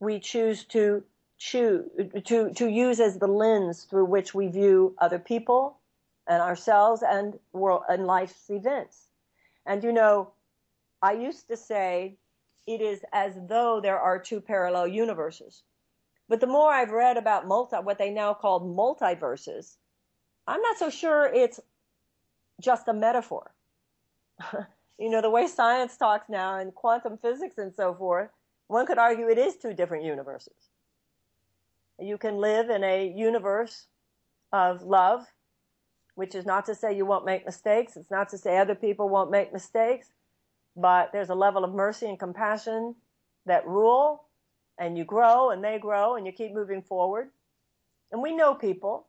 we 0.00 0.18
choose 0.18 0.64
to 0.64 1.02
choose 1.38 1.84
to, 2.24 2.52
to 2.52 2.68
use 2.68 2.98
as 2.98 3.18
the 3.18 3.28
lens 3.28 3.84
through 3.84 4.04
which 4.04 4.34
we 4.34 4.48
view 4.48 4.94
other 4.98 5.20
people 5.20 5.78
and 6.26 6.42
ourselves 6.42 7.02
and 7.08 7.38
world 7.52 7.82
and 7.88 8.06
life's 8.06 8.50
events. 8.50 9.06
And 9.64 9.84
you 9.84 9.92
know, 9.92 10.32
I 11.00 11.12
used 11.12 11.46
to 11.48 11.56
say 11.56 12.16
it 12.66 12.80
is 12.80 13.00
as 13.12 13.34
though 13.48 13.80
there 13.80 13.98
are 13.98 14.18
two 14.18 14.40
parallel 14.40 14.88
universes. 14.88 15.62
But 16.28 16.40
the 16.40 16.46
more 16.46 16.70
I've 16.70 16.90
read 16.90 17.16
about 17.16 17.46
multi, 17.46 17.76
what 17.76 17.98
they 17.98 18.10
now 18.10 18.34
call 18.34 18.60
multiverses, 18.60 19.76
I'm 20.46 20.60
not 20.60 20.76
so 20.76 20.90
sure 20.90 21.26
it's 21.32 21.60
just 22.60 22.88
a 22.88 22.92
metaphor. 22.92 23.52
you 24.98 25.10
know, 25.10 25.20
the 25.20 25.30
way 25.30 25.46
science 25.46 25.96
talks 25.96 26.28
now 26.28 26.58
and 26.58 26.74
quantum 26.74 27.18
physics 27.18 27.58
and 27.58 27.74
so 27.74 27.94
forth, 27.94 28.30
one 28.68 28.86
could 28.86 28.98
argue 28.98 29.28
it 29.28 29.38
is 29.38 29.56
two 29.56 29.74
different 29.74 30.04
universes. 30.04 30.70
You 31.98 32.18
can 32.18 32.36
live 32.36 32.70
in 32.70 32.84
a 32.84 33.12
universe 33.16 33.86
of 34.52 34.82
love, 34.82 35.26
which 36.14 36.34
is 36.34 36.46
not 36.46 36.66
to 36.66 36.74
say 36.74 36.96
you 36.96 37.06
won't 37.06 37.24
make 37.24 37.44
mistakes. 37.44 37.96
It's 37.96 38.10
not 38.10 38.28
to 38.30 38.38
say 38.38 38.58
other 38.58 38.74
people 38.74 39.08
won't 39.08 39.30
make 39.30 39.52
mistakes, 39.52 40.08
but 40.76 41.10
there's 41.12 41.30
a 41.30 41.34
level 41.34 41.64
of 41.64 41.74
mercy 41.74 42.06
and 42.06 42.18
compassion 42.18 42.94
that 43.46 43.66
rule 43.66 44.24
and 44.78 44.96
you 44.96 45.04
grow 45.04 45.50
and 45.50 45.62
they 45.62 45.78
grow 45.78 46.14
and 46.14 46.24
you 46.26 46.32
keep 46.32 46.54
moving 46.54 46.82
forward. 46.82 47.30
And 48.12 48.22
we 48.22 48.34
know 48.34 48.54
people 48.54 49.06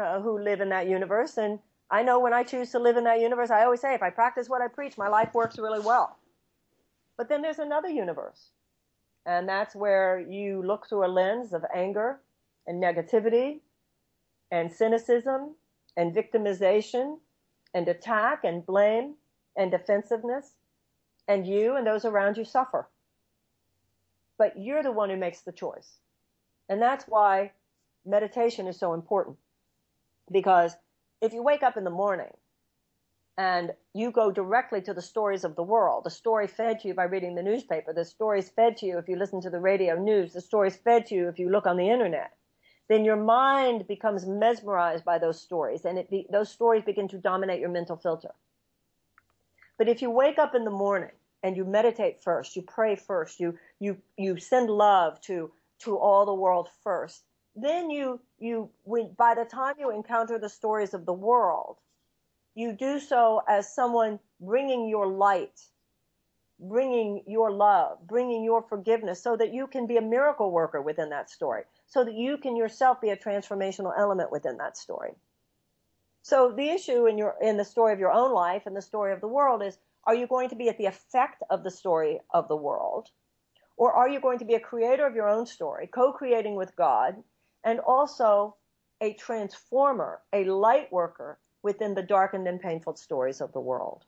uh, 0.00 0.20
who 0.20 0.38
live 0.38 0.60
in 0.60 0.70
that 0.70 0.88
universe 0.88 1.36
and 1.36 1.58
I 1.90 2.02
know 2.02 2.20
when 2.20 2.32
I 2.32 2.44
choose 2.44 2.70
to 2.70 2.78
live 2.78 2.96
in 2.96 3.04
that 3.04 3.20
universe, 3.20 3.50
I 3.50 3.64
always 3.64 3.80
say, 3.80 3.94
if 3.94 4.02
I 4.02 4.10
practice 4.10 4.48
what 4.48 4.62
I 4.62 4.68
preach, 4.68 4.96
my 4.96 5.08
life 5.08 5.34
works 5.34 5.58
really 5.58 5.80
well. 5.80 6.16
But 7.16 7.28
then 7.28 7.42
there's 7.42 7.58
another 7.58 7.88
universe. 7.88 8.50
And 9.26 9.48
that's 9.48 9.74
where 9.74 10.20
you 10.20 10.62
look 10.62 10.88
through 10.88 11.04
a 11.04 11.08
lens 11.08 11.52
of 11.52 11.64
anger 11.74 12.20
and 12.66 12.82
negativity 12.82 13.60
and 14.50 14.72
cynicism 14.72 15.56
and 15.96 16.14
victimization 16.14 17.18
and 17.74 17.88
attack 17.88 18.44
and 18.44 18.64
blame 18.64 19.14
and 19.56 19.70
defensiveness. 19.70 20.52
And 21.28 21.46
you 21.46 21.76
and 21.76 21.86
those 21.86 22.04
around 22.04 22.36
you 22.36 22.44
suffer. 22.44 22.88
But 24.38 24.58
you're 24.58 24.82
the 24.82 24.92
one 24.92 25.10
who 25.10 25.16
makes 25.16 25.40
the 25.40 25.52
choice. 25.52 25.98
And 26.68 26.80
that's 26.80 27.04
why 27.06 27.50
meditation 28.06 28.66
is 28.66 28.78
so 28.78 28.94
important. 28.94 29.36
Because 30.30 30.76
if 31.20 31.32
you 31.32 31.42
wake 31.42 31.62
up 31.62 31.76
in 31.76 31.84
the 31.84 31.90
morning 31.90 32.32
and 33.40 33.72
you 33.94 34.10
go 34.10 34.30
directly 34.30 34.82
to 34.82 34.92
the 34.92 35.00
stories 35.00 35.44
of 35.44 35.56
the 35.56 35.62
world. 35.62 36.04
The 36.04 36.10
story 36.10 36.46
fed 36.46 36.80
to 36.80 36.88
you 36.88 36.94
by 36.94 37.04
reading 37.04 37.34
the 37.34 37.42
newspaper. 37.42 37.92
The 37.92 38.04
story's 38.04 38.50
fed 38.50 38.76
to 38.78 38.86
you 38.86 38.98
if 38.98 39.08
you 39.08 39.16
listen 39.16 39.40
to 39.40 39.50
the 39.50 39.58
radio 39.58 39.96
news. 39.96 40.34
The 40.34 40.42
story's 40.42 40.76
fed 40.76 41.06
to 41.06 41.14
you 41.14 41.28
if 41.28 41.38
you 41.38 41.48
look 41.48 41.66
on 41.66 41.78
the 41.78 41.88
internet. 41.88 42.32
Then 42.88 43.04
your 43.04 43.16
mind 43.16 43.86
becomes 43.86 44.26
mesmerized 44.26 45.04
by 45.04 45.18
those 45.18 45.40
stories, 45.40 45.84
and 45.84 46.04
be, 46.10 46.26
those 46.30 46.50
stories 46.50 46.82
begin 46.84 47.08
to 47.08 47.18
dominate 47.18 47.60
your 47.60 47.70
mental 47.70 47.96
filter. 47.96 48.32
But 49.78 49.88
if 49.88 50.02
you 50.02 50.10
wake 50.10 50.38
up 50.38 50.54
in 50.54 50.64
the 50.64 50.70
morning 50.70 51.12
and 51.42 51.56
you 51.56 51.64
meditate 51.64 52.22
first, 52.22 52.56
you 52.56 52.62
pray 52.62 52.96
first, 52.96 53.40
you 53.40 53.56
you 53.78 53.96
you 54.18 54.38
send 54.38 54.68
love 54.68 55.20
to 55.22 55.50
to 55.78 55.96
all 55.96 56.26
the 56.26 56.34
world 56.34 56.68
first, 56.82 57.22
then 57.62 57.90
you 57.90 58.20
you 58.38 58.70
when, 58.84 59.12
by 59.16 59.34
the 59.34 59.44
time 59.44 59.74
you 59.78 59.90
encounter 59.90 60.38
the 60.38 60.48
stories 60.48 60.94
of 60.94 61.06
the 61.06 61.12
world, 61.12 61.76
you 62.54 62.72
do 62.72 62.98
so 63.00 63.42
as 63.48 63.74
someone 63.74 64.18
bringing 64.40 64.88
your 64.88 65.06
light, 65.06 65.60
bringing 66.58 67.22
your 67.26 67.50
love, 67.50 67.98
bringing 68.06 68.44
your 68.44 68.62
forgiveness, 68.62 69.22
so 69.22 69.36
that 69.36 69.52
you 69.52 69.66
can 69.66 69.86
be 69.86 69.96
a 69.96 70.02
miracle 70.02 70.50
worker 70.50 70.80
within 70.80 71.10
that 71.10 71.30
story, 71.30 71.62
so 71.86 72.04
that 72.04 72.14
you 72.14 72.38
can 72.38 72.56
yourself 72.56 73.00
be 73.00 73.10
a 73.10 73.16
transformational 73.16 73.92
element 73.98 74.30
within 74.30 74.56
that 74.58 74.76
story. 74.76 75.12
So 76.22 76.52
the 76.52 76.68
issue 76.68 77.06
in 77.06 77.18
your 77.18 77.34
in 77.40 77.56
the 77.56 77.64
story 77.64 77.92
of 77.92 77.98
your 77.98 78.12
own 78.12 78.32
life 78.32 78.66
and 78.66 78.76
the 78.76 78.82
story 78.82 79.12
of 79.12 79.20
the 79.20 79.28
world 79.28 79.62
is 79.62 79.78
are 80.04 80.14
you 80.14 80.26
going 80.26 80.48
to 80.48 80.56
be 80.56 80.68
at 80.68 80.78
the 80.78 80.86
effect 80.86 81.42
of 81.50 81.62
the 81.62 81.70
story 81.70 82.20
of 82.30 82.48
the 82.48 82.56
world? 82.56 83.08
Or 83.76 83.92
are 83.92 84.08
you 84.08 84.20
going 84.20 84.38
to 84.40 84.44
be 84.44 84.54
a 84.54 84.60
creator 84.60 85.06
of 85.06 85.14
your 85.14 85.28
own 85.28 85.46
story, 85.46 85.86
co-creating 85.86 86.54
with 86.54 86.76
God, 86.76 87.22
and 87.64 87.80
also 87.80 88.56
a 89.00 89.14
transformer, 89.14 90.20
a 90.32 90.44
light 90.44 90.92
worker 90.92 91.38
within 91.62 91.94
the 91.94 92.02
darkened 92.02 92.46
and 92.48 92.60
painful 92.60 92.96
stories 92.96 93.40
of 93.40 93.52
the 93.52 93.60
world. 93.60 94.04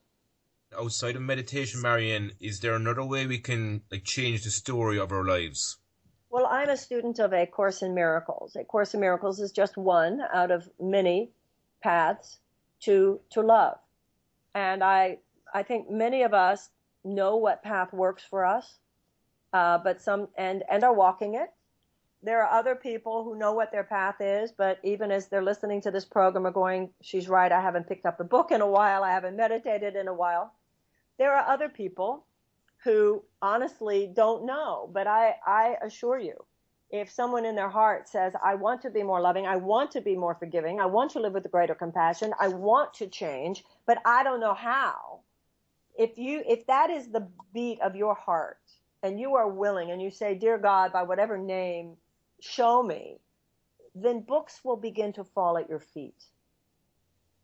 Outside 0.79 1.17
of 1.17 1.23
meditation, 1.23 1.83
Marianne, 1.83 2.33
is 2.41 2.61
there 2.61 2.75
another 2.75 3.05
way 3.05 3.27
we 3.27 3.39
can 3.39 3.83
like 3.91 4.05
change 4.05 4.45
the 4.45 4.51
story 4.51 4.99
of 4.99 5.13
our 5.13 5.25
lives? 5.25 5.79
Well, 6.31 6.47
I'm 6.47 6.71
a 6.71 6.79
student 6.79 7.19
of 7.19 7.35
A 7.35 7.45
Course 7.45 7.83
in 7.83 7.95
Miracles. 7.95 8.57
A 8.57 8.65
Course 8.65 8.95
in 8.95 9.01
Miracles 9.01 9.39
is 9.39 9.53
just 9.53 9.77
one 9.77 10.23
out 10.33 10.51
of 10.51 10.69
many 10.81 11.31
paths 11.83 12.39
to 12.81 13.21
to 13.31 13.43
love. 13.43 13.79
And 14.55 14.83
I 14.83 15.19
I 15.53 15.63
think 15.63 15.91
many 15.91 16.23
of 16.23 16.33
us 16.33 16.71
know 17.05 17.37
what 17.37 17.63
path 17.63 17.93
works 17.93 18.23
for 18.25 18.47
us, 18.47 18.79
uh, 19.53 19.77
but 19.77 20.01
some 20.01 20.29
and 20.39 20.63
and 20.71 20.85
are 20.85 20.95
walking 20.95 21.35
it 21.35 21.51
there 22.23 22.43
are 22.45 22.59
other 22.59 22.77
people 22.77 23.25
who 23.25 23.37
know 23.37 23.53
what 23.53 23.73
their 23.73 23.83
path 23.85 24.17
is, 24.21 24.53
but 24.53 24.79
even 24.85 25.11
as 25.11 25.27
they're 25.27 25.43
listening 25.43 25.81
to 25.83 25.91
this 25.91 26.05
program 26.05 26.47
are 26.47 26.53
going, 26.53 26.91
she's 27.01 27.29
right, 27.29 27.51
I 27.51 27.61
haven't 27.61 27.89
picked 27.89 28.07
up 28.07 28.17
the 28.17 28.25
book 28.25 28.53
in 28.53 28.61
a 28.61 28.67
while, 28.67 29.03
I 29.03 29.11
haven't 29.11 29.37
meditated 29.37 29.97
in 29.97 30.07
a 30.07 30.15
while. 30.15 30.55
There 31.19 31.35
are 31.35 31.49
other 31.49 31.69
people 31.69 32.25
who 32.85 33.25
honestly 33.41 34.11
don't 34.15 34.47
know, 34.47 34.89
but 34.93 35.07
I, 35.07 35.35
I 35.47 35.77
assure 35.83 36.19
you, 36.19 36.35
if 36.91 37.11
someone 37.11 37.45
in 37.45 37.57
their 37.57 37.71
heart 37.71 38.09
says, 38.09 38.35
I 38.45 38.55
want 38.55 38.83
to 38.83 38.91
be 38.91 39.03
more 39.03 39.21
loving, 39.21 39.47
I 39.47 39.57
want 39.57 39.91
to 39.93 40.01
be 40.01 40.15
more 40.15 40.35
forgiving, 40.35 40.79
I 40.79 40.87
want 40.87 41.11
to 41.13 41.21
live 41.21 41.33
with 41.33 41.51
greater 41.51 41.75
compassion, 41.75 42.35
I 42.39 42.49
want 42.49 42.95
to 42.95 43.09
change, 43.09 43.65
but 43.87 43.99
I 44.05 44.23
don't 44.23 44.41
know 44.41 44.55
how. 44.55 45.21
If 45.99 46.19
you, 46.19 46.43
if 46.47 46.67
that 46.67 46.91
is 46.91 47.09
the 47.09 47.29
beat 47.53 47.81
of 47.81 47.97
your 47.97 48.15
heart 48.15 48.59
and 49.03 49.19
you 49.19 49.35
are 49.35 49.49
willing 49.49 49.91
and 49.91 50.01
you 50.01 50.11
say, 50.11 50.35
Dear 50.35 50.59
God, 50.59 50.93
by 50.93 51.03
whatever 51.03 51.37
name 51.37 51.97
show 52.43 52.83
me, 52.83 53.19
then 53.95 54.21
books 54.21 54.61
will 54.65 54.77
begin 54.77 55.13
to 55.15 55.25
fall 55.25 55.57
at 55.59 55.69
your 55.69 55.79
feet. 55.79 56.25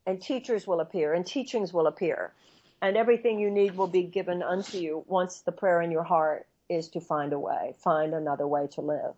And 0.06 0.20
teachers 0.20 0.66
will 0.66 0.80
appear, 0.80 1.12
and 1.14 1.26
teachings 1.26 1.72
will 1.72 1.86
appear, 1.86 2.32
and 2.80 2.96
everything 2.96 3.38
you 3.38 3.50
need 3.50 3.76
will 3.76 3.88
be 3.88 4.04
given 4.04 4.42
unto 4.42 4.78
you 4.78 5.04
once 5.06 5.40
the 5.40 5.52
prayer 5.52 5.82
in 5.82 5.90
your 5.90 6.04
heart 6.04 6.46
is 6.68 6.88
to 6.90 7.00
find 7.00 7.32
a 7.32 7.38
way, 7.38 7.74
find 7.78 8.14
another 8.14 8.46
way 8.46 8.66
to 8.68 8.80
live. 8.80 9.14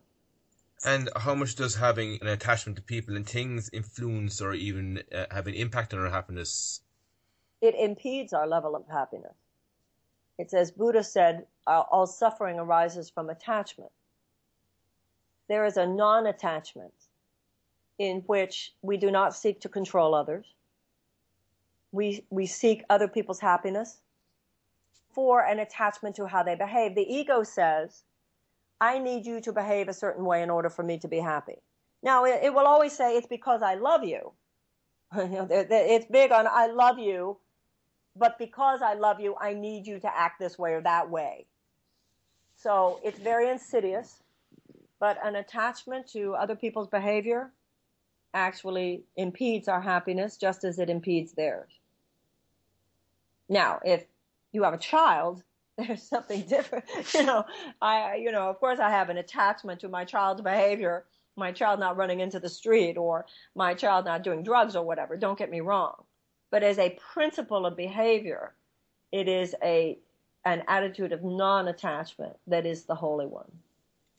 And 0.84 1.10
how 1.14 1.34
much 1.34 1.56
does 1.56 1.76
having 1.76 2.18
an 2.20 2.26
attachment 2.26 2.76
to 2.76 2.82
people 2.82 3.14
and 3.14 3.26
things 3.26 3.68
influence 3.72 4.40
or 4.40 4.54
even 4.54 5.02
uh, 5.14 5.26
have 5.30 5.46
an 5.46 5.54
impact 5.54 5.92
on 5.92 6.00
our 6.00 6.10
happiness? 6.10 6.80
It 7.60 7.74
impedes 7.74 8.32
our 8.32 8.46
level 8.46 8.74
of 8.74 8.88
happiness. 8.88 9.34
It's 10.38 10.54
as 10.54 10.70
Buddha 10.70 11.04
said, 11.04 11.46
all 11.66 12.06
suffering 12.06 12.58
arises 12.58 13.10
from 13.10 13.28
attachment 13.28 13.92
there 15.50 15.66
is 15.66 15.76
a 15.76 15.86
non 15.86 16.26
attachment 16.26 16.94
in 17.98 18.22
which 18.26 18.72
we 18.82 18.96
do 18.96 19.10
not 19.10 19.34
seek 19.34 19.60
to 19.60 19.68
control 19.68 20.14
others. 20.14 20.46
We, 21.92 22.24
we 22.30 22.46
seek 22.46 22.84
other 22.88 23.08
people's 23.08 23.40
happiness 23.40 23.98
for 25.12 25.44
an 25.44 25.58
attachment 25.58 26.14
to 26.16 26.26
how 26.26 26.44
they 26.44 26.54
behave. 26.54 26.94
The 26.94 27.02
ego 27.02 27.42
says, 27.42 28.04
I 28.80 29.00
need 29.00 29.26
you 29.26 29.40
to 29.40 29.52
behave 29.52 29.88
a 29.88 29.92
certain 29.92 30.24
way 30.24 30.40
in 30.40 30.50
order 30.50 30.70
for 30.70 30.84
me 30.84 30.98
to 30.98 31.08
be 31.08 31.18
happy. 31.18 31.56
Now, 32.00 32.24
it, 32.24 32.40
it 32.44 32.54
will 32.54 32.66
always 32.66 32.96
say, 32.96 33.16
it's 33.16 33.26
because 33.26 33.60
I 33.60 33.74
love 33.74 34.04
you. 34.04 34.32
you 35.16 35.28
know, 35.28 35.48
it's 35.50 36.06
big 36.06 36.30
on, 36.30 36.46
I 36.46 36.68
love 36.68 37.00
you, 37.00 37.38
but 38.14 38.38
because 38.38 38.82
I 38.82 38.94
love 38.94 39.18
you, 39.18 39.34
I 39.38 39.54
need 39.54 39.84
you 39.84 39.98
to 39.98 40.16
act 40.16 40.38
this 40.38 40.56
way 40.56 40.74
or 40.74 40.80
that 40.82 41.10
way. 41.10 41.46
So 42.54 43.00
it's 43.02 43.18
very 43.18 43.50
insidious 43.50 44.22
but 45.00 45.18
an 45.24 45.34
attachment 45.34 46.06
to 46.12 46.34
other 46.34 46.54
people's 46.54 46.86
behavior 46.86 47.50
actually 48.34 49.02
impedes 49.16 49.66
our 49.66 49.80
happiness 49.80 50.36
just 50.36 50.62
as 50.62 50.78
it 50.78 50.90
impedes 50.90 51.32
theirs. 51.32 51.72
Now, 53.48 53.80
if 53.84 54.04
you 54.52 54.62
have 54.62 54.74
a 54.74 54.78
child, 54.78 55.42
there's 55.78 56.02
something 56.02 56.42
different. 56.42 56.84
You 57.14 57.24
know, 57.24 57.44
I, 57.80 58.16
you 58.16 58.30
know, 58.30 58.48
of 58.48 58.60
course 58.60 58.78
I 58.78 58.90
have 58.90 59.08
an 59.08 59.16
attachment 59.16 59.80
to 59.80 59.88
my 59.88 60.04
child's 60.04 60.42
behavior, 60.42 61.06
my 61.34 61.50
child 61.50 61.80
not 61.80 61.96
running 61.96 62.20
into 62.20 62.38
the 62.38 62.48
street 62.48 62.96
or 62.98 63.24
my 63.54 63.74
child 63.74 64.04
not 64.04 64.22
doing 64.22 64.42
drugs 64.42 64.76
or 64.76 64.84
whatever. 64.84 65.16
Don't 65.16 65.38
get 65.38 65.50
me 65.50 65.60
wrong. 65.60 66.04
But 66.50 66.62
as 66.62 66.78
a 66.78 66.98
principle 67.12 67.64
of 67.64 67.76
behavior, 67.76 68.52
it 69.12 69.28
is 69.28 69.54
a, 69.62 69.98
an 70.44 70.62
attitude 70.68 71.12
of 71.12 71.24
non-attachment 71.24 72.36
that 72.46 72.66
is 72.66 72.84
the 72.84 72.94
holy 72.94 73.26
one 73.26 73.50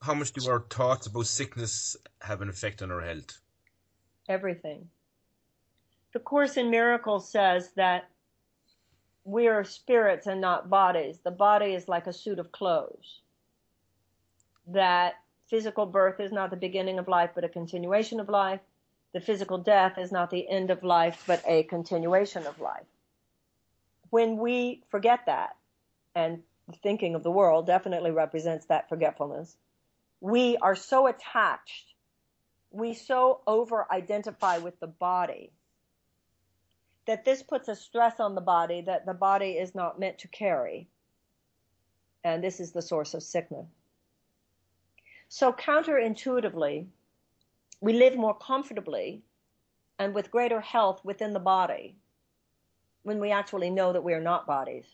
how 0.02 0.16
much 0.16 0.32
do 0.34 0.50
our 0.50 0.66
thoughts 0.70 1.06
about 1.08 1.28
sickness 1.28 1.96
have 2.22 2.42
an 2.42 2.50
effect 2.50 2.82
on 2.82 2.92
our 2.92 3.02
health? 3.02 3.40
Everything. 4.28 4.90
The 6.14 6.20
Course 6.20 6.58
in 6.58 6.72
Miracles 6.72 7.30
says 7.32 7.72
that 7.76 8.10
we 9.24 9.48
are 9.48 9.64
spirits 9.64 10.26
and 10.26 10.42
not 10.42 10.70
bodies. 10.70 11.20
The 11.24 11.32
body 11.32 11.74
is 11.74 11.88
like 11.88 12.08
a 12.08 12.14
suit 12.14 12.40
of 12.40 12.52
clothes. 12.52 13.22
That 14.68 15.16
physical 15.48 15.86
birth 15.86 16.20
is 16.20 16.32
not 16.32 16.50
the 16.50 16.58
beginning 16.58 16.98
of 16.98 17.08
life, 17.08 17.32
but 17.36 17.44
a 17.44 17.50
continuation 17.50 18.20
of 18.20 18.28
life. 18.28 18.62
The 19.14 19.22
physical 19.22 19.60
death 19.60 19.98
is 19.98 20.12
not 20.12 20.32
the 20.32 20.50
end 20.50 20.72
of 20.72 20.84
life, 20.84 21.24
but 21.28 21.44
a 21.46 21.64
continuation 21.64 22.48
of 22.48 22.60
life. 22.60 22.86
When 24.10 24.38
we 24.38 24.84
forget 24.90 25.26
that, 25.28 25.58
and 26.16 26.42
thinking 26.82 27.16
of 27.16 27.24
the 27.24 27.32
world 27.32 27.68
definitely 27.68 28.12
represents 28.12 28.66
that 28.66 28.90
forgetfulness, 28.90 29.58
we 30.22 30.56
are 30.58 30.76
so 30.76 31.08
attached, 31.08 31.94
we 32.70 32.94
so 32.94 33.42
over 33.48 33.86
identify 33.92 34.60
with 34.60 34.80
the 34.80 34.88
body 34.88 35.52
that 37.08 37.26
this 37.26 37.42
puts 37.42 37.68
a 37.68 37.76
stress 37.76 38.20
on 38.20 38.36
the 38.36 38.42
body 38.42 38.82
that 38.82 39.06
the 39.06 39.14
body 39.14 39.52
is 39.52 39.74
not 39.76 40.00
meant 40.00 40.20
to 40.20 40.28
carry. 40.28 40.88
And 42.24 42.44
this 42.44 42.60
is 42.60 42.72
the 42.72 42.82
source 42.82 43.16
of 43.16 43.24
sickness. 43.24 43.66
So 45.28 45.52
counterintuitively, 45.52 46.86
we 47.82 47.94
live 47.94 48.16
more 48.16 48.38
comfortably 48.38 49.24
and 49.98 50.14
with 50.14 50.30
greater 50.30 50.62
health 50.62 51.02
within 51.04 51.34
the 51.34 51.40
body 51.40 51.96
when 53.04 53.20
we 53.20 53.32
actually 53.32 53.72
know 53.72 53.92
that 53.94 54.04
we 54.04 54.14
are 54.14 54.22
not 54.22 54.46
bodies. 54.46 54.86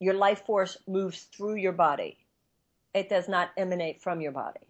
Your 0.00 0.14
life 0.14 0.44
force 0.46 0.78
moves 0.86 1.24
through 1.24 1.56
your 1.56 1.72
body. 1.72 2.16
It 2.96 3.10
does 3.10 3.28
not 3.28 3.50
emanate 3.58 4.00
from 4.00 4.22
your 4.22 4.32
body. 4.32 4.66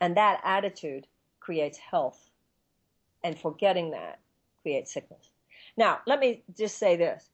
And 0.00 0.16
that 0.16 0.40
attitude 0.42 1.06
creates 1.38 1.76
health. 1.76 2.30
And 3.22 3.38
forgetting 3.38 3.90
that 3.90 4.18
creates 4.62 4.90
sickness. 4.90 5.28
Now, 5.76 5.98
let 6.06 6.20
me 6.20 6.42
just 6.56 6.78
say 6.78 6.96
this. 6.96 7.28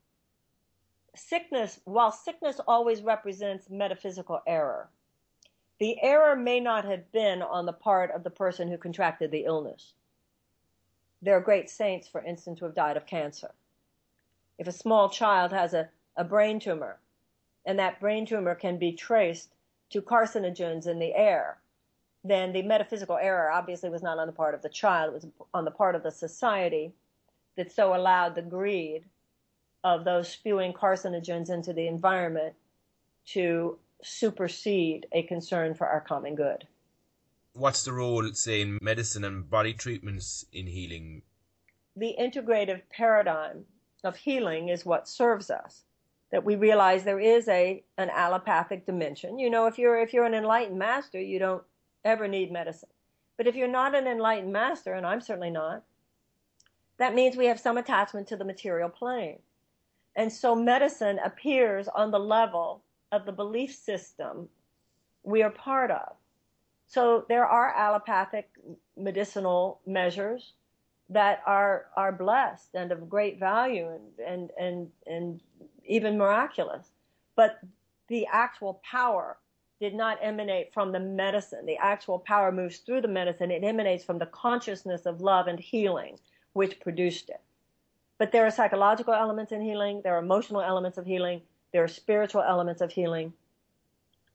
Sickness, 1.14 1.78
while 1.84 2.10
sickness 2.10 2.60
always 2.66 3.02
represents 3.02 3.70
metaphysical 3.70 4.40
error, 4.48 4.88
the 5.78 6.02
error 6.02 6.34
may 6.34 6.58
not 6.58 6.84
have 6.84 7.12
been 7.12 7.40
on 7.40 7.66
the 7.66 7.72
part 7.72 8.10
of 8.10 8.24
the 8.24 8.30
person 8.30 8.68
who 8.68 8.78
contracted 8.78 9.30
the 9.30 9.44
illness. 9.44 9.94
There 11.22 11.36
are 11.36 11.40
great 11.40 11.70
saints, 11.70 12.08
for 12.08 12.22
instance, 12.24 12.58
who 12.58 12.66
have 12.66 12.74
died 12.74 12.96
of 12.96 13.06
cancer. 13.06 13.52
If 14.58 14.66
a 14.66 14.72
small 14.72 15.08
child 15.08 15.52
has 15.52 15.72
a, 15.72 15.88
a 16.16 16.24
brain 16.24 16.58
tumor, 16.58 16.98
and 17.66 17.78
that 17.78 18.00
brain 18.00 18.26
tumor 18.26 18.54
can 18.54 18.78
be 18.78 18.92
traced 18.92 19.54
to 19.90 20.02
carcinogens 20.02 20.86
in 20.86 20.98
the 20.98 21.14
air, 21.14 21.58
then 22.24 22.52
the 22.52 22.62
metaphysical 22.62 23.16
error 23.16 23.50
obviously 23.50 23.90
was 23.90 24.02
not 24.02 24.18
on 24.18 24.26
the 24.26 24.32
part 24.32 24.54
of 24.54 24.62
the 24.62 24.68
child, 24.68 25.08
it 25.10 25.14
was 25.14 25.26
on 25.54 25.64
the 25.64 25.70
part 25.70 25.94
of 25.94 26.02
the 26.02 26.10
society. 26.10 26.92
that 27.56 27.72
so 27.72 27.94
allowed 27.94 28.34
the 28.34 28.42
greed 28.42 29.04
of 29.84 30.04
those 30.04 30.28
spewing 30.28 30.72
carcinogens 30.72 31.50
into 31.50 31.72
the 31.72 31.86
environment 31.86 32.54
to 33.26 33.78
supersede 34.02 35.06
a 35.12 35.22
concern 35.24 35.74
for 35.74 35.86
our 35.86 36.00
common 36.00 36.34
good. 36.34 36.66
What's 37.52 37.84
the 37.84 37.92
role, 37.92 38.32
say, 38.32 38.60
in 38.60 38.78
medicine 38.80 39.24
and 39.24 39.50
body 39.50 39.74
treatments 39.74 40.46
in 40.52 40.66
healing? 40.68 41.22
The 41.96 42.14
integrative 42.18 42.82
paradigm 42.90 43.66
of 44.04 44.16
healing 44.16 44.68
is 44.68 44.86
what 44.86 45.08
serves 45.08 45.50
us. 45.50 45.82
That 46.30 46.44
we 46.44 46.56
realize 46.56 47.02
there 47.02 47.20
is 47.20 47.48
a 47.48 47.82
an 47.98 48.10
allopathic 48.10 48.86
dimension. 48.86 49.38
You 49.38 49.50
know, 49.50 49.66
if 49.66 49.78
you're 49.78 50.00
if 50.00 50.12
you're 50.12 50.24
an 50.24 50.34
enlightened 50.34 50.78
master, 50.78 51.20
you 51.20 51.38
don't 51.38 51.62
ever 52.04 52.28
need 52.28 52.52
medicine. 52.52 52.88
But 53.36 53.46
if 53.46 53.56
you're 53.56 53.68
not 53.68 53.94
an 53.94 54.06
enlightened 54.06 54.52
master, 54.52 54.94
and 54.94 55.06
I'm 55.06 55.20
certainly 55.20 55.50
not, 55.50 55.82
that 56.98 57.14
means 57.14 57.36
we 57.36 57.46
have 57.46 57.58
some 57.58 57.78
attachment 57.78 58.28
to 58.28 58.36
the 58.36 58.44
material 58.44 58.90
plane. 58.90 59.38
And 60.14 60.32
so 60.32 60.54
medicine 60.54 61.18
appears 61.24 61.88
on 61.88 62.10
the 62.10 62.18
level 62.18 62.82
of 63.10 63.24
the 63.24 63.32
belief 63.32 63.74
system 63.74 64.48
we 65.22 65.42
are 65.42 65.50
part 65.50 65.90
of. 65.90 66.16
So 66.86 67.24
there 67.28 67.46
are 67.46 67.74
allopathic 67.74 68.50
medicinal 68.96 69.80
measures 69.86 70.52
that 71.08 71.42
are 71.46 71.86
are 71.96 72.12
blessed 72.12 72.74
and 72.74 72.92
of 72.92 73.08
great 73.08 73.38
value 73.38 73.88
and 73.88 74.26
and 74.26 74.50
and, 74.58 74.90
and 75.06 75.40
even 75.90 76.16
miraculous. 76.16 76.90
But 77.36 77.60
the 78.08 78.26
actual 78.30 78.80
power 78.88 79.36
did 79.80 79.94
not 79.94 80.18
emanate 80.22 80.72
from 80.72 80.92
the 80.92 81.00
medicine. 81.00 81.66
The 81.66 81.78
actual 81.78 82.18
power 82.18 82.52
moves 82.52 82.78
through 82.78 83.00
the 83.00 83.08
medicine. 83.08 83.50
It 83.50 83.64
emanates 83.64 84.04
from 84.04 84.18
the 84.18 84.26
consciousness 84.26 85.06
of 85.06 85.20
love 85.20 85.46
and 85.46 85.58
healing, 85.58 86.18
which 86.52 86.80
produced 86.80 87.30
it. 87.30 87.40
But 88.18 88.32
there 88.32 88.46
are 88.46 88.50
psychological 88.50 89.14
elements 89.14 89.52
in 89.52 89.62
healing. 89.62 90.02
There 90.04 90.14
are 90.14 90.22
emotional 90.22 90.60
elements 90.60 90.98
of 90.98 91.06
healing. 91.06 91.40
There 91.72 91.82
are 91.82 91.88
spiritual 91.88 92.42
elements 92.42 92.82
of 92.82 92.92
healing. 92.92 93.32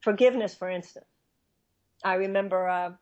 Forgiveness, 0.01 0.55
for 0.55 0.69
instance. 0.69 1.05
I 2.03 2.15
remember 2.15 2.65
a 2.65 2.97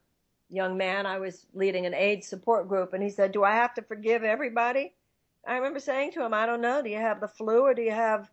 young 0.50 0.78
man, 0.78 1.06
I 1.06 1.20
was 1.20 1.46
leading 1.54 1.86
an 1.86 1.94
AIDS 1.94 2.28
support 2.28 2.68
group, 2.68 2.94
and 2.94 3.02
he 3.02 3.10
said, 3.10 3.32
Do 3.32 3.44
I 3.44 3.52
have 3.52 3.74
to 3.76 3.82
forgive 3.82 4.24
everybody? 4.24 4.94
I 5.48 5.56
remember 5.56 5.80
saying 5.80 6.12
to 6.14 6.26
him, 6.26 6.34
I 6.34 6.46
don't 6.46 6.62
know. 6.62 6.82
Do 6.82 6.90
you 6.90 6.98
have 6.98 7.20
the 7.20 7.28
flu 7.28 7.62
or 7.62 7.74
do 7.74 7.82
you 7.82 7.92
have 7.92 8.30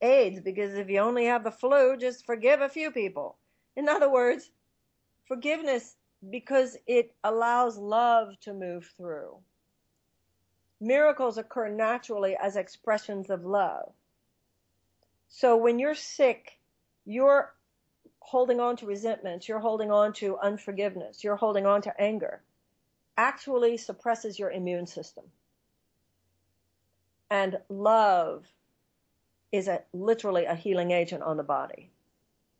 AIDS? 0.00 0.40
Because 0.40 0.74
if 0.74 0.88
you 0.88 0.98
only 0.98 1.26
have 1.26 1.44
the 1.44 1.50
flu, 1.50 1.96
just 1.96 2.26
forgive 2.26 2.60
a 2.60 2.68
few 2.68 2.90
people. 2.90 3.36
In 3.76 3.88
other 3.88 4.10
words, 4.10 4.50
forgiveness 5.26 5.96
because 6.30 6.76
it 6.86 7.14
allows 7.24 7.76
love 7.76 8.38
to 8.40 8.52
move 8.52 8.92
through. 8.96 9.36
Miracles 10.80 11.38
occur 11.38 11.68
naturally 11.68 12.36
as 12.36 12.56
expressions 12.56 13.30
of 13.30 13.44
love. 13.44 13.92
So 15.28 15.56
when 15.56 15.78
you're 15.78 15.94
sick, 15.94 16.58
you're 17.04 17.54
holding 18.20 18.60
on 18.60 18.76
to 18.76 18.86
resentments, 18.86 19.48
you're 19.48 19.60
holding 19.60 19.90
on 19.90 20.12
to 20.14 20.38
unforgiveness, 20.38 21.22
you're 21.22 21.36
holding 21.36 21.64
on 21.66 21.82
to 21.82 22.00
anger, 22.00 22.42
actually 23.16 23.76
suppresses 23.76 24.38
your 24.38 24.50
immune 24.50 24.86
system. 24.86 25.24
And 27.30 27.58
love 27.68 28.46
is 29.52 29.68
a, 29.68 29.82
literally 29.92 30.44
a 30.44 30.54
healing 30.54 30.90
agent 30.90 31.22
on 31.22 31.36
the 31.36 31.42
body. 31.42 31.90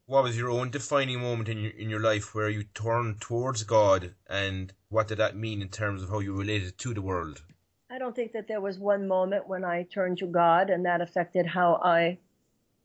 What 0.06 0.22
was 0.22 0.38
your 0.38 0.50
own 0.50 0.70
defining 0.70 1.20
moment 1.20 1.48
in 1.48 1.58
your, 1.58 1.72
in 1.72 1.90
your 1.90 2.00
life 2.00 2.34
where 2.34 2.48
you 2.48 2.62
turned 2.62 3.20
towards 3.20 3.64
God 3.64 4.14
and 4.28 4.72
what 4.88 5.08
did 5.08 5.18
that 5.18 5.36
mean 5.36 5.60
in 5.62 5.68
terms 5.68 6.02
of 6.02 6.10
how 6.10 6.20
you 6.20 6.32
related 6.32 6.78
to 6.78 6.94
the 6.94 7.02
world? 7.02 7.42
I 7.90 7.98
don't 7.98 8.14
think 8.14 8.32
that 8.32 8.46
there 8.46 8.60
was 8.60 8.78
one 8.78 9.08
moment 9.08 9.48
when 9.48 9.64
I 9.64 9.84
turned 9.84 10.18
to 10.18 10.26
God 10.26 10.70
and 10.70 10.86
that 10.86 11.00
affected 11.00 11.46
how 11.46 11.80
I 11.82 12.18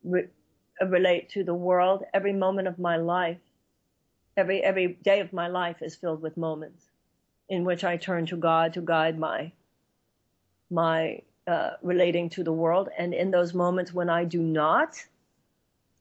re- 0.03 0.29
uh, 0.81 0.87
relate 0.87 1.29
to 1.29 1.43
the 1.43 1.53
world. 1.53 2.03
Every 2.13 2.33
moment 2.33 2.67
of 2.67 2.79
my 2.79 2.97
life, 2.97 3.39
every 4.37 4.63
every 4.63 4.99
day 5.03 5.19
of 5.19 5.33
my 5.33 5.47
life 5.47 5.81
is 5.81 5.95
filled 5.95 6.21
with 6.21 6.37
moments 6.37 6.85
in 7.49 7.65
which 7.65 7.83
I 7.83 7.97
turn 7.97 8.25
to 8.27 8.37
God 8.37 8.73
to 8.73 8.81
guide 8.81 9.19
my 9.19 9.51
my 10.69 11.21
uh, 11.47 11.71
relating 11.81 12.29
to 12.29 12.43
the 12.43 12.53
world. 12.53 12.89
And 12.97 13.13
in 13.13 13.31
those 13.31 13.53
moments 13.53 13.93
when 13.93 14.09
I 14.09 14.23
do 14.25 14.41
not, 14.41 15.03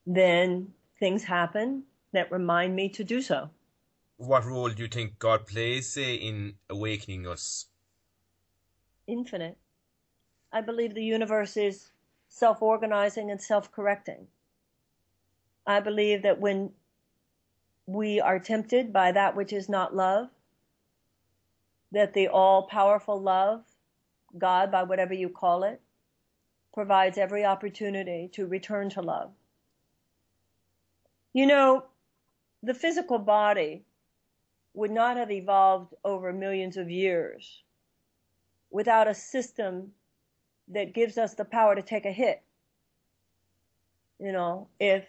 then 0.06 0.72
things 0.98 1.24
happen 1.24 1.84
that 2.12 2.30
remind 2.30 2.74
me 2.74 2.88
to 2.90 3.04
do 3.04 3.22
so. 3.22 3.50
What 4.16 4.44
role 4.44 4.68
do 4.68 4.82
you 4.82 4.88
think 4.88 5.18
God 5.18 5.46
plays, 5.46 5.88
say, 5.88 6.14
in 6.14 6.54
awakening 6.68 7.26
us? 7.26 7.66
infinite. 9.10 9.58
I 10.52 10.60
believe 10.60 10.94
the 10.94 11.04
universe 11.04 11.56
is 11.56 11.90
self 12.28 12.62
organizing 12.62 13.30
and 13.30 13.40
self 13.40 13.70
correcting. 13.72 14.28
I 15.66 15.80
believe 15.80 16.22
that 16.22 16.40
when 16.40 16.70
we 17.86 18.20
are 18.20 18.38
tempted 18.38 18.92
by 18.92 19.12
that 19.12 19.36
which 19.36 19.52
is 19.52 19.68
not 19.68 19.94
love, 19.94 20.28
that 21.92 22.14
the 22.14 22.28
all 22.28 22.62
powerful 22.62 23.20
love, 23.20 23.64
God, 24.38 24.70
by 24.70 24.82
whatever 24.82 25.14
you 25.14 25.28
call 25.28 25.64
it, 25.64 25.80
provides 26.72 27.18
every 27.18 27.44
opportunity 27.44 28.28
to 28.32 28.46
return 28.46 28.90
to 28.90 29.02
love. 29.02 29.30
You 31.32 31.46
know, 31.46 31.84
the 32.62 32.74
physical 32.74 33.18
body 33.18 33.84
would 34.74 34.90
not 34.90 35.16
have 35.16 35.30
evolved 35.30 35.94
over 36.04 36.32
millions 36.32 36.76
of 36.76 36.90
years 36.90 37.62
without 38.70 39.08
a 39.08 39.14
system 39.14 39.92
that 40.68 40.94
gives 40.94 41.18
us 41.18 41.34
the 41.34 41.44
power 41.44 41.74
to 41.74 41.82
take 41.82 42.06
a 42.06 42.12
hit. 42.12 42.42
You 44.18 44.32
know, 44.32 44.68
if 44.78 45.06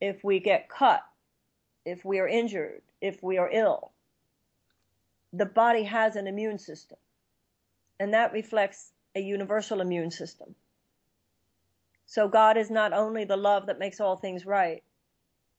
if 0.00 0.24
we 0.24 0.40
get 0.40 0.68
cut, 0.68 1.02
if 1.84 2.04
we 2.04 2.18
are 2.18 2.26
injured, 2.28 2.80
if 3.00 3.22
we 3.22 3.36
are 3.36 3.50
ill, 3.52 3.92
the 5.32 5.46
body 5.46 5.84
has 5.84 6.16
an 6.16 6.26
immune 6.26 6.58
system. 6.58 6.98
And 8.00 8.12
that 8.12 8.32
reflects 8.32 8.92
a 9.14 9.20
universal 9.20 9.80
immune 9.80 10.10
system. 10.10 10.56
So 12.06 12.26
God 12.26 12.56
is 12.56 12.70
not 12.70 12.92
only 12.92 13.24
the 13.24 13.36
love 13.36 13.66
that 13.66 13.78
makes 13.78 14.00
all 14.00 14.16
things 14.16 14.44
right, 14.44 14.82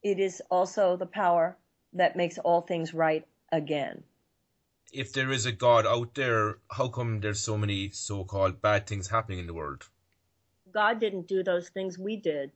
it 0.04 0.20
is 0.20 0.42
also 0.52 0.98
the 0.98 1.06
power 1.06 1.56
that 1.94 2.18
makes 2.18 2.38
all 2.38 2.60
things 2.60 2.94
right 2.94 3.26
again 3.54 4.04
if 4.92 5.14
there 5.14 5.32
is 5.32 5.46
a 5.46 5.52
God 5.52 5.86
out 5.86 6.16
there, 6.16 6.58
how 6.70 6.90
come 6.90 7.22
there's 7.22 7.40
so 7.40 7.58
many 7.58 7.90
so 7.90 8.24
called 8.24 8.62
bad 8.62 8.86
things 8.88 9.10
happening 9.10 9.40
in 9.40 9.48
the 9.48 9.54
world? 9.54 9.88
God 10.74 11.00
didn't 11.00 11.28
do 11.28 11.44
those 11.44 11.70
things, 11.70 11.98
we 11.98 12.18
did. 12.18 12.52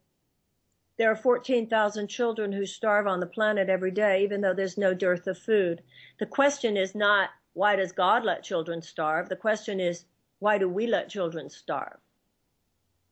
There 0.98 1.12
are 1.12 1.16
14,000 1.16 2.08
children 2.08 2.52
who 2.52 2.66
starve 2.66 3.08
on 3.08 3.20
the 3.20 3.26
planet 3.26 3.70
every 3.70 3.92
day, 3.92 4.24
even 4.24 4.42
though 4.42 4.54
there's 4.54 4.78
no 4.78 4.94
dearth 4.94 5.28
of 5.28 5.38
food. 5.38 5.82
The 6.20 6.26
question 6.26 6.78
is 6.78 6.96
not, 6.96 7.30
why 7.56 7.76
does 7.76 7.92
God 7.92 8.24
let 8.24 8.44
children 8.44 8.82
starve? 8.82 9.28
The 9.28 9.36
question 9.36 9.80
is, 9.80 10.06
why 10.40 10.60
do 10.60 10.70
we 10.70 10.86
let 10.86 11.10
children 11.10 11.50
starve? 11.50 11.98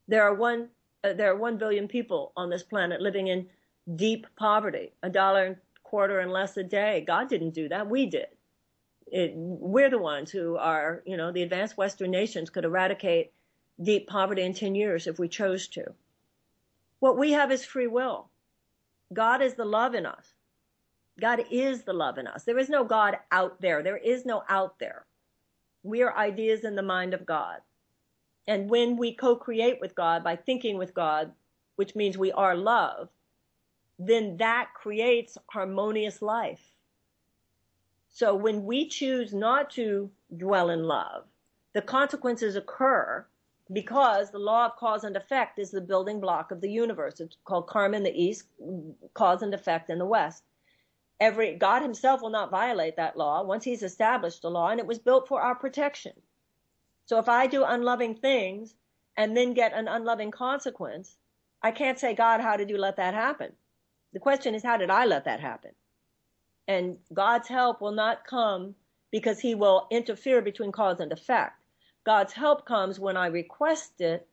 There 0.08 0.24
are 0.24 0.36
one, 0.36 0.70
uh, 1.04 1.14
there 1.14 1.32
are 1.32 1.38
one 1.38 1.58
billion 1.58 1.88
people 1.88 2.32
on 2.38 2.52
this 2.52 2.64
planet 2.64 3.02
living 3.02 3.28
in 3.28 3.48
deep 3.96 4.28
poverty, 4.36 4.94
a 5.02 5.10
dollar 5.10 5.46
and 5.46 5.56
quarter 5.84 6.20
and 6.20 6.32
less 6.32 6.56
a 6.58 6.64
day. 6.64 7.04
God 7.08 7.28
didn't 7.28 7.56
do 7.56 7.68
that. 7.70 7.90
We 7.90 8.06
did 8.06 8.28
it, 9.14 9.34
we're 9.36 9.92
the 9.92 9.98
ones 9.98 10.32
who 10.32 10.58
are, 10.58 11.04
you 11.06 11.18
know, 11.18 11.32
the 11.32 11.44
advanced 11.44 11.78
Western 11.78 12.10
nations 12.10 12.50
could 12.50 12.66
eradicate 12.66 13.32
deep 13.82 14.08
poverty 14.08 14.42
in 14.42 14.54
10 14.54 14.74
years 14.74 15.06
if 15.06 15.20
we 15.20 15.28
chose 15.28 15.68
to. 15.70 15.84
What 17.00 17.18
we 17.18 17.32
have 17.34 17.52
is 17.52 17.64
free 17.64 17.88
will. 17.88 18.30
God 19.14 19.44
is 19.44 19.54
the 19.54 19.66
love 19.66 19.94
in 19.94 20.08
us. 20.08 20.34
God 21.20 21.46
is 21.52 21.84
the 21.84 21.94
love 21.94 22.18
in 22.18 22.28
us. 22.28 22.44
There 22.44 22.58
is 22.58 22.70
no 22.70 22.84
God 22.84 23.18
out 23.32 23.62
there. 23.62 23.84
There 23.84 23.98
is 23.98 24.26
no 24.26 24.44
out 24.50 24.80
there. 24.80 25.06
We 25.84 26.02
are 26.02 26.18
ideas 26.18 26.64
in 26.64 26.76
the 26.76 26.82
mind 26.82 27.14
of 27.14 27.26
God. 27.26 27.60
And 28.48 28.70
when 28.70 28.98
we 28.98 29.14
co 29.14 29.36
create 29.36 29.80
with 29.80 29.96
God 29.96 30.24
by 30.24 30.36
thinking 30.36 30.78
with 30.78 30.94
God, 30.94 31.32
which 31.76 31.96
means 31.96 32.18
we 32.18 32.32
are 32.32 32.56
love, 32.56 33.10
then 34.00 34.38
that 34.38 34.70
creates 34.74 35.38
harmonious 35.48 36.22
life. 36.22 36.62
So 38.10 38.36
when 38.36 38.66
we 38.66 38.88
choose 38.88 39.34
not 39.34 39.72
to 39.72 40.10
dwell 40.38 40.70
in 40.70 40.84
love, 40.84 41.26
the 41.74 41.82
consequences 41.82 42.56
occur 42.56 43.26
because 43.72 44.30
the 44.30 44.40
law 44.40 44.66
of 44.66 44.76
cause 44.76 45.04
and 45.04 45.16
effect 45.16 45.58
is 45.58 45.72
the 45.72 45.82
building 45.82 46.20
block 46.20 46.52
of 46.52 46.62
the 46.62 46.70
universe. 46.70 47.20
It's 47.20 47.38
called 47.46 47.68
karma 47.68 47.98
in 47.98 48.04
the 48.04 48.14
East, 48.14 48.44
cause 49.14 49.42
and 49.42 49.54
effect 49.54 49.90
in 49.90 49.98
the 49.98 50.06
West. 50.06 50.44
Every 51.20 51.56
God 51.56 51.82
Himself 51.82 52.22
will 52.22 52.30
not 52.30 52.52
violate 52.52 52.98
that 52.98 53.18
law 53.18 53.44
once 53.44 53.64
He's 53.64 53.84
established 53.84 54.42
the 54.42 54.52
law, 54.52 54.70
and 54.70 54.80
it 54.80 54.88
was 54.88 55.00
built 55.00 55.28
for 55.28 55.42
our 55.42 55.56
protection. 55.56 56.14
So 57.06 57.20
if 57.20 57.30
I 57.30 57.48
do 57.48 57.64
unloving 57.64 58.16
things 58.16 58.76
and 59.18 59.36
then 59.36 59.54
get 59.54 59.74
an 59.74 59.88
unloving 59.88 60.32
consequence, 60.32 61.18
I 61.62 61.72
can't 61.72 62.00
say, 62.00 62.14
God, 62.14 62.42
how 62.42 62.58
did 62.58 62.70
you 62.70 62.78
let 62.78 62.98
that 62.98 63.14
happen? 63.14 63.54
The 64.14 64.20
question 64.20 64.56
is, 64.56 64.64
how 64.64 64.78
did 64.78 64.90
I 64.90 65.06
let 65.06 65.26
that 65.26 65.40
happen? 65.40 65.72
And 66.68 66.98
God's 67.14 67.48
help 67.48 67.82
will 67.82 67.92
not 67.92 68.26
come 68.26 68.76
because 69.12 69.40
he 69.40 69.56
will 69.56 69.88
interfere 69.92 70.42
between 70.42 70.72
cause 70.72 71.00
and 71.00 71.12
effect. 71.12 71.64
God's 72.06 72.34
help 72.34 72.66
comes 72.66 73.00
when 73.00 73.16
I 73.16 73.28
request 73.28 74.02
it, 74.02 74.28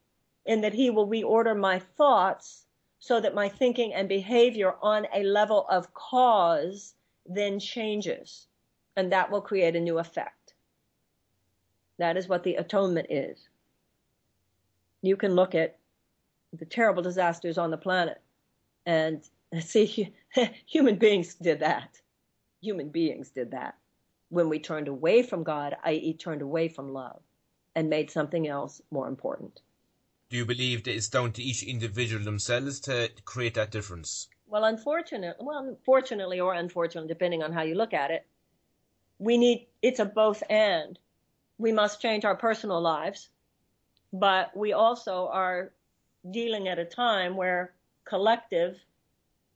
in 0.46 0.62
that 0.62 0.74
He 0.74 0.90
will 0.90 1.06
reorder 1.06 1.56
my 1.56 1.78
thoughts 1.78 2.64
so 3.00 3.20
that 3.20 3.34
my 3.34 3.48
thinking 3.48 3.92
and 3.94 4.08
behavior 4.08 4.74
on 4.82 5.06
a 5.14 5.24
level 5.24 5.66
of 5.68 5.92
cause 5.94 6.94
then 7.26 7.58
changes. 7.58 8.46
And 8.96 9.12
that 9.12 9.30
will 9.30 9.40
create 9.40 9.74
a 9.74 9.80
new 9.80 9.98
effect. 9.98 10.54
That 11.98 12.16
is 12.16 12.28
what 12.28 12.44
the 12.44 12.56
atonement 12.56 13.06
is. 13.10 13.48
You 15.02 15.16
can 15.16 15.34
look 15.34 15.54
at 15.54 15.78
the 16.52 16.66
terrible 16.66 17.02
disasters 17.02 17.56
on 17.56 17.70
the 17.70 17.76
planet 17.78 18.20
and 18.84 19.22
see 19.60 20.12
human 20.66 20.96
beings 20.96 21.34
did 21.34 21.60
that. 21.60 22.00
Human 22.60 22.90
beings 22.90 23.30
did 23.30 23.50
that 23.52 23.76
when 24.30 24.48
we 24.48 24.58
turned 24.58 24.88
away 24.88 25.22
from 25.22 25.42
God, 25.42 25.76
i.e., 25.84 26.14
turned 26.14 26.42
away 26.42 26.68
from 26.68 26.92
love 26.92 27.20
and 27.74 27.90
made 27.90 28.10
something 28.10 28.48
else 28.48 28.80
more 28.90 29.08
important. 29.08 29.60
Do 30.30 30.36
you 30.36 30.46
believe 30.46 30.84
that 30.84 30.94
it's 30.94 31.08
down 31.08 31.32
to 31.32 31.42
each 31.42 31.64
individual 31.64 32.24
themselves 32.24 32.78
to 32.80 33.10
create 33.24 33.54
that 33.54 33.72
difference? 33.72 34.28
Well, 34.46 34.64
unfortunately, 34.64 35.44
well, 35.44 35.76
fortunately 35.84 36.38
or 36.38 36.54
unfortunately, 36.54 37.08
depending 37.08 37.42
on 37.42 37.52
how 37.52 37.62
you 37.62 37.74
look 37.74 37.92
at 37.92 38.12
it, 38.12 38.24
we 39.18 39.36
need 39.36 39.66
it's 39.82 39.98
a 39.98 40.04
both 40.04 40.42
and. 40.48 40.96
We 41.58 41.72
must 41.72 42.00
change 42.00 42.24
our 42.24 42.36
personal 42.36 42.80
lives, 42.80 43.28
but 44.12 44.56
we 44.56 44.72
also 44.72 45.28
are 45.32 45.72
dealing 46.30 46.68
at 46.68 46.78
a 46.78 46.84
time 46.84 47.36
where 47.36 47.74
collective 48.04 48.78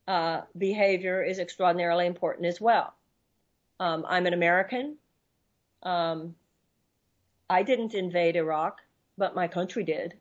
uh, 0.08 0.42
behavior 0.58 1.22
is 1.22 1.38
extraordinarily 1.38 2.06
important 2.06 2.46
as 2.46 2.60
well. 2.60 2.94
Um, 3.78 4.04
I'm 4.08 4.26
an 4.26 4.34
American. 4.34 4.96
Um, 5.84 6.34
I 7.48 7.62
didn't 7.62 7.94
invade 7.94 8.34
Iraq, 8.34 8.80
but 9.16 9.36
my 9.36 9.46
country 9.46 9.84
did. 9.84 10.14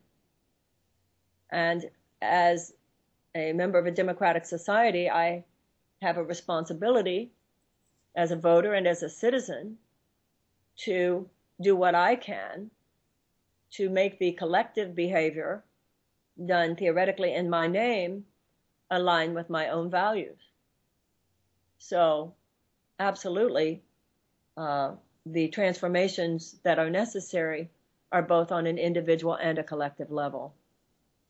And 1.53 1.91
as 2.19 2.73
a 3.35 3.53
member 3.53 3.77
of 3.77 3.85
a 3.85 3.91
democratic 3.91 4.43
society, 4.43 5.07
I 5.07 5.45
have 6.01 6.17
a 6.17 6.23
responsibility 6.23 7.31
as 8.15 8.31
a 8.31 8.35
voter 8.35 8.73
and 8.73 8.87
as 8.87 9.03
a 9.03 9.09
citizen 9.09 9.77
to 10.77 11.29
do 11.61 11.75
what 11.75 11.93
I 11.93 12.15
can 12.15 12.71
to 13.73 13.87
make 13.87 14.17
the 14.17 14.31
collective 14.31 14.95
behavior 14.95 15.63
done 16.43 16.75
theoretically 16.75 17.35
in 17.35 17.51
my 17.51 17.67
name 17.67 18.25
align 18.89 19.35
with 19.35 19.49
my 19.49 19.69
own 19.69 19.91
values. 19.91 20.39
So, 21.77 22.33
absolutely, 22.99 23.83
uh, 24.57 24.95
the 25.25 25.49
transformations 25.49 26.59
that 26.63 26.79
are 26.79 26.89
necessary 26.89 27.69
are 28.11 28.23
both 28.23 28.51
on 28.51 28.65
an 28.65 28.79
individual 28.79 29.35
and 29.35 29.59
a 29.59 29.63
collective 29.63 30.11
level. 30.11 30.55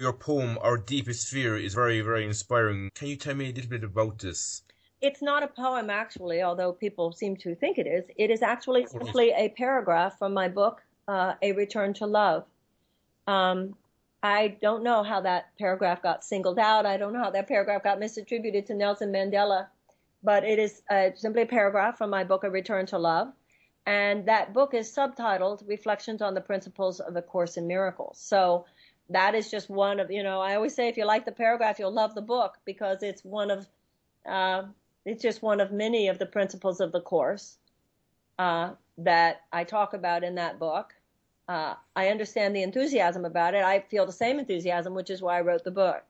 Your 0.03 0.11
poem, 0.11 0.57
Our 0.61 0.75
Deepest 0.75 1.29
Fear, 1.29 1.55
is 1.59 1.73
very, 1.73 2.01
very 2.01 2.25
inspiring. 2.25 2.91
Can 2.93 3.07
you 3.07 3.15
tell 3.15 3.35
me 3.35 3.45
a 3.45 3.53
little 3.53 3.69
bit 3.69 3.85
about 3.85 4.19
this? 4.19 4.61
It's 4.99 5.21
not 5.21 5.43
a 5.43 5.47
poem, 5.47 5.89
actually, 5.89 6.41
although 6.41 6.73
people 6.73 7.13
seem 7.13 7.37
to 7.37 7.55
think 7.55 7.77
it 7.77 7.87
is. 7.87 8.03
It 8.17 8.29
is 8.29 8.41
actually 8.41 8.85
simply 8.85 9.31
a 9.31 9.47
paragraph 9.47 10.19
from 10.19 10.33
my 10.33 10.49
book, 10.49 10.83
uh, 11.07 11.35
A 11.41 11.53
Return 11.53 11.93
to 11.93 12.05
Love. 12.05 12.43
Um, 13.27 13.77
I 14.21 14.57
don't 14.61 14.83
know 14.83 15.03
how 15.03 15.21
that 15.21 15.57
paragraph 15.57 16.03
got 16.03 16.25
singled 16.25 16.59
out. 16.59 16.85
I 16.85 16.97
don't 16.97 17.13
know 17.13 17.23
how 17.23 17.31
that 17.31 17.47
paragraph 17.47 17.83
got 17.85 18.01
misattributed 18.01 18.65
to 18.65 18.73
Nelson 18.73 19.09
Mandela, 19.09 19.67
but 20.21 20.43
it 20.43 20.59
is 20.59 20.81
uh, 20.89 21.11
simply 21.15 21.43
a 21.43 21.45
paragraph 21.45 21.97
from 21.97 22.09
my 22.09 22.25
book, 22.25 22.43
A 22.43 22.49
Return 22.49 22.85
to 22.87 22.97
Love. 22.97 23.31
And 23.85 24.25
that 24.25 24.53
book 24.53 24.73
is 24.73 24.93
subtitled 24.93 25.65
Reflections 25.67 26.21
on 26.21 26.33
the 26.33 26.41
Principles 26.41 26.99
of 26.99 27.15
A 27.15 27.21
Course 27.21 27.55
in 27.55 27.67
Miracles. 27.67 28.17
So 28.17 28.65
that 29.09 29.35
is 29.35 29.51
just 29.51 29.69
one 29.69 29.99
of 29.99 30.11
you 30.11 30.23
know 30.23 30.41
i 30.41 30.55
always 30.55 30.73
say 30.73 30.87
if 30.87 30.97
you 30.97 31.05
like 31.05 31.25
the 31.25 31.31
paragraph 31.31 31.79
you'll 31.79 31.93
love 31.93 32.15
the 32.15 32.21
book 32.21 32.57
because 32.65 33.03
it's 33.03 33.23
one 33.23 33.51
of 33.51 33.67
uh, 34.27 34.63
it's 35.05 35.21
just 35.21 35.41
one 35.41 35.59
of 35.59 35.71
many 35.71 36.07
of 36.07 36.17
the 36.17 36.25
principles 36.25 36.79
of 36.79 36.91
the 36.91 37.01
course 37.01 37.57
uh, 38.39 38.71
that 38.97 39.41
i 39.51 39.63
talk 39.63 39.93
about 39.93 40.23
in 40.23 40.35
that 40.35 40.59
book. 40.59 40.93
Uh, 41.49 41.73
i 41.95 42.07
understand 42.07 42.55
the 42.55 42.63
enthusiasm 42.63 43.25
about 43.25 43.53
it. 43.53 43.63
I 43.63 43.81
feel 43.81 44.05
the 44.05 44.13
same 44.13 44.39
enthusiasm 44.39 44.93
which 44.93 45.09
is 45.09 45.21
why 45.21 45.37
i 45.37 45.41
wrote 45.41 45.63
the 45.63 45.71
book. 45.71 46.03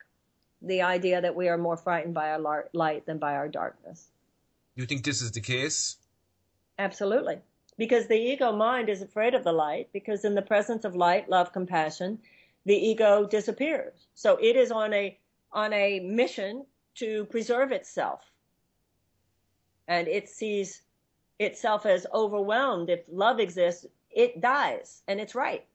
The 0.61 0.83
idea 0.83 1.19
that 1.19 1.35
we 1.35 1.49
are 1.49 1.57
more 1.57 1.75
frightened 1.75 2.13
by 2.13 2.31
our 2.31 2.69
light 2.73 3.05
than 3.05 3.17
by 3.17 3.33
our 3.35 3.49
darkness. 3.49 4.09
You 4.75 4.85
think 4.85 5.03
this 5.03 5.21
is 5.21 5.31
the 5.31 5.41
case? 5.41 5.97
Absolutely. 6.79 7.39
Because 7.77 8.07
the 8.07 8.15
ego 8.15 8.51
mind 8.51 8.89
is 8.89 9.01
afraid 9.01 9.33
of 9.33 9.43
the 9.43 9.51
light 9.51 9.89
because 9.91 10.23
in 10.23 10.35
the 10.35 10.41
presence 10.41 10.85
of 10.85 10.95
light 10.95 11.29
love 11.29 11.51
compassion 11.51 12.19
the 12.65 12.75
ego 12.75 13.25
disappears. 13.25 14.07
So 14.13 14.37
it 14.41 14.55
is 14.55 14.71
on 14.71 14.93
a 14.93 15.17
on 15.51 15.73
a 15.73 15.99
mission 15.99 16.65
to 16.95 17.25
preserve 17.25 17.71
itself. 17.71 18.21
And 19.87 20.07
it 20.07 20.29
sees 20.29 20.81
itself 21.39 21.85
as 21.85 22.07
overwhelmed. 22.13 22.89
If 22.89 23.01
love 23.11 23.39
exists, 23.39 23.85
it 24.09 24.41
dies, 24.41 25.03
and 25.07 25.19
it's 25.19 25.35
right. 25.35 25.65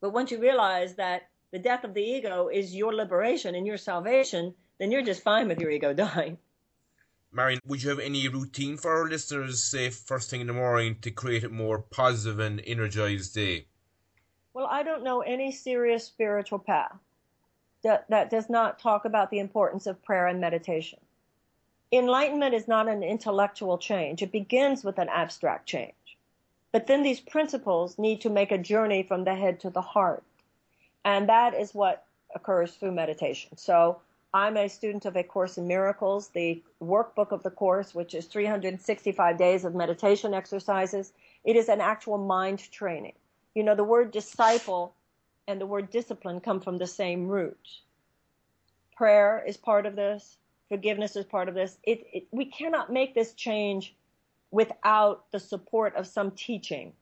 But 0.00 0.10
once 0.10 0.30
you 0.30 0.40
realize 0.40 0.94
that 0.96 1.28
the 1.50 1.58
death 1.58 1.84
of 1.84 1.94
the 1.94 2.02
ego 2.02 2.48
is 2.48 2.74
your 2.74 2.94
liberation 2.94 3.54
and 3.54 3.66
your 3.66 3.76
salvation, 3.76 4.54
then 4.78 4.90
you're 4.90 5.02
just 5.02 5.22
fine 5.22 5.48
with 5.48 5.60
your 5.60 5.70
ego 5.70 5.92
dying. 6.04 6.38
Marianne, 7.34 7.60
would 7.66 7.82
you 7.82 7.88
have 7.88 7.98
any 7.98 8.28
routine 8.28 8.76
for 8.76 8.90
our 8.90 9.08
listeners, 9.08 9.62
say 9.62 9.88
first 9.88 10.28
thing 10.28 10.42
in 10.42 10.46
the 10.46 10.52
morning, 10.52 10.98
to 11.00 11.10
create 11.10 11.44
a 11.44 11.48
more 11.48 11.78
positive 11.78 12.38
and 12.38 12.60
energized 12.66 13.34
day? 13.34 13.68
Well, 14.54 14.68
I 14.70 14.82
don't 14.82 15.02
know 15.02 15.20
any 15.22 15.50
serious 15.50 16.04
spiritual 16.04 16.58
path 16.58 16.98
that, 17.82 18.08
that 18.10 18.30
does 18.30 18.50
not 18.50 18.78
talk 18.78 19.04
about 19.04 19.30
the 19.30 19.38
importance 19.38 19.86
of 19.86 20.02
prayer 20.02 20.26
and 20.26 20.40
meditation. 20.40 20.98
Enlightenment 21.90 22.54
is 22.54 22.68
not 22.68 22.88
an 22.88 23.02
intellectual 23.02 23.78
change. 23.78 24.22
It 24.22 24.32
begins 24.32 24.84
with 24.84 24.98
an 24.98 25.08
abstract 25.08 25.66
change. 25.66 25.94
But 26.70 26.86
then 26.86 27.02
these 27.02 27.20
principles 27.20 27.98
need 27.98 28.20
to 28.22 28.30
make 28.30 28.50
a 28.50 28.58
journey 28.58 29.02
from 29.02 29.24
the 29.24 29.34
head 29.34 29.60
to 29.60 29.70
the 29.70 29.82
heart. 29.82 30.22
And 31.04 31.28
that 31.28 31.54
is 31.54 31.74
what 31.74 32.04
occurs 32.34 32.72
through 32.72 32.92
meditation. 32.92 33.56
So 33.56 34.00
I'm 34.32 34.56
a 34.56 34.68
student 34.68 35.04
of 35.04 35.16
A 35.16 35.22
Course 35.22 35.58
in 35.58 35.66
Miracles, 35.66 36.28
the 36.28 36.62
workbook 36.82 37.32
of 37.32 37.42
the 37.42 37.50
Course, 37.50 37.94
which 37.94 38.14
is 38.14 38.26
365 38.26 39.36
days 39.36 39.64
of 39.64 39.74
meditation 39.74 40.32
exercises. 40.32 41.12
It 41.44 41.56
is 41.56 41.68
an 41.68 41.82
actual 41.82 42.16
mind 42.16 42.70
training. 42.70 43.14
You 43.54 43.62
know, 43.62 43.74
the 43.74 43.84
word 43.84 44.10
disciple 44.10 44.94
and 45.46 45.60
the 45.60 45.66
word 45.66 45.90
discipline 45.90 46.40
come 46.40 46.60
from 46.60 46.78
the 46.78 46.86
same 46.86 47.26
root. 47.26 47.68
Prayer 48.96 49.44
is 49.46 49.56
part 49.56 49.86
of 49.86 49.96
this. 49.96 50.36
Forgiveness 50.68 51.16
is 51.16 51.24
part 51.24 51.48
of 51.48 51.54
this. 51.54 51.76
It, 51.82 52.06
it, 52.12 52.26
we 52.30 52.46
cannot 52.46 52.92
make 52.92 53.14
this 53.14 53.34
change 53.34 53.94
without 54.50 55.30
the 55.32 55.40
support 55.40 55.96
of 55.96 56.06
some 56.06 56.30
teaching. 56.30 56.92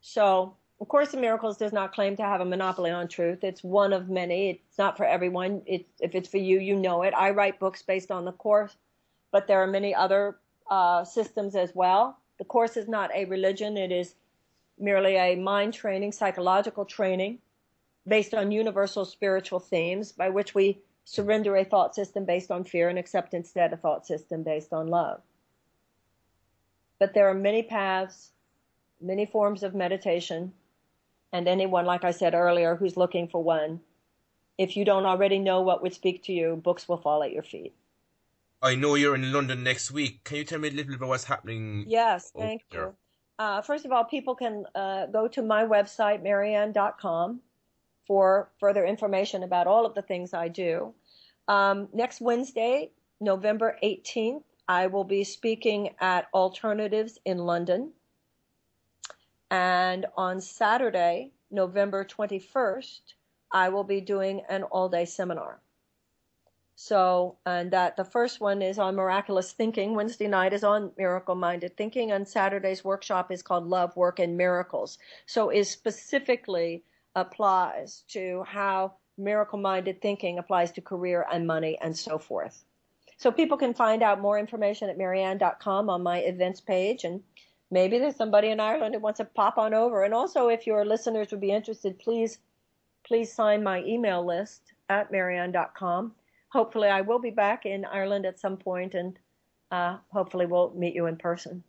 So, 0.00 0.54
of 0.80 0.88
Course 0.88 1.14
in 1.14 1.20
Miracles 1.20 1.56
does 1.56 1.72
not 1.72 1.94
claim 1.94 2.16
to 2.16 2.22
have 2.22 2.40
a 2.40 2.44
monopoly 2.44 2.90
on 2.90 3.08
truth. 3.08 3.42
It's 3.42 3.64
one 3.64 3.92
of 3.92 4.10
many. 4.10 4.50
It's 4.50 4.78
not 4.78 4.96
for 4.96 5.04
everyone. 5.04 5.62
It's, 5.66 5.88
if 6.00 6.14
it's 6.14 6.28
for 6.28 6.36
you, 6.36 6.60
you 6.60 6.76
know 6.76 7.02
it. 7.02 7.14
I 7.14 7.30
write 7.30 7.58
books 7.58 7.82
based 7.82 8.10
on 8.10 8.24
the 8.24 8.32
Course, 8.32 8.76
but 9.32 9.46
there 9.46 9.62
are 9.62 9.66
many 9.66 9.94
other 9.94 10.36
uh, 10.70 11.04
systems 11.04 11.56
as 11.56 11.74
well. 11.74 12.18
The 12.38 12.44
Course 12.44 12.76
is 12.76 12.88
not 12.88 13.10
a 13.14 13.24
religion. 13.24 13.78
It 13.78 13.90
is 13.90 14.14
merely 14.78 15.16
a 15.16 15.36
mind 15.36 15.74
training, 15.74 16.12
psychological 16.12 16.84
training 16.84 17.38
based 18.06 18.34
on 18.34 18.52
universal 18.52 19.04
spiritual 19.04 19.58
themes 19.58 20.12
by 20.12 20.28
which 20.28 20.54
we 20.54 20.80
surrender 21.04 21.56
a 21.56 21.64
thought 21.64 21.94
system 21.94 22.24
based 22.24 22.50
on 22.50 22.64
fear 22.64 22.88
and 22.88 22.98
accept 22.98 23.34
instead 23.34 23.72
a 23.72 23.76
thought 23.76 24.06
system 24.06 24.42
based 24.42 24.72
on 24.72 24.88
love. 24.88 25.20
But 26.98 27.14
there 27.14 27.28
are 27.28 27.34
many 27.34 27.62
paths, 27.62 28.30
many 29.00 29.26
forms 29.26 29.62
of 29.62 29.74
meditation, 29.74 30.52
and 31.32 31.48
anyone, 31.48 31.84
like 31.84 32.04
I 32.04 32.12
said 32.12 32.34
earlier, 32.34 32.76
who's 32.76 32.96
looking 32.96 33.28
for 33.28 33.42
one, 33.42 33.80
if 34.56 34.76
you 34.76 34.84
don't 34.84 35.04
already 35.04 35.38
know 35.38 35.60
what 35.60 35.82
would 35.82 35.92
speak 35.92 36.22
to 36.24 36.32
you, 36.32 36.56
books 36.56 36.88
will 36.88 36.96
fall 36.96 37.22
at 37.22 37.32
your 37.32 37.42
feet. 37.42 37.74
I 38.62 38.74
know 38.74 38.94
you're 38.94 39.14
in 39.14 39.32
London 39.32 39.62
next 39.62 39.90
week. 39.90 40.24
Can 40.24 40.38
you 40.38 40.44
tell 40.44 40.58
me 40.58 40.68
a 40.68 40.70
little 40.70 40.86
bit 40.86 40.96
about 40.96 41.10
what's 41.10 41.24
happening? 41.24 41.84
Yes, 41.86 42.32
oh, 42.34 42.40
thank 42.40 42.62
you 42.72 42.96
uh, 43.38 43.60
first 43.62 43.84
of 43.84 43.92
all, 43.92 44.04
people 44.04 44.34
can 44.34 44.64
uh, 44.74 45.06
go 45.06 45.28
to 45.28 45.42
my 45.42 45.64
website, 45.64 46.22
marianne.com, 46.22 47.40
for 48.06 48.50
further 48.58 48.84
information 48.84 49.42
about 49.42 49.66
all 49.66 49.84
of 49.84 49.94
the 49.94 50.02
things 50.02 50.32
I 50.32 50.48
do. 50.48 50.94
Um, 51.48 51.88
next 51.92 52.20
Wednesday, 52.20 52.90
November 53.20 53.76
18th, 53.82 54.42
I 54.68 54.88
will 54.88 55.04
be 55.04 55.24
speaking 55.24 55.90
at 56.00 56.28
Alternatives 56.34 57.18
in 57.24 57.38
London. 57.38 57.92
And 59.50 60.06
on 60.16 60.40
Saturday, 60.40 61.32
November 61.50 62.04
21st, 62.04 63.00
I 63.52 63.68
will 63.68 63.84
be 63.84 64.00
doing 64.00 64.42
an 64.48 64.64
all 64.64 64.88
day 64.88 65.04
seminar. 65.04 65.60
So, 66.78 67.38
and 67.46 67.70
that 67.70 67.96
the 67.96 68.04
first 68.04 68.38
one 68.38 68.60
is 68.60 68.78
on 68.78 68.96
miraculous 68.96 69.50
thinking. 69.50 69.94
Wednesday 69.94 70.28
night 70.28 70.52
is 70.52 70.62
on 70.62 70.92
miracle 70.98 71.34
minded 71.34 71.74
thinking, 71.74 72.12
and 72.12 72.28
Saturday's 72.28 72.84
workshop 72.84 73.32
is 73.32 73.42
called 73.42 73.66
Love, 73.66 73.96
Work, 73.96 74.18
and 74.18 74.36
Miracles. 74.36 74.98
So, 75.24 75.48
it 75.48 75.64
specifically 75.64 76.84
applies 77.14 78.04
to 78.08 78.44
how 78.46 78.92
miracle 79.16 79.58
minded 79.58 80.02
thinking 80.02 80.38
applies 80.38 80.70
to 80.72 80.82
career 80.82 81.26
and 81.32 81.46
money 81.46 81.78
and 81.80 81.96
so 81.96 82.18
forth. 82.18 82.62
So, 83.16 83.32
people 83.32 83.56
can 83.56 83.72
find 83.72 84.02
out 84.02 84.20
more 84.20 84.38
information 84.38 84.90
at 84.90 84.98
marianne.com 84.98 85.88
on 85.88 86.02
my 86.02 86.18
events 86.18 86.60
page, 86.60 87.04
and 87.04 87.22
maybe 87.70 87.98
there's 87.98 88.16
somebody 88.16 88.48
in 88.48 88.60
Ireland 88.60 88.94
who 88.94 89.00
wants 89.00 89.16
to 89.16 89.24
pop 89.24 89.56
on 89.56 89.72
over. 89.72 90.04
And 90.04 90.12
also, 90.12 90.48
if 90.48 90.66
your 90.66 90.84
listeners 90.84 91.30
would 91.30 91.40
be 91.40 91.52
interested, 91.52 91.98
please, 91.98 92.38
please 93.02 93.32
sign 93.32 93.62
my 93.62 93.82
email 93.84 94.22
list 94.22 94.74
at 94.90 95.10
marianne.com 95.10 96.12
hopefully 96.56 96.88
I 96.88 97.02
will 97.02 97.18
be 97.18 97.30
back 97.30 97.66
in 97.66 97.84
Ireland 97.84 98.24
at 98.24 98.40
some 98.40 98.56
point 98.56 98.94
and 98.94 99.18
uh, 99.70 99.98
hopefully 100.08 100.46
we'll 100.46 100.72
meet 100.74 100.94
you 100.94 101.06
in 101.06 101.16
person. 101.16 101.62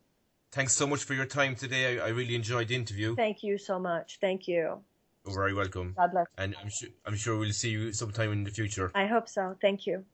Thanks 0.52 0.74
so 0.74 0.88
much 0.88 1.04
for 1.04 1.14
your 1.14 1.26
time 1.26 1.56
today. 1.56 2.00
I, 2.00 2.06
I, 2.06 2.10
really 2.10 2.36
enjoyed 2.36 2.70
the 2.70 2.76
interview. 2.76 3.16
Thank 3.16 3.44
you 3.44 3.58
so 3.58 3.78
much. 3.78 4.18
Thank 4.22 4.48
you. 4.48 4.80
You're 5.26 5.36
very 5.36 5.54
welcome. 5.54 5.94
God 5.98 6.12
bless. 6.14 6.28
And 6.38 6.56
I'm 6.62 6.70
sure, 6.70 6.90
I'm 7.06 7.18
sure 7.18 7.38
we'll 7.38 7.52
see 7.52 7.72
you 7.72 7.92
sometime 7.92 8.32
in 8.32 8.46
the 8.46 8.52
future. 8.52 8.92
I 8.96 9.08
hope 9.08 9.28
so. 9.28 9.58
Thank 9.62 9.86
you. 9.86 10.06